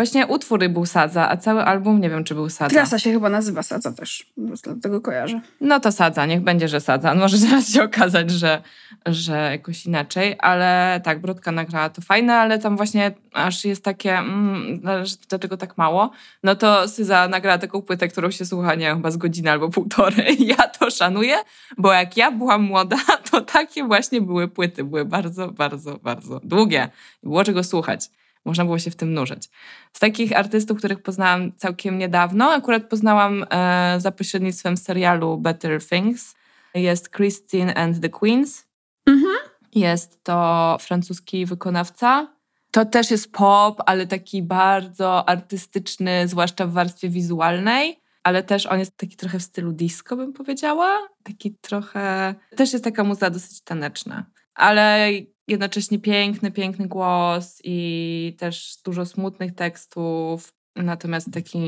Właśnie 0.00 0.26
utwór 0.26 0.68
był 0.68 0.86
Sadza, 0.86 1.30
a 1.30 1.36
cały 1.36 1.64
album 1.64 2.00
nie 2.00 2.10
wiem, 2.10 2.24
czy 2.24 2.34
był 2.34 2.50
Sadza. 2.50 2.74
Trasa 2.74 2.98
się 2.98 3.12
chyba 3.12 3.28
nazywa 3.28 3.62
Sadza 3.62 3.92
też, 3.92 4.32
dlatego 4.36 5.00
kojarzę. 5.00 5.40
No 5.60 5.80
to 5.80 5.92
Sadza, 5.92 6.26
niech 6.26 6.40
będzie, 6.40 6.68
że 6.68 6.80
Sadza. 6.80 7.14
Może 7.24 7.38
zaraz 7.38 7.68
się 7.68 7.82
okazać, 7.84 8.30
że, 8.30 8.62
że 9.06 9.50
jakoś 9.50 9.86
inaczej, 9.86 10.36
ale 10.38 11.00
tak, 11.04 11.20
Brodka 11.20 11.52
nagrała 11.52 11.88
to 11.88 12.02
fajne, 12.02 12.36
ale 12.36 12.58
tam 12.58 12.76
właśnie 12.76 13.12
aż 13.32 13.64
jest 13.64 13.84
takie, 13.84 14.18
mm, 14.18 14.80
dlaczego 15.28 15.56
tak 15.56 15.78
mało? 15.78 16.10
No 16.42 16.54
to 16.54 16.88
Syza 16.88 17.28
nagrała 17.28 17.58
taką 17.58 17.82
płytę, 17.82 18.08
którą 18.08 18.30
się 18.30 18.44
słucha, 18.44 18.74
nie 18.74 18.86
wiem, 18.86 18.96
chyba 18.96 19.10
z 19.10 19.16
godziny 19.16 19.50
albo 19.50 19.68
półtorej. 19.68 20.46
Ja 20.58 20.68
to 20.68 20.90
szanuję, 20.90 21.36
bo 21.78 21.92
jak 21.92 22.16
ja 22.16 22.30
byłam 22.30 22.62
młoda, 22.62 22.96
to 23.30 23.40
takie 23.40 23.84
właśnie 23.84 24.20
były 24.20 24.48
płyty. 24.48 24.84
Były 24.84 25.04
bardzo, 25.04 25.48
bardzo, 25.48 25.98
bardzo 25.98 26.40
długie. 26.44 26.88
Było 27.22 27.44
czego 27.44 27.64
słuchać. 27.64 28.10
Można 28.44 28.64
było 28.64 28.78
się 28.78 28.90
w 28.90 28.96
tym 28.96 29.14
nurzeć. 29.14 29.50
Z 29.92 29.98
takich 29.98 30.36
artystów, 30.36 30.78
których 30.78 31.02
poznałam 31.02 31.52
całkiem 31.56 31.98
niedawno, 31.98 32.50
akurat 32.50 32.84
poznałam 32.84 33.44
e, 33.50 33.94
za 34.00 34.12
pośrednictwem 34.12 34.76
serialu 34.76 35.38
Better 35.38 35.86
Things, 35.86 36.34
jest 36.74 37.10
Christine 37.10 37.74
and 37.74 38.00
the 38.00 38.08
Queens. 38.08 38.66
Mhm. 39.06 39.34
Jest 39.74 40.24
to 40.24 40.76
francuski 40.80 41.46
wykonawca. 41.46 42.28
To 42.70 42.84
też 42.84 43.10
jest 43.10 43.32
pop, 43.32 43.82
ale 43.86 44.06
taki 44.06 44.42
bardzo 44.42 45.28
artystyczny, 45.28 46.28
zwłaszcza 46.28 46.66
w 46.66 46.72
warstwie 46.72 47.08
wizualnej. 47.08 48.00
Ale 48.22 48.42
też 48.42 48.66
on 48.66 48.78
jest 48.78 48.96
taki 48.96 49.16
trochę 49.16 49.38
w 49.38 49.42
stylu 49.42 49.72
disco, 49.72 50.16
bym 50.16 50.32
powiedziała. 50.32 51.08
Taki 51.22 51.54
trochę. 51.60 52.34
Też 52.56 52.72
jest 52.72 52.84
taka 52.84 53.04
muza 53.04 53.30
dosyć 53.30 53.62
taneczna. 53.62 54.24
Ale 54.54 55.08
jednocześnie 55.50 55.98
piękny, 55.98 56.50
piękny 56.50 56.88
głos 56.88 57.60
i 57.64 58.36
też 58.38 58.78
dużo 58.84 59.06
smutnych 59.06 59.54
tekstów. 59.54 60.54
Natomiast 60.76 61.32
taki, 61.32 61.60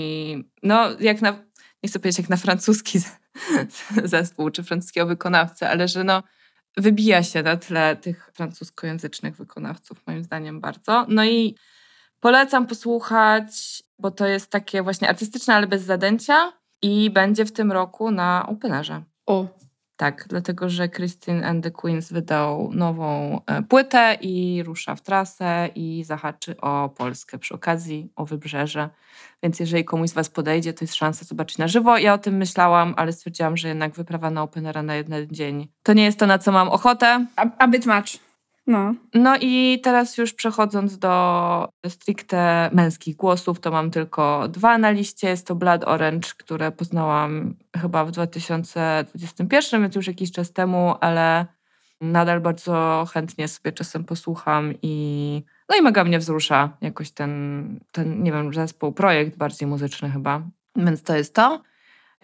no 0.63 1.01
jak 1.01 1.23
na, 1.23 1.31
nie 1.83 1.89
chcę 1.89 1.99
powiedzieć 1.99 2.19
jak 2.19 2.29
na 2.29 2.37
francuski 2.37 2.99
zespół 4.05 4.51
czy 4.51 4.63
francuskiego 4.63 5.07
wykonawcę, 5.07 5.71
ale 5.71 5.89
że 5.89 6.05
no 6.05 6.23
wybija 6.77 7.23
się 7.23 7.43
na 7.43 7.57
tle 7.57 7.97
tych 7.97 8.31
francuskojęzycznych 8.35 9.37
wykonawców, 9.37 10.07
moim 10.07 10.25
zdaniem 10.25 10.61
bardzo. 10.61 11.07
No 11.09 11.25
i 11.25 11.57
polecam 12.21 12.67
posłuchać, 12.67 13.83
bo 13.99 14.11
to 14.11 14.27
jest 14.27 14.51
takie 14.51 14.83
właśnie 14.83 15.09
artystyczne, 15.09 15.55
ale 15.55 15.67
bez 15.67 15.83
zadęcia 15.83 16.53
i 16.83 17.11
będzie 17.11 17.45
w 17.45 17.53
tym 17.53 17.73
roku 17.73 18.11
na 18.11 18.47
Openerze. 18.49 19.03
O, 19.27 19.47
tak, 20.03 20.27
dlatego 20.29 20.69
że 20.69 20.89
Christine 20.89 21.47
and 21.47 21.65
the 21.65 21.71
Queens 21.71 22.13
wydał 22.13 22.71
nową 22.73 23.41
e, 23.47 23.63
płytę 23.63 24.19
i 24.21 24.63
rusza 24.63 24.95
w 24.95 25.01
trasę 25.01 25.69
i 25.75 26.05
zahaczy 26.05 26.61
o 26.61 26.89
Polskę 26.89 27.39
przy 27.39 27.55
okazji, 27.55 28.09
o 28.17 28.27
wybrzeże. 28.27 28.91
Więc 29.43 29.61
jeżeli 29.61 29.85
komuś 29.85 30.11
z 30.11 30.13
Was 30.13 30.29
podejdzie, 30.29 30.73
to 30.73 30.85
jest 30.85 30.95
szansa 30.95 31.25
zobaczyć 31.25 31.59
na 31.59 31.69
żywo. 31.69 31.99
Ja 31.99 32.15
o 32.15 32.19
tym 32.19 32.37
myślałam, 32.37 32.95
ale 32.97 33.13
stwierdziłam, 33.13 33.57
że 33.57 33.69
jednak 33.69 33.95
wyprawa 33.95 34.31
na 34.31 34.43
Openera 34.43 34.83
na 34.83 34.95
jeden 34.95 35.27
dzień 35.31 35.69
to 35.83 35.93
nie 35.93 36.05
jest 36.05 36.19
to, 36.19 36.27
na 36.27 36.39
co 36.39 36.53
mam 36.53 36.69
ochotę. 36.69 37.27
A, 37.37 37.47
a 37.59 37.69
bit 37.69 37.87
much. 37.87 38.32
No. 38.67 38.95
no 39.15 39.37
i 39.41 39.81
teraz 39.83 40.19
już 40.19 40.33
przechodząc 40.33 40.99
do 40.99 41.69
stricte 41.89 42.71
męskich 42.73 43.17
głosów, 43.17 43.61
to 43.61 43.71
mam 43.71 43.91
tylko 43.91 44.49
dwa 44.49 44.79
na 44.79 44.91
liście. 44.91 45.29
Jest 45.29 45.47
to 45.47 45.55
Blood 45.55 45.85
Orange, 45.85 46.29
które 46.39 46.73
poznałam 46.73 47.55
chyba 47.77 48.05
w 48.05 48.11
2021, 48.11 49.83
więc 49.83 49.95
już 49.95 50.07
jakiś 50.07 50.33
czas 50.33 50.53
temu, 50.53 50.95
ale 51.01 51.47
nadal 52.01 52.41
bardzo 52.41 53.07
chętnie 53.13 53.49
sobie 53.49 53.73
czasem 53.73 54.05
posłucham 54.05 54.75
i 54.83 55.43
No 55.69 55.77
i 55.77 55.83
mega 55.83 56.05
mnie 56.05 56.19
wzrusza 56.19 56.77
jakoś 56.81 57.11
ten, 57.11 57.81
ten, 57.93 58.23
nie 58.23 58.33
wiem, 58.33 58.55
zespół, 58.55 58.93
projekt 58.93 59.37
bardziej 59.37 59.69
muzyczny 59.69 60.11
chyba. 60.11 60.43
Więc 60.77 61.03
to 61.03 61.17
jest 61.17 61.35
to. 61.35 61.63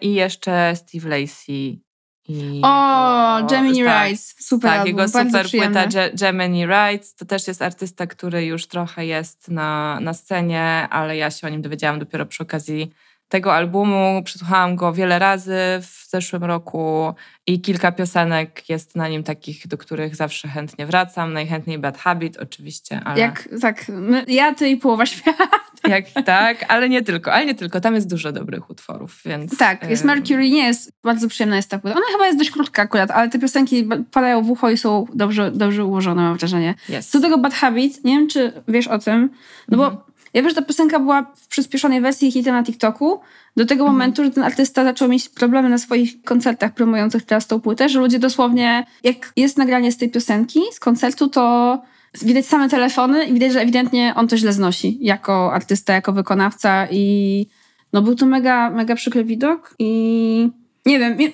I 0.01 0.13
jeszcze 0.13 0.75
Steve 0.75 1.09
Lacey. 1.09 1.83
I 2.29 2.61
o, 2.63 3.37
jego, 3.37 3.47
Gemini 3.49 3.83
tak, 3.83 4.05
Rights, 4.05 4.35
super 4.47 4.71
Tak, 4.71 4.79
album, 4.79 4.87
jego 4.87 5.07
super 5.07 5.45
przyjemne. 5.45 5.83
płyta 5.83 5.99
Ge- 5.99 6.19
Gemini 6.19 6.65
Rights. 6.65 7.15
To 7.15 7.25
też 7.25 7.47
jest 7.47 7.61
artysta, 7.61 8.07
który 8.07 8.45
już 8.45 8.67
trochę 8.67 9.05
jest 9.05 9.47
na, 9.47 9.99
na 10.01 10.13
scenie, 10.13 10.87
ale 10.89 11.17
ja 11.17 11.31
się 11.31 11.47
o 11.47 11.49
nim 11.49 11.61
dowiedziałam 11.61 11.99
dopiero 11.99 12.25
przy 12.25 12.43
okazji 12.43 12.91
tego 13.29 13.53
albumu. 13.55 14.21
Przesłuchałam 14.25 14.75
go 14.75 14.93
wiele 14.93 15.19
razy 15.19 15.57
w 15.81 16.09
zeszłym 16.09 16.43
roku 16.43 17.13
i 17.47 17.61
kilka 17.61 17.91
piosenek 17.91 18.69
jest 18.69 18.95
na 18.95 19.07
nim 19.07 19.23
takich, 19.23 19.67
do 19.67 19.77
których 19.77 20.15
zawsze 20.15 20.47
chętnie 20.47 20.85
wracam. 20.85 21.33
Najchętniej 21.33 21.79
Bad 21.79 21.97
Habit 21.97 22.37
oczywiście, 22.37 23.01
ale... 23.05 23.19
Jak, 23.19 23.49
tak, 23.61 23.85
my, 23.89 24.25
ja, 24.27 24.53
ty 24.53 24.69
i 24.69 24.77
połowa 24.77 25.05
świata. 25.15 25.49
Jak 25.87 26.05
tak, 26.25 26.65
ale 26.67 26.89
nie 26.89 27.01
tylko, 27.01 27.33
ale 27.33 27.45
nie 27.45 27.55
tylko. 27.55 27.81
Tam 27.81 27.95
jest 27.95 28.09
dużo 28.09 28.31
dobrych 28.31 28.69
utworów, 28.69 29.21
więc... 29.25 29.57
Tak, 29.57 29.89
jest 29.89 30.03
Mercury, 30.03 30.49
nie 30.49 30.63
jest, 30.67 30.91
bardzo 31.03 31.27
przyjemna 31.27 31.55
jest 31.55 31.69
ta 31.69 31.79
płyta. 31.79 31.97
Ona 31.97 32.05
chyba 32.11 32.25
jest 32.25 32.37
dość 32.37 32.51
krótka 32.51 32.81
akurat, 32.81 33.11
ale 33.11 33.29
te 33.29 33.39
piosenki 33.39 33.89
padają 34.11 34.43
w 34.43 34.51
ucho 34.51 34.69
i 34.69 34.77
są 34.77 35.05
dobrze, 35.13 35.51
dobrze 35.51 35.85
ułożone, 35.85 36.21
mam 36.21 36.37
wrażenie. 36.37 36.75
Jest. 36.89 37.11
Co 37.11 37.19
do 37.19 37.23
tego 37.23 37.37
Bad 37.37 37.53
Habit, 37.53 38.03
nie 38.03 38.17
wiem, 38.19 38.27
czy 38.27 38.53
wiesz 38.67 38.87
o 38.87 38.99
tym, 38.99 39.29
no 39.67 39.77
bo 39.77 39.83
Mhm. 39.85 40.03
ja 40.33 40.41
wiem, 40.41 40.49
że 40.49 40.55
ta 40.55 40.61
piosenka 40.61 40.99
była 40.99 41.31
w 41.35 41.47
przyspieszonej 41.47 42.01
wersji 42.01 42.31
hitem 42.31 42.55
na 42.55 42.63
TikToku, 42.63 43.19
do 43.57 43.65
tego 43.65 43.83
Mhm. 43.83 43.93
momentu, 43.93 44.23
że 44.23 44.31
ten 44.31 44.43
artysta 44.43 44.83
zaczął 44.83 45.07
mieć 45.09 45.29
problemy 45.29 45.69
na 45.69 45.77
swoich 45.77 46.21
koncertach 46.23 46.73
promujących 46.73 47.25
teraz 47.25 47.47
tą 47.47 47.61
płytę, 47.61 47.89
że 47.89 47.99
ludzie 47.99 48.19
dosłownie, 48.19 48.85
jak 49.03 49.31
jest 49.35 49.57
nagranie 49.57 49.91
z 49.91 49.97
tej 49.97 50.09
piosenki, 50.09 50.59
z 50.71 50.79
koncertu, 50.79 51.27
to 51.27 51.81
widać 52.21 52.45
same 52.45 52.69
telefony 52.69 53.25
i 53.25 53.33
widać, 53.33 53.53
że 53.53 53.61
ewidentnie 53.61 54.13
on 54.15 54.27
to 54.27 54.37
źle 54.37 54.53
znosi 54.53 54.97
jako 55.01 55.53
artysta, 55.53 55.93
jako 55.93 56.13
wykonawca 56.13 56.87
i 56.91 57.45
no 57.93 58.01
był 58.01 58.15
to 58.15 58.25
mega, 58.25 58.69
mega 58.69 58.95
przykry 58.95 59.23
widok 59.23 59.75
i 59.79 60.49
nie 60.85 60.99
wiem, 60.99 61.17
nie, 61.17 61.31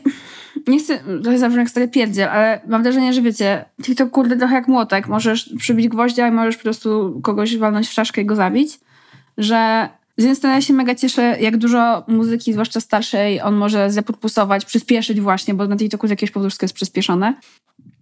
nie 0.68 0.80
chcę, 0.80 1.00
trochę 1.24 1.38
zabrzmi 1.38 1.60
jak 1.60 1.70
stary 1.70 1.88
pierdziel, 1.88 2.30
ale 2.30 2.62
mam 2.68 2.84
wrażenie, 2.84 3.14
że 3.14 3.22
wiecie, 3.22 3.66
TikTok 3.84 4.10
kurde 4.10 4.38
trochę 4.38 4.56
jak 4.56 4.68
młotek, 4.68 5.08
możesz 5.08 5.54
przybić 5.58 5.88
gwoździa 5.88 6.28
i 6.28 6.32
możesz 6.32 6.58
po 6.58 6.64
prostu 6.64 7.20
kogoś 7.24 7.58
walnąć 7.58 7.88
w 7.88 7.94
czaszkę 7.94 8.22
i 8.22 8.26
go 8.26 8.36
zabić, 8.36 8.80
że 9.38 9.90
z 10.18 10.22
jednej 10.22 10.36
strony 10.36 10.56
ja 10.56 10.62
się 10.62 10.74
mega 10.74 10.96
cieszę, 10.96 11.38
jak 11.40 11.58
dużo 11.58 12.04
muzyki, 12.08 12.54
zwłaszcza 12.54 12.82
starszej, 12.82 13.42
on 13.42 13.56
może 13.56 13.92
zapodpusować, 13.92 14.66
przyspieszyć 14.66 15.22
właśnie, 15.22 15.54
bo 15.54 15.68
na 15.68 15.78
TikToku 15.78 16.08
z 16.08 16.10
jakiegoś 16.10 16.32
powodu 16.32 16.56
jest 16.62 16.74
przyspieszone 16.74 17.34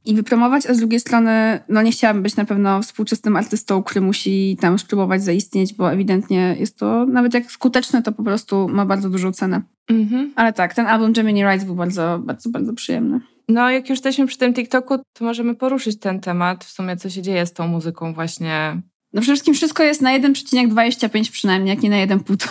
i 0.05 0.15
wypromować, 0.15 0.65
a 0.65 0.73
z 0.73 0.77
drugiej 0.77 0.99
strony, 0.99 1.59
no 1.69 1.81
nie 1.81 1.91
chciałabym 1.91 2.23
być 2.23 2.35
na 2.35 2.45
pewno 2.45 2.81
współczesnym 2.81 3.35
artystą, 3.35 3.83
który 3.83 4.01
musi 4.01 4.57
tam 4.61 4.79
spróbować 4.79 5.23
zaistnieć, 5.23 5.73
bo 5.73 5.91
ewidentnie 5.91 6.55
jest 6.59 6.79
to, 6.79 7.05
nawet 7.05 7.33
jak 7.33 7.51
skuteczne, 7.51 8.01
to 8.01 8.11
po 8.11 8.23
prostu 8.23 8.69
ma 8.69 8.85
bardzo 8.85 9.09
dużą 9.09 9.31
cenę. 9.31 9.61
Mhm. 9.89 10.33
Ale 10.35 10.53
tak, 10.53 10.73
ten 10.73 10.85
album 10.85 11.13
Gemini 11.13 11.43
Rights 11.43 11.65
był 11.65 11.75
bardzo, 11.75 12.19
bardzo, 12.23 12.49
bardzo 12.49 12.73
przyjemny. 12.73 13.19
No, 13.49 13.69
jak 13.69 13.89
już 13.89 13.89
jesteśmy 13.89 14.27
przy 14.27 14.37
tym 14.37 14.53
TikToku, 14.53 14.97
to 14.97 15.25
możemy 15.25 15.55
poruszyć 15.55 15.99
ten 15.99 16.19
temat, 16.19 16.65
w 16.65 16.71
sumie 16.71 16.97
co 16.97 17.09
się 17.09 17.21
dzieje 17.21 17.45
z 17.45 17.53
tą 17.53 17.67
muzyką 17.67 18.13
właśnie. 18.13 18.81
No 19.13 19.21
przede 19.21 19.33
wszystkim 19.35 19.53
wszystko 19.53 19.83
jest 19.83 20.01
na 20.01 20.19
1,25 20.19 21.31
przynajmniej, 21.31 21.75
jak 21.75 21.83
nie 21.83 21.89
na 21.89 22.15
1,5. 22.15 22.47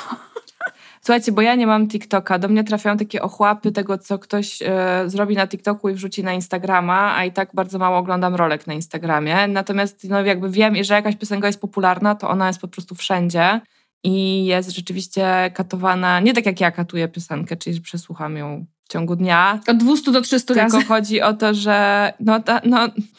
Słuchajcie, 1.05 1.33
bo 1.33 1.43
ja 1.43 1.55
nie 1.55 1.67
mam 1.67 1.89
TikToka, 1.89 2.39
do 2.39 2.49
mnie 2.49 2.65
trafiają 2.65 2.97
takie 2.97 3.23
ochłapy 3.23 3.73
tego, 3.73 3.99
co 3.99 4.19
ktoś 4.19 4.63
e, 4.63 5.03
zrobi 5.07 5.37
na 5.37 5.47
TikToku 5.47 5.89
i 5.89 5.95
wrzuci 5.95 6.25
na 6.25 6.33
Instagrama, 6.33 7.17
a 7.17 7.25
i 7.25 7.33
tak 7.33 7.51
bardzo 7.55 7.79
mało 7.79 7.99
oglądam 7.99 8.35
rolek 8.35 8.67
na 8.67 8.75
Instagramie. 8.75 9.49
Natomiast 9.49 10.09
no, 10.09 10.23
jakby 10.25 10.51
wiem, 10.51 10.85
że 10.85 10.95
jakaś 10.95 11.17
piosenka 11.17 11.47
jest 11.47 11.61
popularna, 11.61 12.15
to 12.15 12.29
ona 12.29 12.47
jest 12.47 12.61
po 12.61 12.69
prostu 12.69 12.95
wszędzie 12.95 13.61
i 14.05 14.45
jest 14.45 14.71
rzeczywiście 14.71 15.51
katowana, 15.55 16.21
nie 16.21 16.35
tak 16.35 16.47
jak 16.47 16.61
ja 16.61 16.71
katuję 16.71 17.09
piosenkę, 17.09 17.57
czyli 17.57 17.81
przesłucham 17.81 18.37
ją 18.37 18.67
w 18.85 18.89
ciągu 18.93 19.17
dnia, 19.17 19.61
Od 19.67 19.77
200 19.77 20.13
do 20.13 20.21
300 20.21 20.55
Tylko 20.55 20.77
razy. 20.77 20.87
chodzi 20.87 21.21
o 21.23 21.33
to, 21.33 21.55
że 21.55 22.13
no, 22.21 22.41
ta, 22.41 22.61
no 22.65 22.79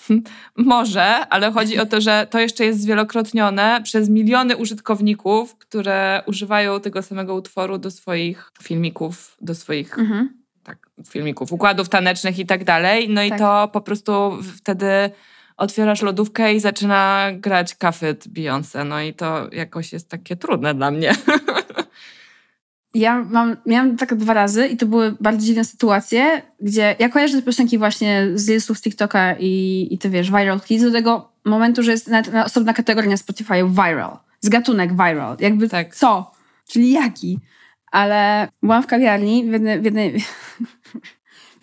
może, 0.57 1.03
ale 1.27 1.51
chodzi 1.51 1.79
o 1.79 1.85
to, 1.85 2.01
że 2.01 2.27
to 2.29 2.39
jeszcze 2.39 2.65
jest 2.65 2.81
zwielokrotnione 2.81 3.81
przez 3.83 4.09
miliony 4.09 4.57
użytkowników, 4.57 5.55
które 5.57 6.21
używają 6.27 6.79
tego 6.79 7.01
samego 7.01 7.35
utworu 7.35 7.77
do 7.77 7.91
swoich 7.91 8.51
filmików, 8.63 9.37
do 9.41 9.55
swoich 9.55 9.99
Mhm. 9.99 10.29
tak, 10.63 10.77
filmików, 11.09 11.51
układów 11.51 11.89
tanecznych 11.89 12.39
i 12.39 12.45
tak 12.45 12.63
dalej. 12.63 13.09
No 13.09 13.23
i 13.23 13.29
Tak. 13.29 13.39
to 13.39 13.67
po 13.67 13.81
prostu 13.81 14.37
wtedy 14.57 14.87
otwierasz 15.57 16.01
lodówkę 16.01 16.53
i 16.53 16.59
zaczyna 16.59 17.27
grać 17.33 17.75
kafet 17.75 18.27
Beyoncé. 18.27 18.85
No 18.85 19.01
i 19.01 19.13
to 19.13 19.47
jakoś 19.51 19.93
jest 19.93 20.09
takie 20.09 20.35
trudne 20.35 20.73
dla 20.75 20.91
mnie. 20.91 21.15
Ja 22.93 23.23
mam, 23.23 23.55
miałam 23.65 23.97
tak 23.97 24.15
dwa 24.15 24.33
razy 24.33 24.67
i 24.67 24.77
to 24.77 24.85
były 24.85 25.15
bardzo 25.21 25.45
dziwne 25.45 25.65
sytuacje, 25.65 26.41
gdzie 26.61 26.95
ja 26.99 27.09
kojarzę 27.09 27.37
te 27.37 27.43
piosenki 27.43 27.77
właśnie 27.77 28.27
z 28.35 28.47
listów 28.47 28.77
z 28.77 28.81
TikToka 28.81 29.35
i, 29.39 29.87
i 29.91 29.97
ty 29.97 30.09
wiesz, 30.09 30.31
viral 30.31 30.59
hits 30.59 30.83
do 30.83 30.91
tego 30.91 31.29
momentu, 31.45 31.83
że 31.83 31.91
jest 31.91 32.07
nawet 32.07 32.33
na 32.33 32.45
osobna 32.45 32.73
kategoria 32.73 33.09
na 33.09 33.17
Spotify 33.17 33.63
viral. 33.69 34.17
Z 34.41 34.49
gatunek 34.49 34.91
viral. 34.91 35.37
Jakby 35.39 35.69
Tak. 35.69 35.95
co? 35.95 36.31
Czyli 36.67 36.91
jaki? 36.91 37.39
Ale 37.91 38.47
byłam 38.61 38.83
w 38.83 38.87
kawiarni 38.87 39.45
w 39.49 39.51
jednej... 39.51 39.81
W 39.81 39.85
jednej 39.85 40.23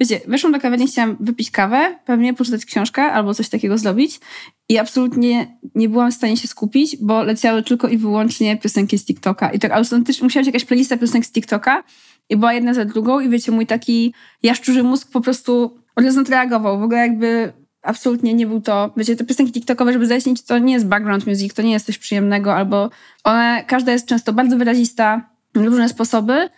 Wiecie, 0.00 0.20
weszłam 0.26 0.52
do 0.52 0.60
kawiarni, 0.60 0.86
chciałam 0.86 1.16
wypić 1.20 1.50
kawę, 1.50 1.98
pewnie 2.04 2.34
poczytać 2.34 2.64
książkę 2.64 3.02
albo 3.02 3.34
coś 3.34 3.48
takiego 3.48 3.78
zrobić 3.78 4.20
i 4.68 4.78
absolutnie 4.78 5.58
nie 5.74 5.88
byłam 5.88 6.10
w 6.10 6.14
stanie 6.14 6.36
się 6.36 6.48
skupić, 6.48 6.96
bo 7.00 7.22
leciały 7.22 7.62
tylko 7.62 7.88
i 7.88 7.98
wyłącznie 7.98 8.56
piosenki 8.56 8.98
z 8.98 9.04
TikToka. 9.04 9.50
I 9.50 9.58
tak 9.58 9.72
automatycznie 9.72 10.24
musiała 10.24 10.40
być 10.40 10.46
jakaś 10.46 10.64
playlista 10.64 10.96
piosenek 10.96 11.26
z 11.26 11.32
TikToka 11.32 11.84
i 12.28 12.36
była 12.36 12.52
jedna 12.52 12.74
za 12.74 12.84
drugą 12.84 13.20
i 13.20 13.28
wiecie, 13.28 13.52
mój 13.52 13.66
taki 13.66 14.14
jaszczurzy 14.42 14.82
mózg 14.82 15.10
po 15.10 15.20
prostu 15.20 15.78
od 15.96 16.04
razu 16.04 16.24
reagował. 16.24 16.80
W 16.80 16.82
ogóle 16.82 16.98
jakby 16.98 17.52
absolutnie 17.82 18.34
nie 18.34 18.46
był 18.46 18.60
to... 18.60 18.92
Wiecie, 18.96 19.16
te 19.16 19.24
piosenki 19.24 19.52
TikTokowe, 19.52 19.92
żeby 19.92 20.06
zaistnieć, 20.06 20.42
to 20.42 20.58
nie 20.58 20.72
jest 20.72 20.86
background 20.86 21.26
music, 21.26 21.54
to 21.54 21.62
nie 21.62 21.72
jest 21.72 21.86
coś 21.86 21.98
przyjemnego, 21.98 22.54
albo 22.54 22.90
one, 23.24 23.64
każda 23.66 23.92
jest 23.92 24.06
często 24.06 24.32
bardzo 24.32 24.56
wyrazista 24.56 25.30
różne 25.54 25.88
sposoby, 25.88 26.48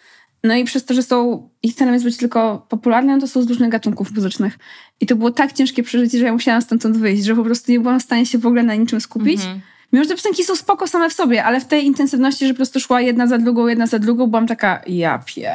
no 0.45 0.55
i 0.55 0.65
przez 0.65 0.85
to, 0.85 0.95
że 0.95 1.03
są, 1.03 1.49
ich 1.63 1.75
celem 1.75 1.95
jest 1.95 2.05
być 2.05 2.17
tylko 2.17 2.67
popularne, 2.69 3.21
to 3.21 3.29
są 3.29 3.43
z 3.43 3.49
różnych 3.49 3.71
gatunków 3.71 4.13
muzycznych. 4.15 4.59
I 5.01 5.07
to 5.07 5.17
było 5.17 5.31
tak 5.31 5.53
ciężkie 5.53 5.83
przeżycie, 5.83 6.19
że 6.19 6.25
ja 6.25 6.33
musiałam 6.33 6.63
stamtąd 6.63 6.97
wyjść, 6.97 7.25
że 7.25 7.37
po 7.37 7.45
prostu 7.45 7.73
nie 7.73 7.81
byłam 7.81 8.01
w 8.01 8.03
stanie 8.03 8.27
się 8.27 8.39
w 8.39 8.47
ogóle 8.47 8.63
na 8.63 8.75
niczym 8.75 9.01
skupić. 9.01 9.41
Mhm. 9.41 9.61
Mimo, 9.93 10.05
że 10.05 10.09
te 10.09 10.17
piosenki 10.17 10.45
są 10.45 10.57
spoko 10.57 10.87
same 10.87 11.11
w 11.11 11.13
sobie, 11.13 11.45
ale 11.45 11.61
w 11.61 11.65
tej 11.65 11.87
intensywności, 11.87 12.47
że 12.47 12.53
po 12.53 12.57
prostu 12.57 12.81
szła 12.81 13.01
jedna 13.01 13.27
za 13.27 13.39
drugą, 13.39 13.67
jedna 13.67 13.87
za 13.87 13.99
drugą, 13.99 14.27
byłam 14.27 14.47
taka, 14.47 14.83
ja 14.87 15.19
pie... 15.19 15.53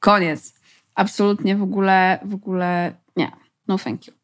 Koniec. 0.00 0.54
Absolutnie 0.94 1.56
w 1.56 1.62
ogóle, 1.62 2.18
w 2.24 2.34
ogóle 2.34 2.92
nie. 3.16 3.32
No 3.68 3.78
thank 3.78 4.06
you. 4.06 4.14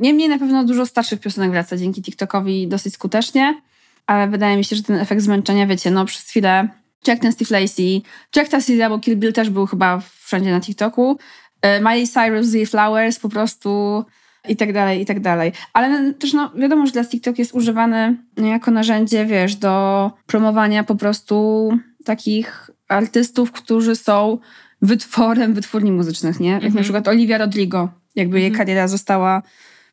Niemniej 0.00 0.28
na 0.28 0.38
pewno 0.38 0.64
dużo 0.64 0.86
starszych 0.86 1.20
piosenek 1.20 1.50
wraca 1.50 1.76
dzięki 1.76 2.02
TikTokowi 2.02 2.68
dosyć 2.68 2.94
skutecznie, 2.94 3.62
ale 4.06 4.28
wydaje 4.28 4.56
mi 4.56 4.64
się, 4.64 4.76
że 4.76 4.82
ten 4.82 4.96
efekt 4.96 5.22
zmęczenia, 5.22 5.66
wiecie, 5.66 5.90
no 5.90 6.04
przez 6.04 6.22
chwilę 6.22 6.68
jak 7.06 7.18
ten 7.18 7.32
Steve 7.32 7.60
Lacey, 7.60 8.02
czy 8.30 8.40
jak 8.40 8.48
ta 8.48 8.60
Sia, 8.60 8.88
bo 8.88 8.98
Kill 8.98 9.16
Bill 9.16 9.32
też 9.32 9.50
był 9.50 9.66
chyba 9.66 10.00
wszędzie 10.24 10.50
na 10.50 10.60
TikToku, 10.60 11.18
e, 11.62 11.80
Miley 11.80 12.08
Cyrus, 12.08 12.52
The 12.52 12.66
Flowers 12.66 13.18
po 13.18 13.28
prostu 13.28 14.04
i 14.48 14.56
tak 14.56 14.72
dalej, 14.72 15.00
i 15.00 15.06
tak 15.06 15.20
dalej. 15.20 15.52
Ale 15.72 16.14
też 16.14 16.32
no, 16.32 16.50
wiadomo, 16.56 16.86
że 16.86 16.92
dla 16.92 17.04
TikTok 17.04 17.38
jest 17.38 17.54
używany 17.54 18.16
jako 18.36 18.70
narzędzie, 18.70 19.26
wiesz, 19.26 19.56
do 19.56 20.10
promowania 20.26 20.84
po 20.84 20.94
prostu 20.94 21.70
takich 22.04 22.70
artystów, 22.88 23.52
którzy 23.52 23.96
są 23.96 24.38
wytworem 24.82 25.54
wytwórni 25.54 25.92
muzycznych, 25.92 26.40
nie? 26.40 26.48
Jak 26.50 26.56
Mhm. 26.62 26.74
na 26.74 26.82
przykład 26.82 27.08
Olivia 27.08 27.38
Rodrigo, 27.38 27.88
jakby 28.16 28.38
jej 28.40 28.48
Mhm. 28.48 28.58
kariera 28.58 28.88
została 28.88 29.42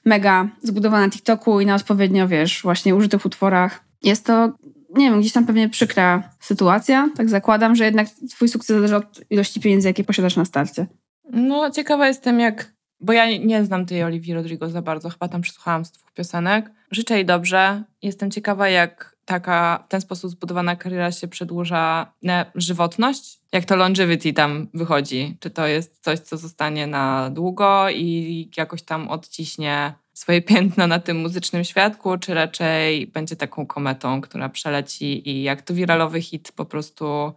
mega 0.06 0.48
zbudowana 0.64 1.06
na 1.06 1.12
TikToku 1.12 1.62
i 1.62 1.66
na 1.66 1.76
odpowiednio, 1.76 2.28
wiesz, 2.28 2.62
właśnie 2.64 2.96
użytych 2.96 3.26
utworach. 3.26 3.84
Jest 4.04 4.26
to, 4.26 4.54
nie 4.96 5.10
wiem, 5.10 5.20
gdzieś 5.20 5.34
tam 5.34 5.46
pewnie 5.46 5.70
przykra 5.70 6.30
sytuacja, 6.40 7.10
tak 7.18 7.30
zakładam, 7.30 7.76
że 7.76 7.86
jednak 7.86 8.08
twój 8.30 8.50
sukces 8.50 8.76
zależy 8.76 8.96
od 8.96 9.22
ilości 9.30 9.60
pieniędzy, 9.60 9.88
jakie 9.88 10.04
posiadasz 10.04 10.36
na 10.36 10.46
starcie. 10.46 10.88
No, 11.32 11.72
ciekawa 11.72 12.08
jestem, 12.08 12.40
jak. 12.40 12.76
Bo 13.00 13.14
ja 13.14 13.38
nie 13.38 13.66
znam 13.66 13.86
tej 13.86 14.04
Oliwii 14.04 14.34
Rodrigo 14.34 14.70
za 14.70 14.82
bardzo, 14.82 15.10
chyba 15.10 15.28
tam 15.28 15.42
przesłuchałam 15.42 15.86
z 15.86 15.92
dwóch 15.92 16.12
piosenek. 16.12 16.72
Życzę 16.92 17.16
jej 17.16 17.26
dobrze. 17.26 17.84
Jestem 18.02 18.32
ciekawa, 18.32 18.70
jak 18.70 19.16
taka 19.26 19.84
w 19.88 19.92
ten 19.92 20.02
sposób 20.02 20.32
zbudowana 20.32 20.76
kariera 20.76 21.12
się 21.12 21.28
przedłuża 21.28 22.14
na 22.24 22.46
żywotność. 22.56 23.40
Jak 23.52 23.66
to 23.66 23.76
longevity 23.76 24.34
tam 24.34 24.68
wychodzi. 24.74 25.38
Czy 25.40 25.50
to 25.50 25.68
jest 25.68 26.00
coś, 26.04 26.20
co 26.20 26.38
zostanie 26.38 26.88
na 26.88 27.30
długo 27.30 27.90
i 27.90 28.50
jakoś 28.58 28.82
tam 28.82 29.08
odciśnie 29.08 29.94
swoje 30.16 30.42
piętno 30.42 30.88
na 30.88 31.00
tym 31.00 31.18
muzycznym 31.18 31.64
świadku, 31.64 32.18
czy 32.18 32.34
raczej 32.34 33.08
będzie 33.08 33.36
taką 33.36 33.66
kometą, 33.66 34.22
która 34.22 34.50
przeleci 34.50 35.30
i 35.30 35.44
jak 35.44 35.62
to 35.62 35.74
wiralowy 35.74 36.22
hit 36.22 36.52
po 36.56 36.66
prostu 36.66 37.34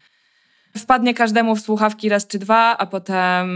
wpadnie 0.76 1.14
każdemu 1.14 1.56
w 1.56 1.60
słuchawki 1.60 2.08
raz 2.08 2.26
czy 2.26 2.38
dwa, 2.38 2.78
a 2.78 2.86
potem 2.86 3.48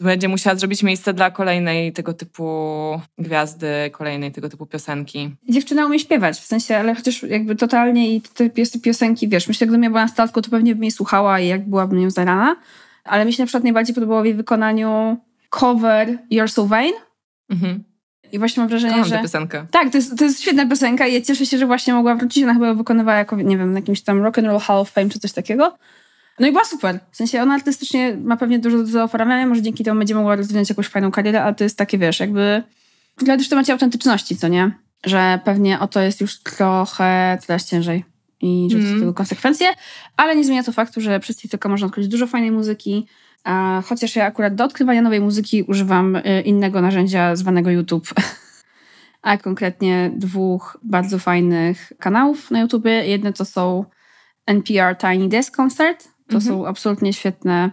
będzie 0.00 0.28
musiała 0.28 0.56
zrobić 0.56 0.82
miejsce 0.82 1.14
dla 1.14 1.30
kolejnej 1.30 1.92
tego 1.92 2.14
typu 2.14 3.00
gwiazdy, 3.18 3.90
kolejnej 3.92 4.32
tego 4.32 4.48
typu 4.48 4.66
piosenki. 4.66 5.30
Dziewczyna 5.48 5.86
umie 5.86 5.98
śpiewać, 5.98 6.36
w 6.36 6.44
sensie, 6.44 6.76
ale 6.76 6.94
chociaż 6.94 7.22
jakby 7.22 7.56
totalnie 7.56 8.14
i 8.14 8.20
te 8.20 8.50
pios 8.50 8.78
piosenki, 8.82 9.28
wiesz, 9.28 9.48
myślę, 9.48 9.66
gdybym 9.66 9.82
ja 9.82 9.90
była 9.90 10.02
na 10.02 10.08
statku, 10.08 10.42
to 10.42 10.50
pewnie 10.50 10.74
bym 10.74 10.84
jej 10.84 10.90
słuchała 10.90 11.40
i 11.40 11.48
jak 11.48 11.68
byłabym 11.68 11.98
nią 12.00 12.10
zarana, 12.10 12.56
ale 13.04 13.24
mi 13.24 13.32
się 13.32 13.42
na 13.42 13.46
przykład 13.46 13.64
najbardziej 13.64 13.94
podobało 13.94 14.22
w 14.22 14.24
jej 14.24 14.34
wykonaniu 14.34 15.16
cover 15.50 16.18
You're 16.32 16.48
So 16.48 16.66
Vain. 16.66 16.92
Mhm. 17.50 17.84
I 18.32 18.38
właśnie 18.38 18.60
mam 18.60 18.68
wrażenie, 18.68 18.94
Kocham 18.94 19.08
że... 19.08 19.22
piosenkę. 19.22 19.66
Tak, 19.70 19.90
to 19.90 19.98
jest, 19.98 20.18
to 20.18 20.24
jest 20.24 20.42
świetna 20.42 20.66
piosenka 20.66 21.06
i 21.06 21.14
ja 21.14 21.20
cieszę 21.20 21.46
się, 21.46 21.58
że 21.58 21.66
właśnie 21.66 21.94
mogła 21.94 22.14
wrócić. 22.14 22.44
Ona 22.44 22.54
chyba 22.54 22.74
wykonywała 22.74 23.18
jako, 23.18 23.36
nie 23.36 23.58
wiem, 23.58 23.72
na 23.72 23.78
jakimś 23.78 24.00
tam 24.00 24.22
Rock 24.22 24.38
and 24.38 24.46
Roll 24.46 24.60
Hall 24.60 24.78
of 24.78 24.90
Fame 24.90 25.08
czy 25.08 25.18
coś 25.18 25.32
takiego. 25.32 25.78
No 26.40 26.46
i 26.46 26.52
była 26.52 26.64
super. 26.64 27.00
W 27.10 27.16
sensie 27.16 27.42
ona 27.42 27.54
artystycznie 27.54 28.16
ma 28.24 28.36
pewnie 28.36 28.58
dużo 28.58 28.78
do 28.78 28.86
zaoferowania, 28.86 29.46
może 29.46 29.62
dzięki 29.62 29.84
temu 29.84 29.98
będzie 29.98 30.14
mogła 30.14 30.36
rozwinąć 30.36 30.68
jakąś 30.68 30.86
fajną 30.86 31.10
karierę, 31.10 31.42
ale 31.42 31.54
to 31.54 31.64
jest 31.64 31.78
takie, 31.78 31.98
wiesz, 31.98 32.20
jakby... 32.20 32.62
Ale 33.28 33.36
też 33.38 33.46
w 33.46 33.50
temacie 33.50 33.72
autentyczności, 33.72 34.36
co 34.36 34.48
nie? 34.48 34.70
Że 35.06 35.40
pewnie 35.44 35.80
o 35.80 35.88
to 35.88 36.00
jest 36.00 36.20
już 36.20 36.38
trochę 36.38 37.38
coraz 37.46 37.66
ciężej 37.66 38.04
i 38.40 38.68
że 38.70 38.76
to 38.76 38.82
mm. 38.82 38.94
są 38.94 39.00
tego 39.00 39.14
konsekwencje, 39.14 39.66
ale 40.16 40.36
nie 40.36 40.44
zmienia 40.44 40.62
to 40.62 40.72
faktu, 40.72 41.00
że 41.00 41.20
przez 41.20 41.36
TikToka 41.36 41.68
można 41.68 41.86
odkryć 41.86 42.08
dużo 42.08 42.26
fajnej 42.26 42.50
muzyki, 42.50 43.06
chociaż 43.84 44.16
ja 44.16 44.26
akurat 44.26 44.54
do 44.54 44.64
odkrywania 44.64 45.02
nowej 45.02 45.20
muzyki 45.20 45.62
używam 45.62 46.16
y, 46.16 46.42
innego 46.44 46.80
narzędzia 46.80 47.36
zwanego 47.36 47.70
YouTube, 47.70 48.08
a 49.22 49.36
konkretnie 49.36 50.10
dwóch 50.16 50.78
bardzo 50.82 51.18
fajnych 51.18 51.92
kanałów 51.98 52.50
na 52.50 52.60
YouTube. 52.60 52.84
Jedne 53.04 53.32
to 53.32 53.44
są 53.44 53.84
NPR 54.46 54.96
Tiny 54.98 55.28
Desk 55.28 55.56
Concert, 55.56 56.04
to 56.04 56.34
mhm. 56.34 56.42
są 56.42 56.66
absolutnie 56.66 57.12
świetne 57.12 57.70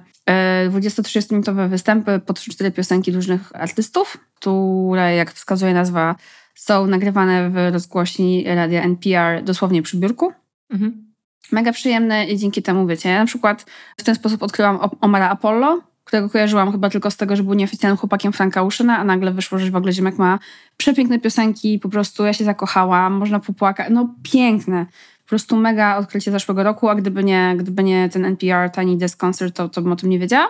20-30-minutowe 0.69 1.65
e, 1.65 1.67
występy 1.67 2.19
po 2.25 2.33
3-4 2.33 2.71
piosenki 2.71 3.11
różnych 3.11 3.55
artystów, 3.55 4.17
które, 4.35 5.15
jak 5.15 5.31
wskazuje 5.31 5.73
nazwa, 5.73 6.15
są 6.55 6.87
nagrywane 6.87 7.49
w 7.49 7.73
rozgłośni 7.73 8.43
radia 8.55 8.81
NPR 8.81 9.43
dosłownie 9.43 9.81
przy 9.81 9.97
biurku. 9.97 10.33
Mhm. 10.69 11.12
Mega 11.51 11.71
przyjemne 11.71 12.25
i 12.25 12.37
dzięki 12.37 12.61
temu, 12.63 12.87
wiecie, 12.87 13.09
ja 13.09 13.19
na 13.19 13.25
przykład 13.25 13.65
w 13.97 14.03
ten 14.03 14.15
sposób 14.15 14.43
odkryłam 14.43 14.79
Omara 15.01 15.29
Apollo, 15.29 15.81
którego 16.03 16.29
kojarzyłam 16.29 16.71
chyba 16.71 16.89
tylko 16.89 17.11
z 17.11 17.17
tego, 17.17 17.35
że 17.35 17.43
był 17.43 17.53
nieoficjalnym 17.53 17.97
chłopakiem 17.97 18.33
Franka 18.33 18.63
Uszyna, 18.63 18.97
a 18.97 19.03
nagle 19.03 19.31
wyszło, 19.31 19.59
że 19.59 19.71
w 19.71 19.75
ogóle 19.75 19.93
Ziemek 19.93 20.17
ma 20.17 20.39
przepiękne 20.77 21.19
piosenki, 21.19 21.79
po 21.79 21.89
prostu 21.89 22.25
ja 22.25 22.33
się 22.33 22.43
zakochałam, 22.43 23.13
można 23.13 23.39
popłakać, 23.39 23.87
no 23.91 24.15
piękne 24.31 24.85
po 25.23 25.29
prostu 25.29 25.55
mega 25.55 25.97
odkrycie 25.97 26.31
zeszłego 26.31 26.63
roku, 26.63 26.89
a 26.89 26.95
gdyby 26.95 27.23
nie, 27.23 27.55
gdyby 27.57 27.83
nie 27.83 28.09
ten 28.09 28.25
NPR 28.25 28.71
Tiny 28.71 28.97
Desk 28.97 29.19
Concert, 29.19 29.55
to, 29.55 29.69
to 29.69 29.81
bym 29.81 29.91
o 29.91 29.95
tym 29.95 30.09
nie 30.09 30.19
wiedziała. 30.19 30.47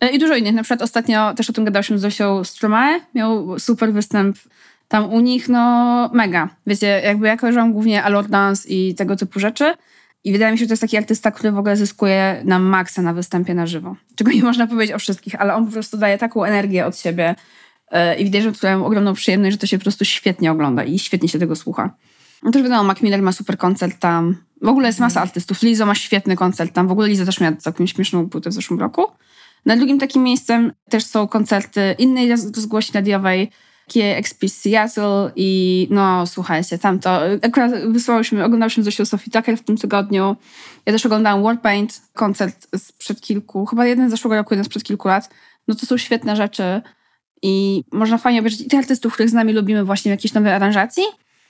E, 0.00 0.08
I 0.08 0.18
dużo 0.18 0.36
innych. 0.36 0.54
Na 0.54 0.62
przykład 0.62 0.82
ostatnio 0.82 1.34
też 1.34 1.50
o 1.50 1.52
tym 1.52 1.64
gadałyśmy 1.64 1.98
z 1.98 2.00
Zosią 2.00 2.44
Stromae. 2.44 3.00
Miał 3.14 3.58
super 3.58 3.92
występ 3.92 4.36
tam 4.88 5.12
u 5.12 5.20
nich, 5.20 5.48
no 5.48 6.10
mega. 6.12 6.48
Wiecie, 6.66 7.02
jakby 7.04 7.26
ja 7.26 7.36
kojarzyłam 7.36 7.72
głównie 7.72 8.02
Allure 8.02 8.28
Dance 8.28 8.68
i 8.68 8.94
tego 8.94 9.16
typu 9.16 9.40
rzeczy. 9.40 9.74
I 10.24 10.32
wydaje 10.32 10.52
mi 10.52 10.58
się, 10.58 10.64
że 10.64 10.68
to 10.68 10.72
jest 10.72 10.80
taki 10.80 10.96
artysta, 10.96 11.30
który 11.30 11.52
w 11.52 11.58
ogóle 11.58 11.76
zyskuje 11.76 12.42
na 12.44 12.58
maksa 12.58 13.02
na 13.02 13.14
występie 13.14 13.54
na 13.54 13.66
żywo. 13.66 13.96
Czego 14.16 14.30
nie 14.30 14.42
można 14.42 14.66
powiedzieć 14.66 14.96
o 14.96 14.98
wszystkich, 14.98 15.40
ale 15.40 15.54
on 15.54 15.66
po 15.66 15.72
prostu 15.72 15.96
daje 15.96 16.18
taką 16.18 16.44
energię 16.44 16.86
od 16.86 16.98
siebie. 16.98 17.34
E, 17.90 18.16
I 18.16 18.24
widać, 18.24 18.42
że 18.42 18.70
mam 18.76 18.82
ogromną 18.82 19.14
przyjemność, 19.14 19.52
że 19.54 19.58
to 19.58 19.66
się 19.66 19.78
po 19.78 19.82
prostu 19.82 20.04
świetnie 20.04 20.52
ogląda 20.52 20.84
i 20.84 20.98
świetnie 20.98 21.28
się 21.28 21.38
tego 21.38 21.56
słucha. 21.56 21.96
No 22.42 22.50
też 22.50 22.62
wiadomo, 22.62 22.84
Mac 22.84 23.02
Miller 23.02 23.22
ma 23.22 23.32
super 23.32 23.58
koncert 23.58 23.98
tam. 23.98 24.36
W 24.62 24.68
ogóle 24.68 24.86
jest 24.86 24.98
masa 24.98 25.20
mhm. 25.20 25.28
artystów. 25.28 25.62
Lizo 25.62 25.86
ma 25.86 25.94
świetny 25.94 26.36
koncert 26.36 26.72
tam. 26.72 26.88
W 26.88 26.92
ogóle 26.92 27.08
Lizo 27.08 27.24
też 27.24 27.40
miała 27.40 27.56
całkiem 27.56 27.86
śmieszną 27.86 28.28
płytę 28.28 28.50
w 28.50 28.52
zeszłym 28.52 28.80
roku. 28.80 29.06
Na 29.66 29.76
drugim 29.76 29.98
takim 29.98 30.22
miejscem 30.22 30.72
też 30.90 31.04
są 31.04 31.28
koncerty 31.28 31.94
innej 31.98 32.28
rozgłośni 32.28 32.94
radiowej, 32.94 33.50
KXP 33.86 34.48
Seattle 34.48 35.30
i 35.36 35.88
no 35.90 36.26
słuchajcie, 36.26 36.78
tam 36.78 36.98
to 36.98 37.20
akurat 37.42 37.72
wysłałyśmy, 37.88 38.44
oglądałyśmy 38.44 38.82
Zosią 38.82 39.04
Sophie 39.04 39.30
Tucker 39.30 39.58
w 39.58 39.62
tym 39.62 39.76
tygodniu. 39.76 40.36
Ja 40.86 40.92
też 40.92 41.06
oglądałam 41.06 41.42
Warpaint, 41.42 42.02
koncert 42.14 42.66
sprzed 42.78 43.20
kilku, 43.20 43.66
chyba 43.66 43.86
jeden 43.86 44.08
z 44.08 44.10
zeszłego 44.10 44.36
roku, 44.36 44.54
jeden 44.54 44.64
sprzed 44.64 44.84
kilku 44.84 45.08
lat. 45.08 45.30
No 45.68 45.74
to 45.74 45.86
są 45.86 45.96
świetne 45.96 46.36
rzeczy 46.36 46.82
i 47.42 47.84
można 47.92 48.18
fajnie 48.18 48.40
obejrzeć 48.40 48.60
i 48.60 48.68
tych 48.68 48.78
artystów, 48.78 49.12
których 49.12 49.30
z 49.30 49.32
nami 49.32 49.52
lubimy 49.52 49.84
właśnie 49.84 50.10
w 50.10 50.14
jakiejś 50.14 50.34
nowej 50.34 50.52
aranżacji, 50.52 51.02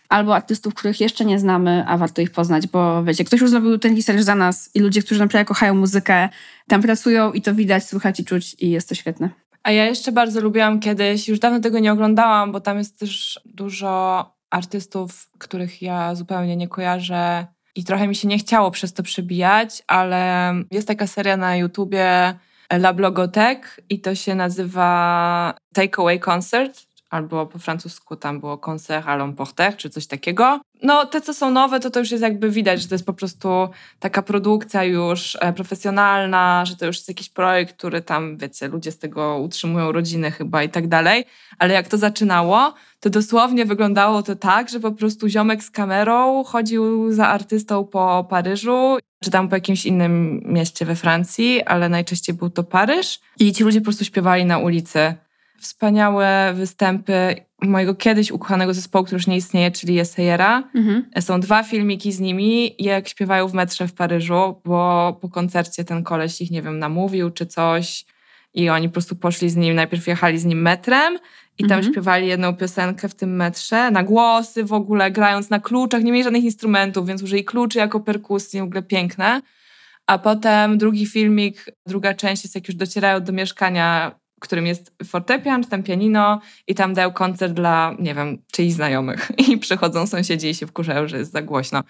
albo 0.09 0.35
artystów, 0.35 0.74
których 0.74 1.01
jeszcze 1.01 1.24
nie 1.24 1.39
znamy, 1.39 1.85
a 1.87 1.99
warto 1.99 2.22
ich 2.22 2.30
poznać, 2.30 2.66
bo 2.66 3.05
wiecie, 3.05 3.24
ktoś 3.24 3.41
już 3.41 3.51
zrobił 3.51 3.78
ten 3.78 3.97
research 3.97 4.22
za 4.22 4.35
nas 4.35 4.70
i 4.74 4.80
ludzie, 4.80 5.03
którzy 5.03 5.20
naprawdę 5.20 5.45
kochają 5.45 5.74
muzykę, 5.74 6.28
tam 6.68 6.83
pracują 6.83 7.33
i 7.33 7.43
to 7.43 7.55
widać, 7.55 7.85
słychać 7.85 8.20
i 8.20 8.24
czuć 8.24 8.57
i 8.59 8.70
jest 8.70 8.89
to 8.89 8.95
świetne. 8.95 9.41
A 9.62 9.70
ja 9.72 9.84
jeszcze 9.84 10.12
bardzo 10.12 10.40
lubiłam 10.40 10.80
kiedyś, 10.80 11.28
już 11.28 11.38
dawno 11.38 11.60
tego 11.60 11.78
nie 11.78 11.92
oglądałam, 11.92 12.52
bo 12.52 12.60
tam 12.60 12.78
jest 12.78 12.98
też 12.98 13.40
dużo 13.44 14.24
artystów, 14.50 15.30
których 15.38 15.82
ja 15.82 16.14
zupełnie 16.14 16.56
nie 16.56 16.68
kojarzę 16.68 17.46
i 17.74 17.84
trochę 17.84 18.08
mi 18.08 18.14
się 18.14 18.28
nie 18.28 18.38
chciało 18.38 18.70
przez 18.70 18.92
to 18.92 19.02
przebijać, 19.02 19.82
ale 19.86 20.52
jest 20.70 20.88
taka 20.88 21.06
seria 21.06 21.36
na 21.36 21.56
YouTubie 21.56 22.34
La 22.70 22.92
Blogotek 22.92 23.80
i 23.88 24.00
to 24.00 24.14
się 24.14 24.34
nazywa 24.34 25.54
Takeaway 25.74 26.20
Concert, 26.20 26.86
albo 27.12 27.46
po 27.46 27.58
francusku 27.58 28.16
tam 28.16 28.40
było 28.40 28.58
concert 28.58 29.06
à 29.06 29.16
l'emporter, 29.16 29.76
czy 29.76 29.90
coś 29.90 30.06
takiego. 30.06 30.60
No 30.82 31.06
te, 31.06 31.20
co 31.20 31.34
są 31.34 31.50
nowe, 31.50 31.80
to 31.80 31.90
to 31.90 32.00
już 32.00 32.10
jest 32.10 32.22
jakby 32.22 32.50
widać, 32.50 32.82
że 32.82 32.88
to 32.88 32.94
jest 32.94 33.06
po 33.06 33.12
prostu 33.12 33.68
taka 34.00 34.22
produkcja 34.22 34.84
już 34.84 35.38
e, 35.40 35.52
profesjonalna, 35.52 36.64
że 36.64 36.76
to 36.76 36.86
już 36.86 36.96
jest 36.96 37.08
jakiś 37.08 37.28
projekt, 37.28 37.76
który 37.76 38.02
tam, 38.02 38.36
wiecie, 38.36 38.68
ludzie 38.68 38.92
z 38.92 38.98
tego 38.98 39.38
utrzymują 39.38 39.92
rodziny 39.92 40.30
chyba 40.30 40.62
i 40.62 40.68
tak 40.68 40.88
dalej. 40.88 41.24
Ale 41.58 41.74
jak 41.74 41.88
to 41.88 41.98
zaczynało, 41.98 42.74
to 43.00 43.10
dosłownie 43.10 43.64
wyglądało 43.64 44.22
to 44.22 44.36
tak, 44.36 44.68
że 44.68 44.80
po 44.80 44.92
prostu 44.92 45.28
ziomek 45.28 45.64
z 45.64 45.70
kamerą 45.70 46.44
chodził 46.44 47.12
za 47.12 47.28
artystą 47.28 47.84
po 47.84 48.26
Paryżu, 48.30 48.98
czy 49.24 49.30
tam 49.30 49.48
po 49.48 49.56
jakimś 49.56 49.86
innym 49.86 50.42
mieście 50.44 50.84
we 50.84 50.94
Francji, 50.94 51.62
ale 51.62 51.88
najczęściej 51.88 52.34
był 52.34 52.50
to 52.50 52.64
Paryż. 52.64 53.20
I 53.40 53.52
ci 53.52 53.64
ludzie 53.64 53.80
po 53.80 53.84
prostu 53.84 54.04
śpiewali 54.04 54.44
na 54.44 54.58
ulicy 54.58 55.14
wspaniałe 55.62 56.52
występy 56.54 57.36
mojego 57.62 57.94
kiedyś 57.94 58.30
ukochanego 58.30 58.74
zespołu, 58.74 59.04
który 59.04 59.16
już 59.16 59.26
nie 59.26 59.36
istnieje, 59.36 59.70
czyli 59.70 59.98
Essayera. 59.98 60.70
Mhm. 60.74 61.04
Są 61.20 61.40
dwa 61.40 61.62
filmiki 61.62 62.12
z 62.12 62.20
nimi, 62.20 62.74
jak 62.78 63.08
śpiewają 63.08 63.48
w 63.48 63.54
metrze 63.54 63.88
w 63.88 63.94
Paryżu, 63.94 64.60
bo 64.64 65.18
po 65.20 65.28
koncercie 65.28 65.84
ten 65.84 66.04
koleś 66.04 66.40
ich, 66.40 66.50
nie 66.50 66.62
wiem, 66.62 66.78
namówił 66.78 67.30
czy 67.30 67.46
coś 67.46 68.04
i 68.54 68.68
oni 68.68 68.88
po 68.88 68.92
prostu 68.92 69.16
poszli 69.16 69.50
z 69.50 69.56
nim, 69.56 69.74
najpierw 69.74 70.06
jechali 70.06 70.38
z 70.38 70.44
nim 70.44 70.62
metrem 70.62 71.18
i 71.58 71.62
tam 71.62 71.78
mhm. 71.78 71.92
śpiewali 71.92 72.26
jedną 72.26 72.56
piosenkę 72.56 73.08
w 73.08 73.14
tym 73.14 73.36
metrze, 73.36 73.90
na 73.90 74.02
głosy 74.02 74.64
w 74.64 74.72
ogóle, 74.72 75.10
grając 75.10 75.50
na 75.50 75.60
kluczach, 75.60 76.02
nie 76.02 76.12
mieli 76.12 76.24
żadnych 76.24 76.44
instrumentów, 76.44 77.06
więc 77.06 77.22
użyli 77.22 77.44
kluczy 77.44 77.78
jako 77.78 78.00
perkusji, 78.00 78.60
w 78.60 78.62
ogóle 78.62 78.82
piękne. 78.82 79.42
A 80.06 80.18
potem 80.18 80.78
drugi 80.78 81.06
filmik, 81.06 81.64
druga 81.86 82.14
część 82.14 82.44
jest 82.44 82.54
jak 82.54 82.68
już 82.68 82.76
docierają 82.76 83.20
do 83.20 83.32
mieszkania 83.32 84.21
którym 84.43 84.66
jest 84.66 84.97
fortepian, 85.05 85.64
czy 85.64 85.70
tam 85.70 85.82
pianino 85.82 86.40
i 86.66 86.74
tam 86.74 86.95
dał 86.95 87.12
koncert 87.12 87.53
dla, 87.53 87.97
nie 87.99 88.14
wiem, 88.14 88.38
czyichś 88.53 88.74
znajomych 88.74 89.30
i 89.49 89.59
przychodzą 89.59 90.07
sąsiedzi 90.07 90.49
i 90.49 90.55
się 90.55 90.66
wkurzają, 90.66 91.09
że 91.09 91.18
jest 91.18 91.32
za 91.32 91.43
głośno. 91.43 91.82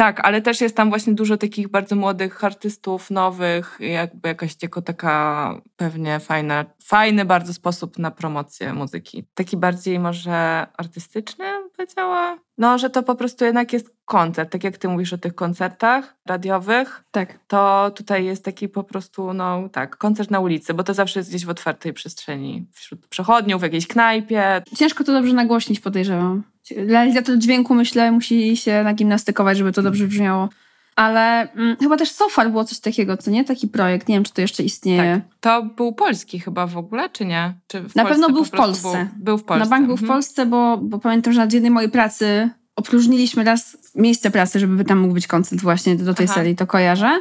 Tak, 0.00 0.20
ale 0.26 0.42
też 0.42 0.60
jest 0.60 0.76
tam 0.76 0.88
właśnie 0.88 1.12
dużo 1.12 1.36
takich 1.36 1.68
bardzo 1.68 1.96
młodych 1.96 2.44
artystów, 2.44 3.10
nowych, 3.10 3.78
jakby 3.80 4.28
jakaś 4.28 4.54
tylko 4.54 4.82
taka 4.82 5.54
pewnie 5.76 6.20
fajna, 6.20 6.64
fajny 6.84 7.24
bardzo 7.24 7.54
sposób 7.54 7.98
na 7.98 8.10
promocję 8.10 8.74
muzyki. 8.74 9.24
Taki 9.34 9.56
bardziej 9.56 9.98
może 9.98 10.66
artystyczny, 10.76 11.44
powiedziała. 11.76 12.38
No, 12.58 12.78
że 12.78 12.90
to 12.90 13.02
po 13.02 13.14
prostu 13.14 13.44
jednak 13.44 13.72
jest 13.72 13.94
koncert, 14.04 14.52
tak 14.52 14.64
jak 14.64 14.78
ty 14.78 14.88
mówisz 14.88 15.12
o 15.12 15.18
tych 15.18 15.34
koncertach 15.34 16.16
radiowych. 16.26 17.04
Tak. 17.10 17.38
To 17.46 17.90
tutaj 17.94 18.24
jest 18.24 18.44
taki 18.44 18.68
po 18.68 18.84
prostu, 18.84 19.32
no 19.32 19.68
tak, 19.68 19.96
koncert 19.96 20.30
na 20.30 20.40
ulicy, 20.40 20.74
bo 20.74 20.82
to 20.82 20.94
zawsze 20.94 21.20
jest 21.20 21.30
gdzieś 21.30 21.46
w 21.46 21.50
otwartej 21.50 21.92
przestrzeni, 21.92 22.66
wśród 22.72 23.06
przechodniów, 23.06 23.60
w 23.60 23.64
jakiejś 23.64 23.86
knajpie. 23.86 24.62
Ciężko 24.76 25.04
to 25.04 25.12
dobrze 25.12 25.32
nagłośnić, 25.32 25.80
podejrzewam. 25.80 26.42
Realizator 26.76 27.38
dźwięku, 27.38 27.74
myślę, 27.74 28.12
musi 28.12 28.56
się 28.56 28.82
nagimnastykować, 28.82 29.58
żeby 29.58 29.72
to 29.72 29.82
dobrze 29.82 30.06
brzmiało. 30.06 30.48
Ale 30.96 31.52
mm, 31.52 31.76
chyba 31.76 31.96
też 31.96 32.10
Sofar 32.10 32.50
było 32.50 32.64
coś 32.64 32.80
takiego, 32.80 33.16
co 33.16 33.30
nie? 33.30 33.44
Taki 33.44 33.68
projekt, 33.68 34.08
nie 34.08 34.14
wiem, 34.14 34.24
czy 34.24 34.32
to 34.32 34.40
jeszcze 34.40 34.62
istnieje. 34.62 35.20
Tak. 35.24 35.40
To 35.40 35.62
był 35.62 35.92
polski 35.92 36.40
chyba 36.40 36.66
w 36.66 36.76
ogóle, 36.76 37.10
czy 37.10 37.24
nie? 37.24 37.54
Czy 37.66 37.84
na 37.94 38.04
pewno 38.04 38.30
był 38.30 38.44
w 38.44 38.50
Polsce. 38.50 39.08
Był, 39.16 39.24
był, 39.24 39.38
w 39.38 39.44
Polsce. 39.44 39.64
Na 39.64 39.70
bank 39.70 39.86
był 39.86 39.96
w 39.96 40.02
mhm. 40.02 40.16
Polsce, 40.16 40.46
bo, 40.46 40.76
bo 40.76 40.98
pamiętam, 40.98 41.32
że 41.32 41.46
na 41.46 41.48
jednej 41.52 41.70
mojej 41.70 41.90
pracy 41.90 42.50
opróżniliśmy 42.76 43.44
raz 43.44 43.76
miejsce 43.94 44.30
pracy, 44.30 44.60
żeby 44.60 44.84
tam 44.84 44.98
mógł 44.98 45.14
być 45.14 45.26
koncert 45.26 45.62
właśnie 45.62 45.96
do 45.96 46.14
tej 46.14 46.26
Aha. 46.26 46.34
serii, 46.34 46.56
to 46.56 46.66
kojarzę. 46.66 47.20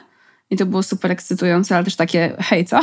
I 0.49 0.57
to 0.57 0.65
było 0.65 0.83
super 0.83 1.11
ekscytujące, 1.11 1.75
ale 1.75 1.83
też 1.83 1.95
takie 1.95 2.35
hej, 2.39 2.65
co? 2.65 2.79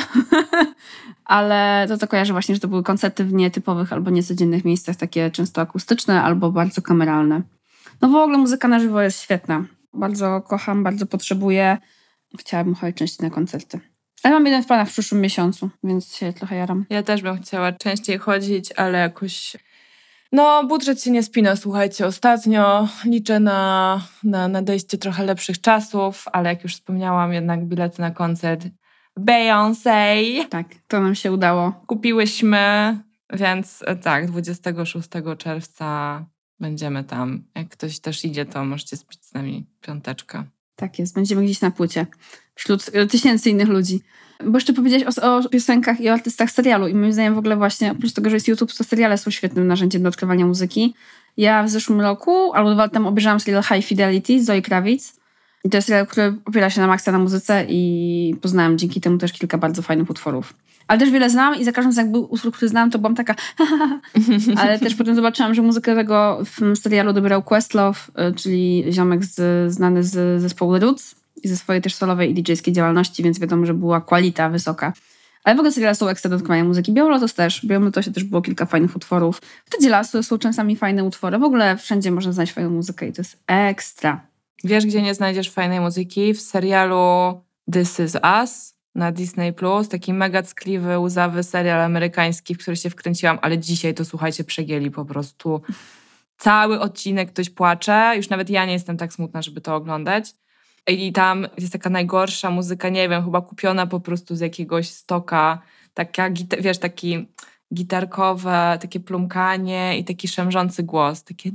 ale 1.25 1.85
to 1.89 1.99
to 1.99 2.09
kojarzę 2.09 2.33
właśnie, 2.33 2.55
że 2.55 2.61
to 2.61 2.69
były 2.69 2.83
koncerty 2.83 3.25
w 3.25 3.33
nietypowych 3.33 3.93
albo 3.93 4.11
niecodziennych 4.11 4.65
miejscach, 4.65 4.97
takie 4.97 5.31
często 5.31 5.61
akustyczne 5.61 6.23
albo 6.23 6.53
bardzo 6.53 6.83
kameralne. 6.83 7.43
No 8.01 8.09
w 8.09 8.15
ogóle 8.15 8.39
muzyka 8.39 8.69
na 8.69 8.81
żywo 8.81 9.03
jest 9.03 9.21
świetna. 9.21 9.65
Bardzo 9.95 10.41
kocham, 10.41 10.85
bardzo 10.85 11.07
potrzebuję. 11.07 11.79
Chciałabym 12.39 12.75
chodzić 12.75 12.97
częściej 12.97 13.29
na 13.29 13.35
koncerty. 13.35 13.81
Ale 14.23 14.35
mam 14.35 14.47
jeden 14.47 14.63
w 14.63 14.67
planach 14.67 14.89
w 14.89 14.93
przyszłym 14.93 15.21
miesiącu, 15.21 15.71
więc 15.85 16.17
się 16.17 16.33
trochę 16.33 16.57
jaram. 16.57 16.85
Ja 16.91 17.03
też 17.03 17.23
bym 17.23 17.43
chciała 17.43 17.73
częściej 17.73 18.19
chodzić, 18.19 18.73
ale 18.73 18.99
jakoś... 18.99 19.57
No, 20.37 20.65
budżet 20.65 21.03
się 21.03 21.11
nie 21.11 21.23
spina, 21.23 21.57
słuchajcie. 21.57 22.07
Ostatnio 22.07 22.89
liczę 23.05 23.41
na, 23.41 24.01
na 24.25 24.49
nadejście 24.49 24.99
trochę 24.99 25.25
lepszych 25.25 25.61
czasów, 25.61 26.25
ale 26.33 26.49
jak 26.49 26.63
już 26.63 26.75
wspomniałam, 26.75 27.33
jednak 27.33 27.65
bilety 27.65 28.01
na 28.01 28.11
koncert 28.11 28.67
Beyoncé 29.21 30.49
Tak, 30.49 30.67
to 30.89 31.01
nam 31.01 31.15
się 31.15 31.33
udało. 31.33 31.73
kupiłyśmy, 31.87 32.99
więc 33.33 33.85
e, 33.87 33.97
tak, 33.97 34.31
26 34.31 35.09
czerwca 35.39 36.25
będziemy 36.61 37.05
tam. 37.05 37.45
Jak 37.55 37.69
ktoś 37.69 37.99
też 38.01 38.25
idzie, 38.25 38.45
to 38.45 38.65
możecie 38.65 38.97
spić 38.97 39.27
z 39.27 39.35
nami 39.35 39.67
piąteczkę. 39.81 40.45
Tak 40.77 40.99
jest, 40.99 41.15
będziemy 41.15 41.45
gdzieś 41.45 41.61
na 41.61 41.71
płycie. 41.71 42.07
Wśród 42.55 42.91
e, 42.93 43.07
tysięcy 43.07 43.51
innych 43.51 43.69
ludzi. 43.69 44.01
Bo 44.45 44.57
jeszcze 44.57 44.73
powiedziałeś 44.73 45.19
o, 45.19 45.37
o 45.37 45.49
piosenkach 45.49 46.01
i 46.01 46.09
o 46.09 46.13
artystach 46.13 46.51
serialu. 46.51 46.89
I 46.89 46.95
moim 46.95 47.13
zdaniem 47.13 47.35
w 47.35 47.39
ogóle 47.39 47.57
właśnie, 47.57 47.93
oprócz 47.93 48.13
tego, 48.13 48.31
że 48.31 48.37
jest 48.37 48.49
YouTube, 48.49 48.73
to 48.73 48.85
seriale 48.85 49.19
są 49.19 49.31
świetnym 49.31 49.67
narzędziem 49.67 50.03
do 50.03 50.09
odkrywania 50.09 50.47
muzyki. 50.47 50.95
Ja 51.37 51.63
w 51.63 51.69
zeszłym 51.69 52.01
roku, 52.01 52.53
albo 52.53 52.75
dwa 52.75 52.89
temu 52.89 53.09
obejrzałam 53.09 53.41
serial 53.41 53.63
High 53.63 53.85
Fidelity 53.87 54.43
z 54.43 54.47
Zoe 54.47 54.63
Kravitz. 54.63 55.03
I 55.65 55.71
to 55.71 55.77
jest 55.77 55.89
serial, 55.89 56.07
który 56.07 56.35
opiera 56.45 56.71
się 56.71 56.81
na 56.81 56.87
maksa 56.87 57.13
na 57.13 57.19
muzyce 57.19 57.67
i 57.69 58.35
poznałam 58.43 58.79
dzięki 58.79 59.01
temu 59.01 59.19
też 59.19 59.33
kilka 59.33 59.59
bardzo 59.59 59.83
fajnych 59.83 60.11
utworów. 60.11 60.55
Ale 60.89 61.01
też 61.01 61.11
wiele 61.11 61.31
znam 61.31 61.55
i 61.55 61.65
za 61.65 61.73
każdym 61.73 61.95
jak 61.97 62.13
był 62.13 62.33
utwór, 62.33 62.53
który 62.53 62.69
znałam, 62.69 62.91
to 62.91 62.99
byłam 62.99 63.15
taka 63.15 63.35
Ale 64.61 64.79
też 64.79 64.95
potem 64.95 65.15
zobaczyłam, 65.15 65.55
że 65.55 65.63
muzykę 65.63 65.95
tego 65.95 66.43
w 66.45 66.79
serialu 66.79 67.13
dobierał 67.13 67.43
Questlove, 67.43 68.11
y, 68.31 68.35
czyli 68.35 68.85
ziomek 68.91 69.25
z, 69.25 69.73
znany 69.73 70.05
z 70.05 70.43
zespołu 70.43 70.75
The 70.75 70.79
Roots 70.81 71.26
i 71.47 71.49
ze 71.49 71.57
swojej 71.57 71.83
też 71.83 71.95
solowej 71.95 72.31
i 72.31 72.35
DJ-skiej 72.35 72.73
działalności, 72.73 73.23
więc 73.23 73.39
wiadomo, 73.39 73.67
że 73.67 73.75
była 73.75 74.01
kwalita 74.01 74.49
wysoka. 74.49 74.93
Ale 75.45 75.57
w 75.57 75.59
ogóle 75.59 75.73
seriale 75.73 75.95
są 75.95 76.09
ekstra 76.09 76.35
odkrywania 76.35 76.65
muzyki. 76.65 76.93
Białolotos 76.93 77.35
też. 77.35 77.67
Białolotosie 77.67 78.13
też 78.13 78.25
było 78.25 78.43
kilka 78.43 78.67
fajnych 78.67 78.97
utworów. 78.97 79.41
W 79.65 79.71
Tedzie 79.71 79.89
Lasu 79.89 80.23
są 80.23 80.39
czasami 80.39 80.77
fajne 80.77 81.05
utwory. 81.05 81.39
W 81.39 81.43
ogóle 81.43 81.77
wszędzie 81.77 82.11
można 82.11 82.33
znaleźć 82.33 82.53
fajną 82.53 82.71
muzykę 82.71 83.09
i 83.09 83.13
to 83.13 83.21
jest 83.21 83.43
ekstra. 83.47 84.27
Wiesz, 84.65 84.87
gdzie 84.87 85.03
nie 85.03 85.15
znajdziesz 85.15 85.51
fajnej 85.51 85.81
muzyki? 85.81 86.35
W 86.35 86.41
serialu 86.41 87.41
This 87.73 88.01
Is 88.01 88.17
Us 88.41 88.75
na 88.95 89.13
Disney+. 89.13 89.53
Plus, 89.53 89.89
Taki 89.89 90.13
mega 90.13 90.43
ckliwy, 90.43 90.99
łzawy 90.99 91.43
serial 91.43 91.81
amerykański, 91.81 92.55
w 92.55 92.59
który 92.59 92.77
się 92.77 92.91
wkręciłam, 92.91 93.39
ale 93.43 93.59
dzisiaj 93.59 93.95
to 93.95 94.05
słuchajcie, 94.05 94.45
przegięli 94.45 94.91
po 94.91 95.05
prostu. 95.05 95.63
Cały 96.39 96.81
odcinek 96.81 97.33
ktoś 97.33 97.51
płacze. 97.51 98.13
Już 98.17 98.29
nawet 98.29 98.51
ja 98.51 98.67
nie 98.67 98.73
jestem 98.73 98.97
tak 98.97 99.13
smutna, 99.13 99.43
żeby 99.43 99.61
to 99.61 99.75
oglądać. 99.75 100.35
I 100.89 101.13
tam 101.13 101.47
jest 101.59 101.73
taka 101.73 101.91
najgorsza 101.91 102.51
muzyka, 102.51 102.89
nie 102.89 103.09
wiem, 103.09 103.25
chyba 103.25 103.41
kupiona 103.43 103.87
po 103.87 104.01
prostu 104.01 104.37
z 104.37 104.41
jakiegoś 104.41 104.89
stoka. 104.89 105.63
Taka, 105.95 106.31
wiesz, 106.61 106.79
taki 106.79 107.27
gitarkowe, 107.75 108.79
takie 108.81 109.01
plumkanie 109.01 109.99
i 109.99 110.05
taki 110.05 110.29
szemrzący 110.29 110.83
głos. 110.83 111.25
Takie 111.25 111.51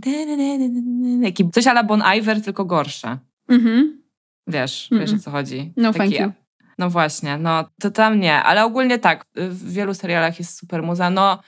taki 1.23 1.49
coś 1.49 1.67
ala 1.67 1.83
Bon 1.83 2.03
Iver, 2.17 2.41
tylko 2.41 2.65
gorsze. 2.65 3.17
Mhm. 3.47 4.01
Wiesz, 4.47 4.89
Mm-mm. 4.91 4.99
wiesz 4.99 5.13
o 5.13 5.17
co 5.17 5.31
chodzi. 5.31 5.73
No, 5.77 5.93
Taki- 5.93 5.97
thank 6.15 6.21
you. 6.27 6.31
No 6.77 6.89
właśnie, 6.89 7.37
no 7.37 7.65
to 7.81 7.91
tam 7.91 8.19
nie, 8.19 8.35
ale 8.35 8.65
ogólnie 8.65 8.99
tak, 8.99 9.25
w 9.35 9.71
wielu 9.71 9.93
serialach 9.93 10.39
jest 10.39 10.57
super 10.57 10.83
muza. 10.83 11.09
No 11.09 11.39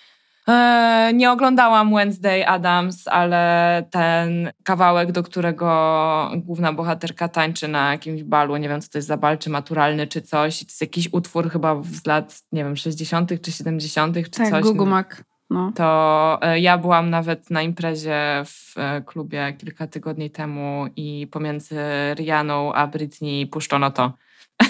nie 1.14 1.32
oglądałam 1.32 1.94
Wednesday 1.96 2.48
Adams, 2.48 3.08
ale 3.08 3.84
ten 3.91 4.52
kawałek, 4.64 5.12
do 5.12 5.24
którego 5.24 6.32
główna 6.36 6.74
bohaterka 6.74 7.28
tańczy 7.28 7.68
na 7.68 7.91
jakimś 7.91 8.24
balu, 8.24 8.58
nie 8.58 8.70
wiem 8.70 8.82
co 8.82 8.89
to 8.89 8.98
jest 8.98 9.08
za 9.08 9.18
bal, 9.18 9.38
czy 9.38 9.50
maturalny, 9.50 10.08
czy 10.08 10.22
coś. 10.22 10.60
To 10.60 10.66
jest 10.66 10.82
jakiś 10.82 11.10
utwór 11.12 11.50
chyba 11.50 11.82
z 11.84 12.06
lat, 12.06 12.41
nie 12.52 12.64
wiem, 12.64 12.76
60. 12.76 13.41
czy 13.41 13.52
70. 13.52 14.16
czy 14.16 14.32
Tak, 14.32 14.50
coś. 14.50 14.66
Mac. 14.86 15.08
No. 15.50 15.72
To 15.76 16.39
e, 16.41 16.60
ja 16.60 16.78
byłam 16.78 17.10
nawet 17.10 17.50
na 17.50 17.62
imprezie 17.62 18.44
w 18.46 18.78
e, 18.78 19.02
klubie 19.02 19.54
kilka 19.58 19.88
tygodni 19.88 20.30
temu 20.30 20.86
i 20.96 21.28
pomiędzy 21.32 21.76
Rianą 22.16 22.74
a 22.74 22.88
Britney 22.88 23.48
puszczono 23.48 23.91
to. 23.91 24.14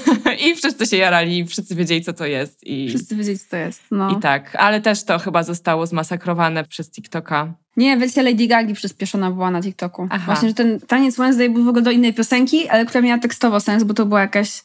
I 0.47 0.55
wszyscy 0.55 0.85
się 0.85 0.97
jarali, 0.97 1.37
i 1.37 1.45
wszyscy 1.45 1.75
wiedzieli, 1.75 2.01
co 2.01 2.13
to 2.13 2.25
jest. 2.25 2.63
I, 2.63 2.89
Wszyscy 2.89 3.15
wiedzieli, 3.15 3.39
co 3.39 3.49
to 3.49 3.57
jest. 3.57 3.81
No. 3.91 4.17
I 4.17 4.19
tak, 4.21 4.55
ale 4.55 4.81
też 4.81 5.03
to 5.03 5.19
chyba 5.19 5.43
zostało 5.43 5.87
zmasakrowane 5.87 6.63
przez 6.63 6.91
TikToka. 6.91 7.53
Nie, 7.77 7.97
wersja 7.97 8.23
Lady 8.23 8.47
Gagi 8.47 8.73
przyspieszona 8.73 9.31
była 9.31 9.51
na 9.51 9.61
TikToku. 9.61 10.07
Aha. 10.09 10.25
Właśnie, 10.25 10.49
że 10.49 10.55
ten 10.55 10.79
taniec 10.79 11.17
Wednesday 11.17 11.49
był 11.49 11.63
w 11.63 11.67
ogóle 11.67 11.83
do 11.83 11.91
innej 11.91 12.13
piosenki, 12.13 12.69
ale 12.69 12.85
która 12.85 13.01
miała 13.01 13.19
tekstowo 13.19 13.59
sens, 13.59 13.83
bo 13.83 13.93
to 13.93 14.05
była 14.05 14.21
jakaś 14.21 14.63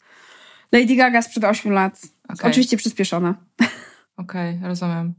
Lady 0.71 0.95
Gaga 0.95 1.21
sprzed 1.21 1.43
8 1.43 1.71
lat. 1.71 2.01
Okej. 2.29 2.51
Oczywiście 2.51 2.77
przyspieszona. 2.77 3.35
Okej, 4.17 4.59
rozumiem. 4.63 5.13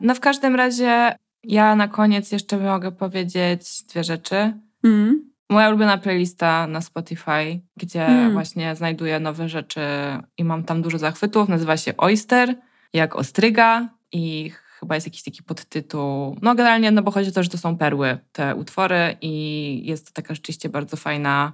No 0.00 0.14
w 0.14 0.20
każdym 0.20 0.54
razie 0.54 1.16
ja 1.44 1.76
na 1.76 1.88
koniec 1.88 2.32
jeszcze 2.32 2.56
mogę 2.58 2.92
powiedzieć 2.92 3.82
dwie 3.82 4.04
rzeczy. 4.04 4.52
Mm. 4.84 5.30
Moja 5.50 5.68
ulubiona 5.68 5.98
playlista 5.98 6.66
na 6.66 6.80
Spotify, 6.80 7.60
gdzie 7.76 8.06
Mm. 8.06 8.32
właśnie 8.32 8.76
znajduję 8.76 9.20
nowe 9.20 9.48
rzeczy 9.48 9.80
i 10.38 10.44
mam 10.44 10.64
tam 10.64 10.82
dużo 10.82 10.98
zachwytów. 10.98 11.48
Nazywa 11.48 11.76
się 11.76 11.96
Oyster, 11.96 12.54
jak 12.92 13.16
ostryga 13.16 13.88
i 14.12 14.50
chyba 14.80 14.94
jest 14.94 15.06
jakiś 15.06 15.22
taki 15.22 15.42
podtytuł. 15.42 16.36
No 16.42 16.54
generalnie, 16.54 16.90
no 16.90 17.02
bo 17.02 17.10
chodzi 17.10 17.30
o 17.30 17.32
to, 17.32 17.42
że 17.42 17.48
to 17.48 17.58
są 17.58 17.76
perły, 17.78 18.18
te 18.32 18.54
utwory 18.54 19.16
i 19.20 19.82
jest 19.84 20.06
to 20.06 20.12
taka 20.12 20.34
rzeczywiście 20.34 20.68
bardzo 20.68 20.96
fajna, 20.96 21.52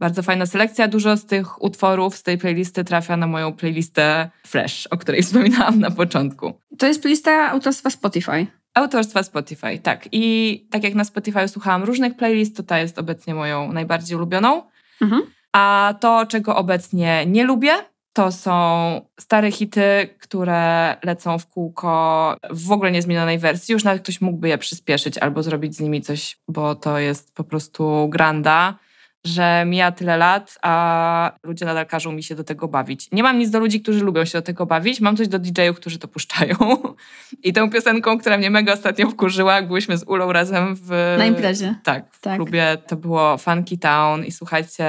bardzo 0.00 0.22
fajna 0.22 0.46
selekcja. 0.46 0.88
Dużo 0.88 1.16
z 1.16 1.26
tych 1.26 1.62
utworów 1.62 2.16
z 2.16 2.22
tej 2.22 2.38
playlisty 2.38 2.84
trafia 2.84 3.16
na 3.16 3.26
moją 3.26 3.52
playlistę 3.52 4.30
Fresh, 4.46 4.86
o 4.86 4.96
której 4.96 5.22
wspominałam 5.22 5.80
na 5.80 5.90
początku. 5.90 6.52
To 6.78 6.86
jest 6.86 7.02
playlista 7.02 7.50
autorstwa 7.50 7.90
Spotify. 7.90 8.46
Autorstwa 8.78 9.22
Spotify, 9.22 9.78
tak. 9.82 10.08
I 10.12 10.66
tak 10.70 10.84
jak 10.84 10.94
na 10.94 11.04
Spotify 11.04 11.48
słuchałam 11.48 11.84
różnych 11.84 12.16
playlist, 12.16 12.56
to 12.56 12.62
ta 12.62 12.78
jest 12.78 12.98
obecnie 12.98 13.34
moją 13.34 13.72
najbardziej 13.72 14.16
ulubioną. 14.16 14.62
Mhm. 15.00 15.22
A 15.52 15.94
to, 16.00 16.26
czego 16.26 16.56
obecnie 16.56 17.26
nie 17.26 17.44
lubię, 17.44 17.72
to 18.12 18.32
są 18.32 19.00
stare 19.20 19.50
hity, 19.50 20.08
które 20.20 20.96
lecą 21.02 21.38
w 21.38 21.46
kółko 21.46 22.36
w 22.50 22.66
w 22.66 22.72
ogóle 22.72 22.90
niezmienionej 22.90 23.38
wersji. 23.38 23.72
Już 23.72 23.84
nawet 23.84 24.02
ktoś 24.02 24.20
mógłby 24.20 24.48
je 24.48 24.58
przyspieszyć 24.58 25.18
albo 25.18 25.42
zrobić 25.42 25.76
z 25.76 25.80
nimi 25.80 26.02
coś, 26.02 26.38
bo 26.48 26.74
to 26.74 26.98
jest 26.98 27.34
po 27.34 27.44
prostu 27.44 28.08
granda, 28.08 28.78
że 29.24 29.64
mija 29.66 29.92
tyle 29.92 30.16
lat, 30.16 30.58
a 30.62 31.32
ludzie 31.42 31.64
nadal 31.64 31.86
każą 31.86 32.12
mi 32.12 32.22
się 32.22 32.34
do 32.34 32.44
tego 32.44 32.68
bawić. 32.68 33.08
Nie 33.12 33.22
mam 33.22 33.38
nic 33.38 33.50
do 33.50 33.58
ludzi, 33.58 33.80
którzy 33.82 34.04
lubią 34.04 34.24
się 34.24 34.38
do 34.38 34.42
tego 34.42 34.66
bawić, 34.66 35.00
mam 35.00 35.16
coś 35.16 35.28
do 35.28 35.38
DJ-ów, 35.38 35.76
którzy 35.76 35.98
to 35.98 36.08
puszczają. 36.08 36.56
I 37.44 37.52
tą 37.52 37.70
piosenką, 37.70 38.18
która 38.18 38.38
mnie 38.38 38.50
mega 38.50 38.72
ostatnio 38.72 39.10
wkurzyła, 39.10 39.54
jak 39.54 39.66
byłyśmy 39.66 39.98
z 39.98 40.04
Ulą 40.06 40.32
razem 40.32 40.74
w... 40.76 41.14
Na 41.18 41.26
imprezie. 41.26 41.74
Tak, 41.84 42.04
w 42.10 42.20
Tak. 42.20 42.36
klubie 42.36 42.76
to 42.86 42.96
było 42.96 43.38
Funky 43.38 43.78
Town 43.78 44.24
i 44.24 44.32
słuchajcie, 44.32 44.84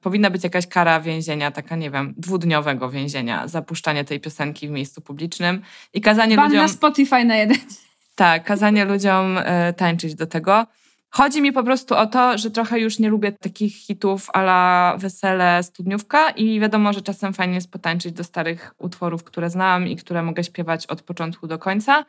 powinna 0.00 0.30
być 0.30 0.44
jakaś 0.44 0.66
kara 0.66 1.00
więzienia, 1.00 1.50
taka 1.50 1.76
nie 1.76 1.90
wiem, 1.90 2.14
dwudniowego 2.16 2.90
więzienia, 2.90 3.48
za 3.48 3.62
puszczanie 3.62 4.04
tej 4.04 4.20
piosenki 4.20 4.68
w 4.68 4.70
miejscu 4.70 5.00
publicznym 5.00 5.62
i 5.94 6.00
kazanie 6.00 6.36
Ban 6.36 6.44
ludziom, 6.46 6.62
na 6.62 6.68
Spotify 6.68 7.24
na 7.24 7.36
jeden. 7.36 7.58
tak, 8.14 8.44
kazanie 8.44 8.84
ludziom 8.84 9.38
e, 9.38 9.72
tańczyć 9.72 10.14
do 10.14 10.26
tego. 10.26 10.66
Chodzi 11.16 11.42
mi 11.42 11.52
po 11.52 11.64
prostu 11.64 11.94
o 11.94 12.06
to, 12.06 12.38
że 12.38 12.50
trochę 12.50 12.80
już 12.80 12.98
nie 12.98 13.08
lubię 13.08 13.32
takich 13.32 13.76
hitów 13.76 14.28
ala 14.32 14.96
wesele, 14.98 15.62
studniówka 15.62 16.30
i 16.30 16.60
wiadomo, 16.60 16.92
że 16.92 17.02
czasem 17.02 17.32
fajnie 17.32 17.54
jest 17.54 17.70
potańczyć 17.70 18.12
do 18.12 18.24
starych 18.24 18.74
utworów, 18.78 19.24
które 19.24 19.50
znam 19.50 19.86
i 19.88 19.96
które 19.96 20.22
mogę 20.22 20.44
śpiewać 20.44 20.86
od 20.86 21.02
początku 21.02 21.46
do 21.46 21.58
końca, 21.58 22.04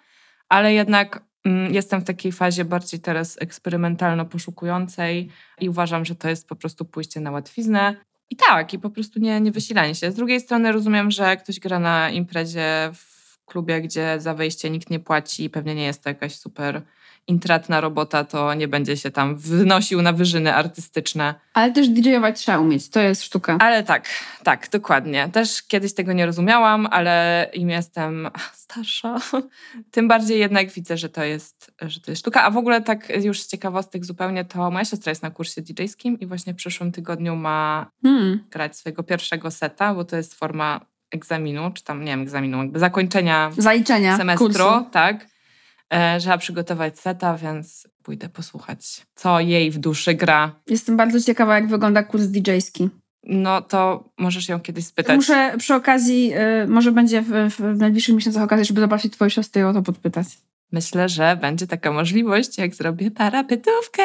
ale 0.50 0.74
jednak 0.74 1.24
mm, 1.46 1.74
jestem 1.74 2.02
w 2.02 2.04
takiej 2.04 2.32
fazie 2.32 2.66
bardziej 2.66 3.00
teraz 3.00 3.38
eksperymentalno-poszukującej 3.42 5.30
i 5.60 5.70
uważam, 5.70 6.06
że 6.06 6.16
to 6.16 6.30
jest 6.30 6.48
po 6.48 6.56
prostu 6.56 6.86
pójście 6.86 7.20
na 7.20 7.32
łatwiznę. 7.32 7.96
I 8.30 8.36
tak, 8.36 8.74
i 8.74 8.80
po 8.80 8.90
prostu 8.90 9.20
nie, 9.20 9.42
nie 9.42 9.52
wysilanie 9.52 9.96
się. 9.96 10.12
Z 10.12 10.16
drugiej 10.16 10.40
strony 10.40 10.72
rozumiem, 10.72 11.12
że 11.12 11.38
ktoś 11.38 11.60
gra 11.60 11.80
na 11.80 12.10
imprezie 12.10 12.90
w 12.94 13.46
klubie, 13.46 13.82
gdzie 13.82 14.16
za 14.20 14.34
wejście 14.34 14.70
nikt 14.70 14.90
nie 14.90 15.00
płaci 15.00 15.44
i 15.44 15.50
pewnie 15.50 15.76
nie 15.76 15.86
jest 15.86 16.04
to 16.04 16.10
jakaś 16.10 16.36
super 16.36 16.82
intratna 17.28 17.82
robota, 17.82 18.24
to 18.24 18.54
nie 18.54 18.68
będzie 18.68 18.98
się 18.98 19.12
tam 19.12 19.36
wynosił 19.36 20.02
na 20.02 20.14
wyżyny 20.14 20.56
artystyczne. 20.56 21.36
Ale 21.54 21.72
też 21.72 21.88
DJ-ować 21.90 22.40
trzeba 22.40 22.60
umieć, 22.60 22.90
to 22.90 23.00
jest 23.00 23.24
sztuka. 23.24 23.58
Ale 23.60 23.84
tak, 23.84 24.10
tak, 24.44 24.70
dokładnie. 24.72 25.30
Też 25.34 25.64
kiedyś 25.64 25.94
tego 25.94 26.14
nie 26.14 26.26
rozumiałam, 26.26 26.88
ale 26.92 27.48
im 27.54 27.70
jestem 27.70 28.30
starsza, 28.54 29.16
tym 29.92 30.08
bardziej 30.08 30.40
jednak 30.40 30.70
widzę, 30.72 30.98
że 30.98 31.10
to 31.10 31.24
jest, 31.24 31.72
że 31.82 32.00
to 32.02 32.12
jest 32.12 32.22
sztuka. 32.22 32.44
A 32.44 32.52
w 32.52 32.58
ogóle 32.58 32.82
tak 32.82 33.24
już 33.24 33.42
z 33.42 33.48
ciekawostek 33.48 34.06
zupełnie, 34.06 34.46
to 34.46 34.72
moja 34.72 34.86
siostra 34.86 35.10
jest 35.10 35.24
na 35.24 35.32
kursie 35.32 35.62
DJ-skim 35.62 36.20
i 36.20 36.28
właśnie 36.28 36.54
w 36.54 36.56
przyszłym 36.56 36.92
tygodniu 36.92 37.36
ma 37.36 37.92
Hmm. 38.04 38.44
grać 38.52 38.78
swojego 38.78 39.04
pierwszego 39.04 39.52
seta, 39.52 39.94
bo 39.94 40.04
to 40.06 40.16
jest 40.16 40.34
forma 40.34 40.86
egzaminu, 41.12 41.72
czy 41.74 41.84
tam, 41.84 42.00
nie 42.00 42.12
wiem, 42.12 42.22
egzaminu, 42.22 42.58
jakby 42.58 42.80
zakończenia 42.80 43.52
Zaliczenia 43.58 44.18
semestru, 44.18 44.48
kursu. 44.48 44.86
tak. 44.92 45.37
E, 45.90 46.20
Trzeba 46.20 46.38
przygotować 46.38 47.00
seta, 47.00 47.38
więc 47.38 47.88
pójdę 48.04 48.30
posłuchać, 48.30 49.06
co 49.16 49.40
jej 49.40 49.72
w 49.72 49.78
duszy 49.78 50.14
gra. 50.14 50.56
Jestem 50.68 50.98
bardzo 50.98 51.22
ciekawa, 51.22 51.56
jak 51.56 51.68
wygląda 51.68 52.04
kurs 52.04 52.24
DJ-ski. 52.24 52.90
no 53.24 53.62
to 53.62 54.10
możesz 54.18 54.50
ją 54.50 54.60
kiedyś 54.60 54.86
spytać. 54.86 55.16
Muszę 55.16 55.54
przy 55.58 55.76
okazji, 55.76 56.34
y, 56.64 56.68
może 56.68 56.92
będzie 56.92 57.22
w, 57.22 57.32
w 57.50 57.78
najbliższych 57.78 58.16
miesiącach 58.16 58.44
okazji, 58.44 58.66
żeby 58.66 58.82
zobaczyć 58.82 59.14
twoją 59.14 59.30
siostrę 59.30 59.62
i 59.62 59.66
o 59.66 59.74
to 59.74 59.82
podpytać. 59.82 60.28
Myślę, 60.72 61.10
że 61.10 61.38
będzie 61.42 61.68
taka 61.68 61.92
możliwość, 61.92 62.58
jak 62.58 62.76
zrobię 62.76 63.12
parapytówkę. 63.12 64.04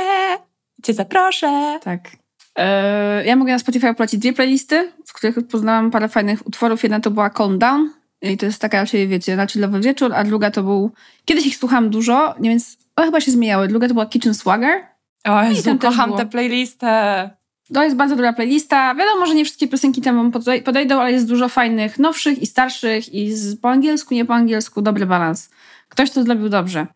Cię 0.83 0.95
zaproszę. 0.95 1.79
Tak. 1.83 2.11
E, 2.59 3.25
ja 3.25 3.37
mogę 3.37 3.53
na 3.53 3.59
Spotify 3.59 3.95
polecić 3.95 4.21
dwie 4.21 4.33
playlisty, 4.33 4.93
w 5.07 5.13
których 5.13 5.49
poznałam 5.49 5.91
parę 5.91 6.09
fajnych 6.09 6.47
utworów. 6.47 6.83
Jedna 6.83 7.01
to 7.01 7.11
była 7.11 7.31
Calm 7.31 7.59
Down 7.59 7.91
i 8.23 8.37
to 8.37 8.47
jest 8.47 8.61
taka 8.61 8.81
raczej, 8.81 9.09
wiecie, 9.09 9.37
na 9.37 9.47
chillowy 9.47 9.81
wieczór, 9.81 10.15
a 10.15 10.25
druga 10.25 10.51
to 10.51 10.63
był... 10.63 10.91
Kiedyś 11.25 11.47
ich 11.47 11.57
słuchałam 11.57 11.91
dużo, 11.91 12.35
nie 12.41 12.51
więc 12.51 12.77
one 12.97 13.07
chyba 13.07 13.21
się 13.21 13.31
zmieniały. 13.31 13.69
Druga 13.69 13.89
to 13.89 13.95
była 13.95 14.07
Kitchen 14.07 14.35
Swagger. 14.35 14.87
O 15.25 15.43
Jezu, 15.43 15.79
kocham 15.79 16.17
tę 16.17 16.27
playlistę. 16.27 17.31
To 17.75 17.85
jest 17.85 17.97
bardzo 17.97 18.17
dobra 18.17 18.33
playlista. 18.33 18.95
Wiadomo, 18.95 19.27
że 19.27 19.35
nie 19.35 19.45
wszystkie 19.45 19.69
piosenki 19.69 20.03
tam 20.03 20.17
wam 20.17 20.43
podejdą, 20.65 21.01
ale 21.01 21.13
jest 21.13 21.29
dużo 21.29 21.49
fajnych, 21.49 21.99
nowszych 21.99 22.39
i 22.39 22.47
starszych 22.47 23.15
i 23.15 23.33
z, 23.33 23.61
po 23.61 23.71
angielsku, 23.71 24.15
nie 24.15 24.25
po 24.25 24.35
angielsku. 24.35 24.83
Dobry 24.83 25.07
balans. 25.07 25.51
Ktoś 25.89 26.11
to 26.11 26.23
zrobił 26.23 26.49
dobrze. 26.49 26.87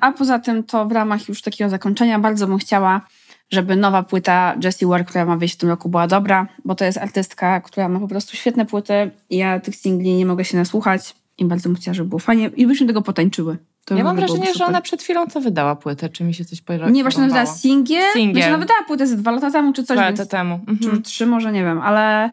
A 0.00 0.12
poza 0.12 0.38
tym 0.38 0.64
to 0.64 0.86
w 0.86 0.92
ramach 0.92 1.28
już 1.28 1.42
takiego 1.42 1.70
zakończenia 1.70 2.18
bardzo 2.18 2.46
bym 2.46 2.58
chciała 2.58 3.06
żeby 3.50 3.76
nowa 3.76 4.02
płyta 4.02 4.56
Jessie 4.64 4.86
Ware, 4.86 5.04
która 5.06 5.24
ma 5.24 5.36
wyjść 5.36 5.54
w 5.54 5.58
tym 5.58 5.68
roku, 5.68 5.88
była 5.88 6.06
dobra, 6.06 6.46
bo 6.64 6.74
to 6.74 6.84
jest 6.84 6.98
artystka, 6.98 7.60
która 7.60 7.88
ma 7.88 8.00
po 8.00 8.08
prostu 8.08 8.36
świetne 8.36 8.66
płyty 8.66 9.10
ja 9.30 9.60
tych 9.60 9.76
singli 9.76 10.14
nie 10.14 10.26
mogę 10.26 10.44
się 10.44 10.56
nasłuchać 10.56 11.14
i 11.38 11.44
bardzo 11.44 11.68
bym 11.68 11.76
chciała, 11.76 11.94
żeby 11.94 12.08
było 12.08 12.18
fajnie 12.18 12.50
i 12.56 12.66
byśmy 12.66 12.86
tego 12.86 13.02
potańczyły. 13.02 13.58
To 13.84 13.94
ja 13.94 14.04
mam 14.04 14.16
wrażenie, 14.16 14.54
że 14.54 14.66
ona 14.66 14.80
przed 14.80 15.02
chwilą 15.02 15.26
co 15.26 15.40
wydała 15.40 15.76
płytę, 15.76 16.08
czy 16.08 16.24
mi 16.24 16.34
się 16.34 16.44
coś 16.44 16.60
pojawiło? 16.60 16.90
Nie, 16.90 17.02
właśnie 17.02 17.22
ona 17.22 17.28
wydała 17.28 17.46
singiel. 17.56 18.12
singiel. 18.12 18.48
Ona 18.48 18.58
wydała 18.58 18.82
płytę 18.82 19.06
z 19.06 19.16
dwa 19.16 19.30
lata 19.30 19.50
temu, 19.50 19.72
czy 19.72 19.84
coś. 19.84 19.96
Dwa 19.96 20.10
lata 20.10 20.26
temu. 20.26 20.54
Mhm. 20.54 20.78
Czy 20.78 21.02
trzy, 21.02 21.26
może 21.26 21.52
nie 21.52 21.64
wiem, 21.64 21.80
ale, 21.80 22.30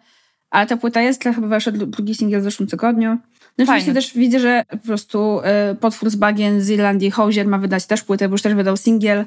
ale 0.50 0.68
ta 0.68 0.78
płyta 0.78 1.02
jest, 1.02 1.24
chyba 1.24 1.48
wyszedł 1.48 1.86
drugi 1.86 2.16
singiel 2.16 2.42
w 2.42 2.44
zeszłym 2.44 2.70
tygodniu. 2.70 3.18
No 3.58 3.64
oczywiście 3.64 3.94
też 3.94 4.14
widzę, 4.14 4.40
że 4.40 4.64
po 4.70 4.78
prostu 4.78 5.40
y, 5.72 5.76
potwór 5.76 6.10
z 6.10 6.16
bagien 6.16 6.62
z 6.62 6.70
Irlandii, 6.70 7.12
Hozier 7.12 7.48
ma 7.48 7.58
wydać 7.58 7.86
też 7.86 8.04
płytę, 8.04 8.30
bo 8.30 8.34
już 8.34 8.42
też 8.42 8.54
wydał 8.54 8.78
singiel. 8.78 9.26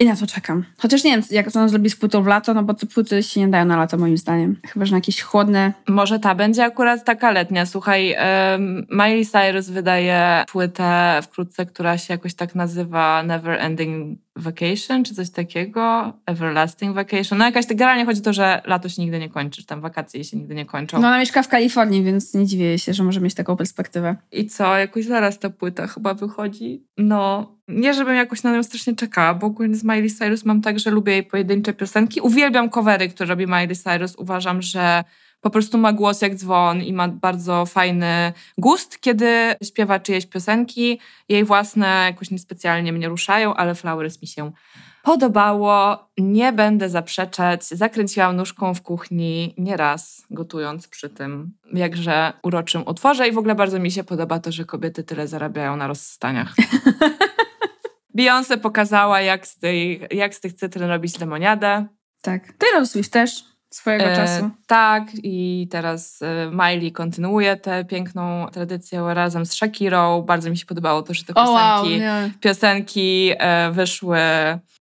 I 0.00 0.04
na 0.04 0.16
to 0.16 0.26
czekam. 0.26 0.64
Chociaż 0.78 1.04
nie 1.04 1.10
wiem, 1.10 1.22
jak 1.30 1.52
to 1.52 1.60
on 1.60 1.68
zrobi 1.68 1.90
z 1.90 1.96
płytą 1.96 2.22
w 2.22 2.26
lato, 2.26 2.54
no 2.54 2.62
bo 2.62 2.74
te 2.74 2.86
płyty 2.86 3.22
się 3.22 3.40
nie 3.40 3.48
dają 3.48 3.64
na 3.64 3.76
lato 3.76 3.96
moim 3.96 4.16
zdaniem. 4.16 4.56
Chyba, 4.66 4.86
że 4.86 4.90
na 4.90 4.96
jakieś 4.96 5.20
chłodne... 5.20 5.72
Może 5.88 6.18
ta 6.18 6.34
będzie 6.34 6.64
akurat 6.64 7.04
taka 7.04 7.30
letnia. 7.30 7.66
Słuchaj, 7.66 8.16
um, 8.52 8.86
Miley 8.90 9.26
Cyrus 9.26 9.68
wydaje 9.68 10.44
płytę 10.52 11.20
wkrótce, 11.22 11.66
która 11.66 11.98
się 11.98 12.14
jakoś 12.14 12.34
tak 12.34 12.54
nazywa 12.54 13.22
Never 13.22 13.60
Ending 13.60 14.18
Vacation, 14.36 15.04
czy 15.04 15.14
coś 15.14 15.30
takiego, 15.30 16.12
Everlasting 16.26 16.94
Vacation. 16.94 17.38
No 17.38 17.44
jakaś, 17.44 17.66
generalnie 17.66 18.04
chodzi 18.04 18.20
o 18.20 18.24
to, 18.24 18.32
że 18.32 18.62
lato 18.66 18.88
się 18.88 19.02
nigdy 19.02 19.18
nie 19.18 19.28
kończy, 19.28 19.60
czy 19.60 19.66
tam 19.66 19.80
wakacje 19.80 20.24
się 20.24 20.36
nigdy 20.36 20.54
nie 20.54 20.66
kończą. 20.66 21.00
No 21.00 21.08
ona 21.08 21.18
mieszka 21.18 21.42
w 21.42 21.48
Kalifornii, 21.48 22.04
więc 22.04 22.34
nie 22.34 22.46
dziwię 22.46 22.78
się, 22.78 22.94
że 22.94 23.04
może 23.04 23.20
mieć 23.20 23.34
taką 23.34 23.56
perspektywę. 23.56 24.16
I 24.32 24.46
co, 24.46 24.76
jakoś 24.76 25.04
zaraz 25.04 25.38
ta 25.38 25.50
płyta 25.50 25.86
chyba 25.86 26.14
wychodzi. 26.14 26.86
No, 26.98 27.52
nie 27.68 27.94
żebym 27.94 28.14
jakoś 28.14 28.42
na 28.42 28.52
nią 28.52 28.62
strasznie 28.62 28.96
czekała, 28.96 29.34
bo 29.34 29.46
ogólnie 29.46 29.76
z 29.76 29.84
Miley 29.84 30.10
Cyrus 30.10 30.44
mam 30.44 30.62
tak, 30.62 30.78
że 30.78 30.90
lubię 30.90 31.12
jej 31.12 31.22
pojedyncze 31.22 31.72
piosenki. 31.72 32.20
Uwielbiam 32.20 32.70
covery, 32.70 33.08
które 33.08 33.28
robi 33.28 33.46
Miley 33.46 33.76
Cyrus. 33.76 34.16
Uważam, 34.16 34.62
że 34.62 35.04
po 35.40 35.50
prostu 35.50 35.78
ma 35.78 35.92
głos 35.92 36.22
jak 36.22 36.34
dzwon 36.34 36.82
i 36.82 36.92
ma 36.92 37.08
bardzo 37.08 37.66
fajny 37.66 38.32
gust, 38.58 39.00
kiedy 39.00 39.54
śpiewa 39.64 40.00
czyjeś 40.00 40.26
piosenki. 40.26 41.00
Jej 41.28 41.44
własne 41.44 41.86
jakoś 41.86 42.30
niespecjalnie 42.30 42.92
mnie 42.92 43.08
ruszają, 43.08 43.54
ale 43.54 43.74
Flowers 43.74 44.22
mi 44.22 44.28
się 44.28 44.52
podobało. 45.02 46.08
Nie 46.18 46.52
będę 46.52 46.88
zaprzeczać. 46.88 47.64
Zakręciłam 47.64 48.36
nóżką 48.36 48.74
w 48.74 48.82
kuchni 48.82 49.54
nieraz, 49.58 50.26
gotując 50.30 50.88
przy 50.88 51.08
tym 51.08 51.52
jakże 51.72 52.32
uroczym 52.42 52.82
utworze 52.86 53.28
i 53.28 53.32
w 53.32 53.38
ogóle 53.38 53.54
bardzo 53.54 53.78
mi 53.78 53.90
się 53.90 54.04
podoba 54.04 54.38
to, 54.38 54.52
że 54.52 54.64
kobiety 54.64 55.04
tyle 55.04 55.28
zarabiają 55.28 55.76
na 55.76 55.86
rozstaniach. 55.86 56.54
Beyoncé 58.18 58.58
pokazała, 58.58 59.20
jak 59.20 59.46
z, 59.46 59.58
tej, 59.58 60.06
jak 60.10 60.34
z 60.34 60.40
tych 60.40 60.52
cytryn 60.52 60.88
robić 60.88 61.20
lemoniadę. 61.20 61.86
Tak. 62.22 62.52
Taylor 62.52 62.86
Swift 62.86 63.12
też 63.12 63.49
swojego 63.70 64.04
e, 64.04 64.16
czasu. 64.16 64.50
Tak, 64.66 65.04
i 65.22 65.68
teraz 65.70 66.22
e, 66.22 66.50
Miley 66.50 66.92
kontynuuje 66.92 67.56
tę 67.56 67.84
piękną 67.84 68.46
tradycję 68.52 69.04
razem 69.14 69.46
z 69.46 69.52
Shakirą. 69.52 70.22
Bardzo 70.22 70.50
mi 70.50 70.58
się 70.58 70.66
podobało 70.66 71.02
to, 71.02 71.14
że 71.14 71.24
te 71.24 71.34
piosenki, 71.34 71.52
oh, 71.52 72.20
wow, 72.20 72.30
piosenki 72.40 73.30
e, 73.38 73.70
wyszły 73.72 74.18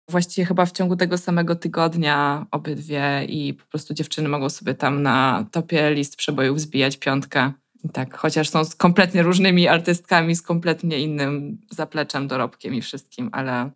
właściwie 0.09 0.47
chyba 0.47 0.67
w 0.67 0.73
ciągu 0.73 0.97
tego 0.97 1.19
samego 1.19 1.55
tygodnia 1.55 2.47
obydwie 2.51 3.25
i 3.29 3.55
po 3.55 3.65
prostu 3.65 3.95
dziewczyny 3.95 4.29
mogą 4.29 4.51
sobie 4.51 4.75
tam 4.75 5.03
na 5.03 5.47
topie 5.51 5.95
list 5.95 6.17
przebojów 6.17 6.61
zbijać 6.61 6.97
piątkę. 6.97 7.53
I 7.85 7.89
tak, 7.89 8.17
chociaż 8.17 8.49
są 8.49 8.65
z 8.65 8.75
kompletnie 8.75 9.23
różnymi 9.23 9.69
artystkami, 9.69 10.37
z 10.37 10.43
kompletnie 10.43 10.99
innym 10.99 11.59
zapleczem, 11.71 12.29
dorobkiem 12.29 12.75
i 12.75 12.83
wszystkim, 12.83 13.31
ale 13.33 13.71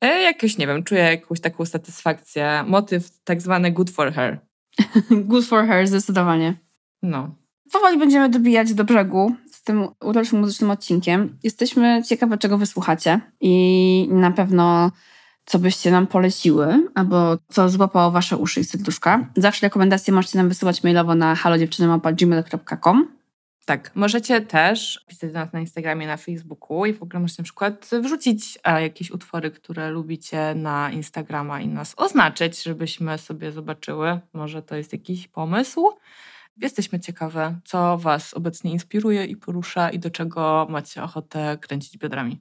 e, 0.00 0.22
jakoś, 0.22 0.58
nie 0.58 0.66
wiem, 0.66 0.82
czuję 0.82 1.00
jakąś 1.00 1.40
taką 1.40 1.66
satysfakcję. 1.66 2.64
Motyw 2.66 3.20
tak 3.24 3.42
zwany 3.42 3.70
good 3.70 3.90
for 3.90 4.12
her. 4.12 4.49
Good 5.28 5.44
for 5.44 5.66
her, 5.66 5.86
zdecydowanie. 5.86 6.54
No. 7.02 7.34
Powoli 7.72 7.98
będziemy 7.98 8.28
dobijać 8.28 8.74
do 8.74 8.84
brzegu 8.84 9.34
z 9.52 9.62
tym 9.62 9.88
uroczym 10.04 10.40
muzycznym 10.40 10.70
odcinkiem. 10.70 11.38
Jesteśmy 11.42 12.02
ciekawe, 12.06 12.38
czego 12.38 12.58
wysłuchacie 12.58 13.20
i 13.40 14.08
na 14.10 14.30
pewno 14.30 14.90
co 15.44 15.58
byście 15.58 15.90
nam 15.90 16.06
poleciły, 16.06 16.90
albo 16.94 17.38
co 17.48 17.68
złapało 17.68 18.10
wasze 18.10 18.36
uszy 18.36 18.60
i 18.60 18.64
serduszka. 18.64 19.26
Zawsze 19.36 19.66
rekomendacje 19.66 20.14
możecie 20.14 20.38
nam 20.38 20.48
wysyłać 20.48 20.82
mailowo 20.82 21.14
na 21.14 21.34
halodziewczyny.gmail.com 21.34 23.19
tak, 23.64 23.90
możecie 23.94 24.40
też 24.40 25.04
pisać 25.08 25.32
do 25.32 25.38
nas 25.38 25.52
na 25.52 25.60
Instagramie, 25.60 26.06
na 26.06 26.16
Facebooku 26.16 26.86
i 26.86 26.92
w 26.92 27.02
ogóle 27.02 27.20
możecie 27.20 27.42
na 27.42 27.44
przykład 27.44 27.90
wrzucić 28.02 28.58
jakieś 28.80 29.10
utwory, 29.10 29.50
które 29.50 29.90
lubicie 29.90 30.54
na 30.54 30.90
Instagrama 30.90 31.60
i 31.60 31.68
nas 31.68 31.94
oznaczyć, 31.96 32.62
żebyśmy 32.62 33.18
sobie 33.18 33.52
zobaczyły. 33.52 34.20
Może 34.32 34.62
to 34.62 34.76
jest 34.76 34.92
jakiś 34.92 35.28
pomysł. 35.28 35.88
Jesteśmy 36.56 37.00
ciekawe, 37.00 37.58
co 37.64 37.98
Was 37.98 38.34
obecnie 38.34 38.72
inspiruje 38.72 39.24
i 39.24 39.36
porusza 39.36 39.90
i 39.90 39.98
do 39.98 40.10
czego 40.10 40.66
macie 40.70 41.02
ochotę 41.02 41.58
kręcić 41.60 41.98
biodrami. 41.98 42.40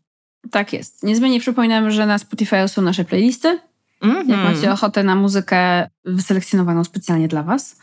Tak 0.52 0.74
jest. 0.74 1.04
Niezmiennie 1.04 1.40
przypominam, 1.40 1.92
że 1.92 2.06
na 2.06 2.18
Spotify 2.18 2.68
są 2.68 2.82
nasze 2.82 3.06
playlisty. 3.06 3.60
Mm 4.02 4.28
-hmm. 4.28 4.30
Jak 4.30 4.40
macie 4.40 4.72
ochotę 4.72 5.04
na 5.04 5.16
muzykę 5.16 5.90
wyselekcjonowaną 6.06 6.84
specjalnie 6.84 7.28
dla 7.28 7.44
Was. 7.44 7.76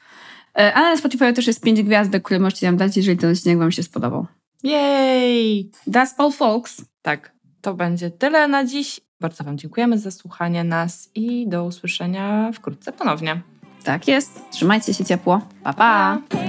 Ale 0.56 0.90
na 0.90 0.96
Spotify 0.96 1.32
też 1.32 1.46
jest 1.46 1.60
pięć 1.60 1.82
gwiazdek, 1.82 2.22
które 2.22 2.40
możecie 2.40 2.66
nam 2.66 2.76
dać, 2.76 2.96
jeżeli 2.96 3.18
ten 3.18 3.32
odcinek 3.32 3.58
Wam 3.58 3.72
się 3.72 3.82
spodobał. 3.82 4.26
Yay! 4.64 5.70
That's 5.88 6.14
all 6.18 6.32
folks. 6.32 6.84
Tak, 7.02 7.32
to 7.60 7.74
będzie 7.74 8.10
tyle 8.10 8.48
na 8.48 8.64
dziś. 8.64 9.00
Bardzo 9.20 9.44
Wam 9.44 9.58
dziękujemy 9.58 9.98
za 9.98 10.10
słuchanie 10.10 10.64
nas 10.64 11.10
i 11.14 11.48
do 11.48 11.64
usłyszenia 11.64 12.52
wkrótce 12.52 12.92
ponownie. 12.92 13.40
Tak 13.84 14.08
jest. 14.08 14.42
Trzymajcie 14.50 14.94
się 14.94 15.04
ciepło. 15.04 15.40
Pa, 15.62 15.72
pa! 15.72 16.18
pa. 16.28 16.45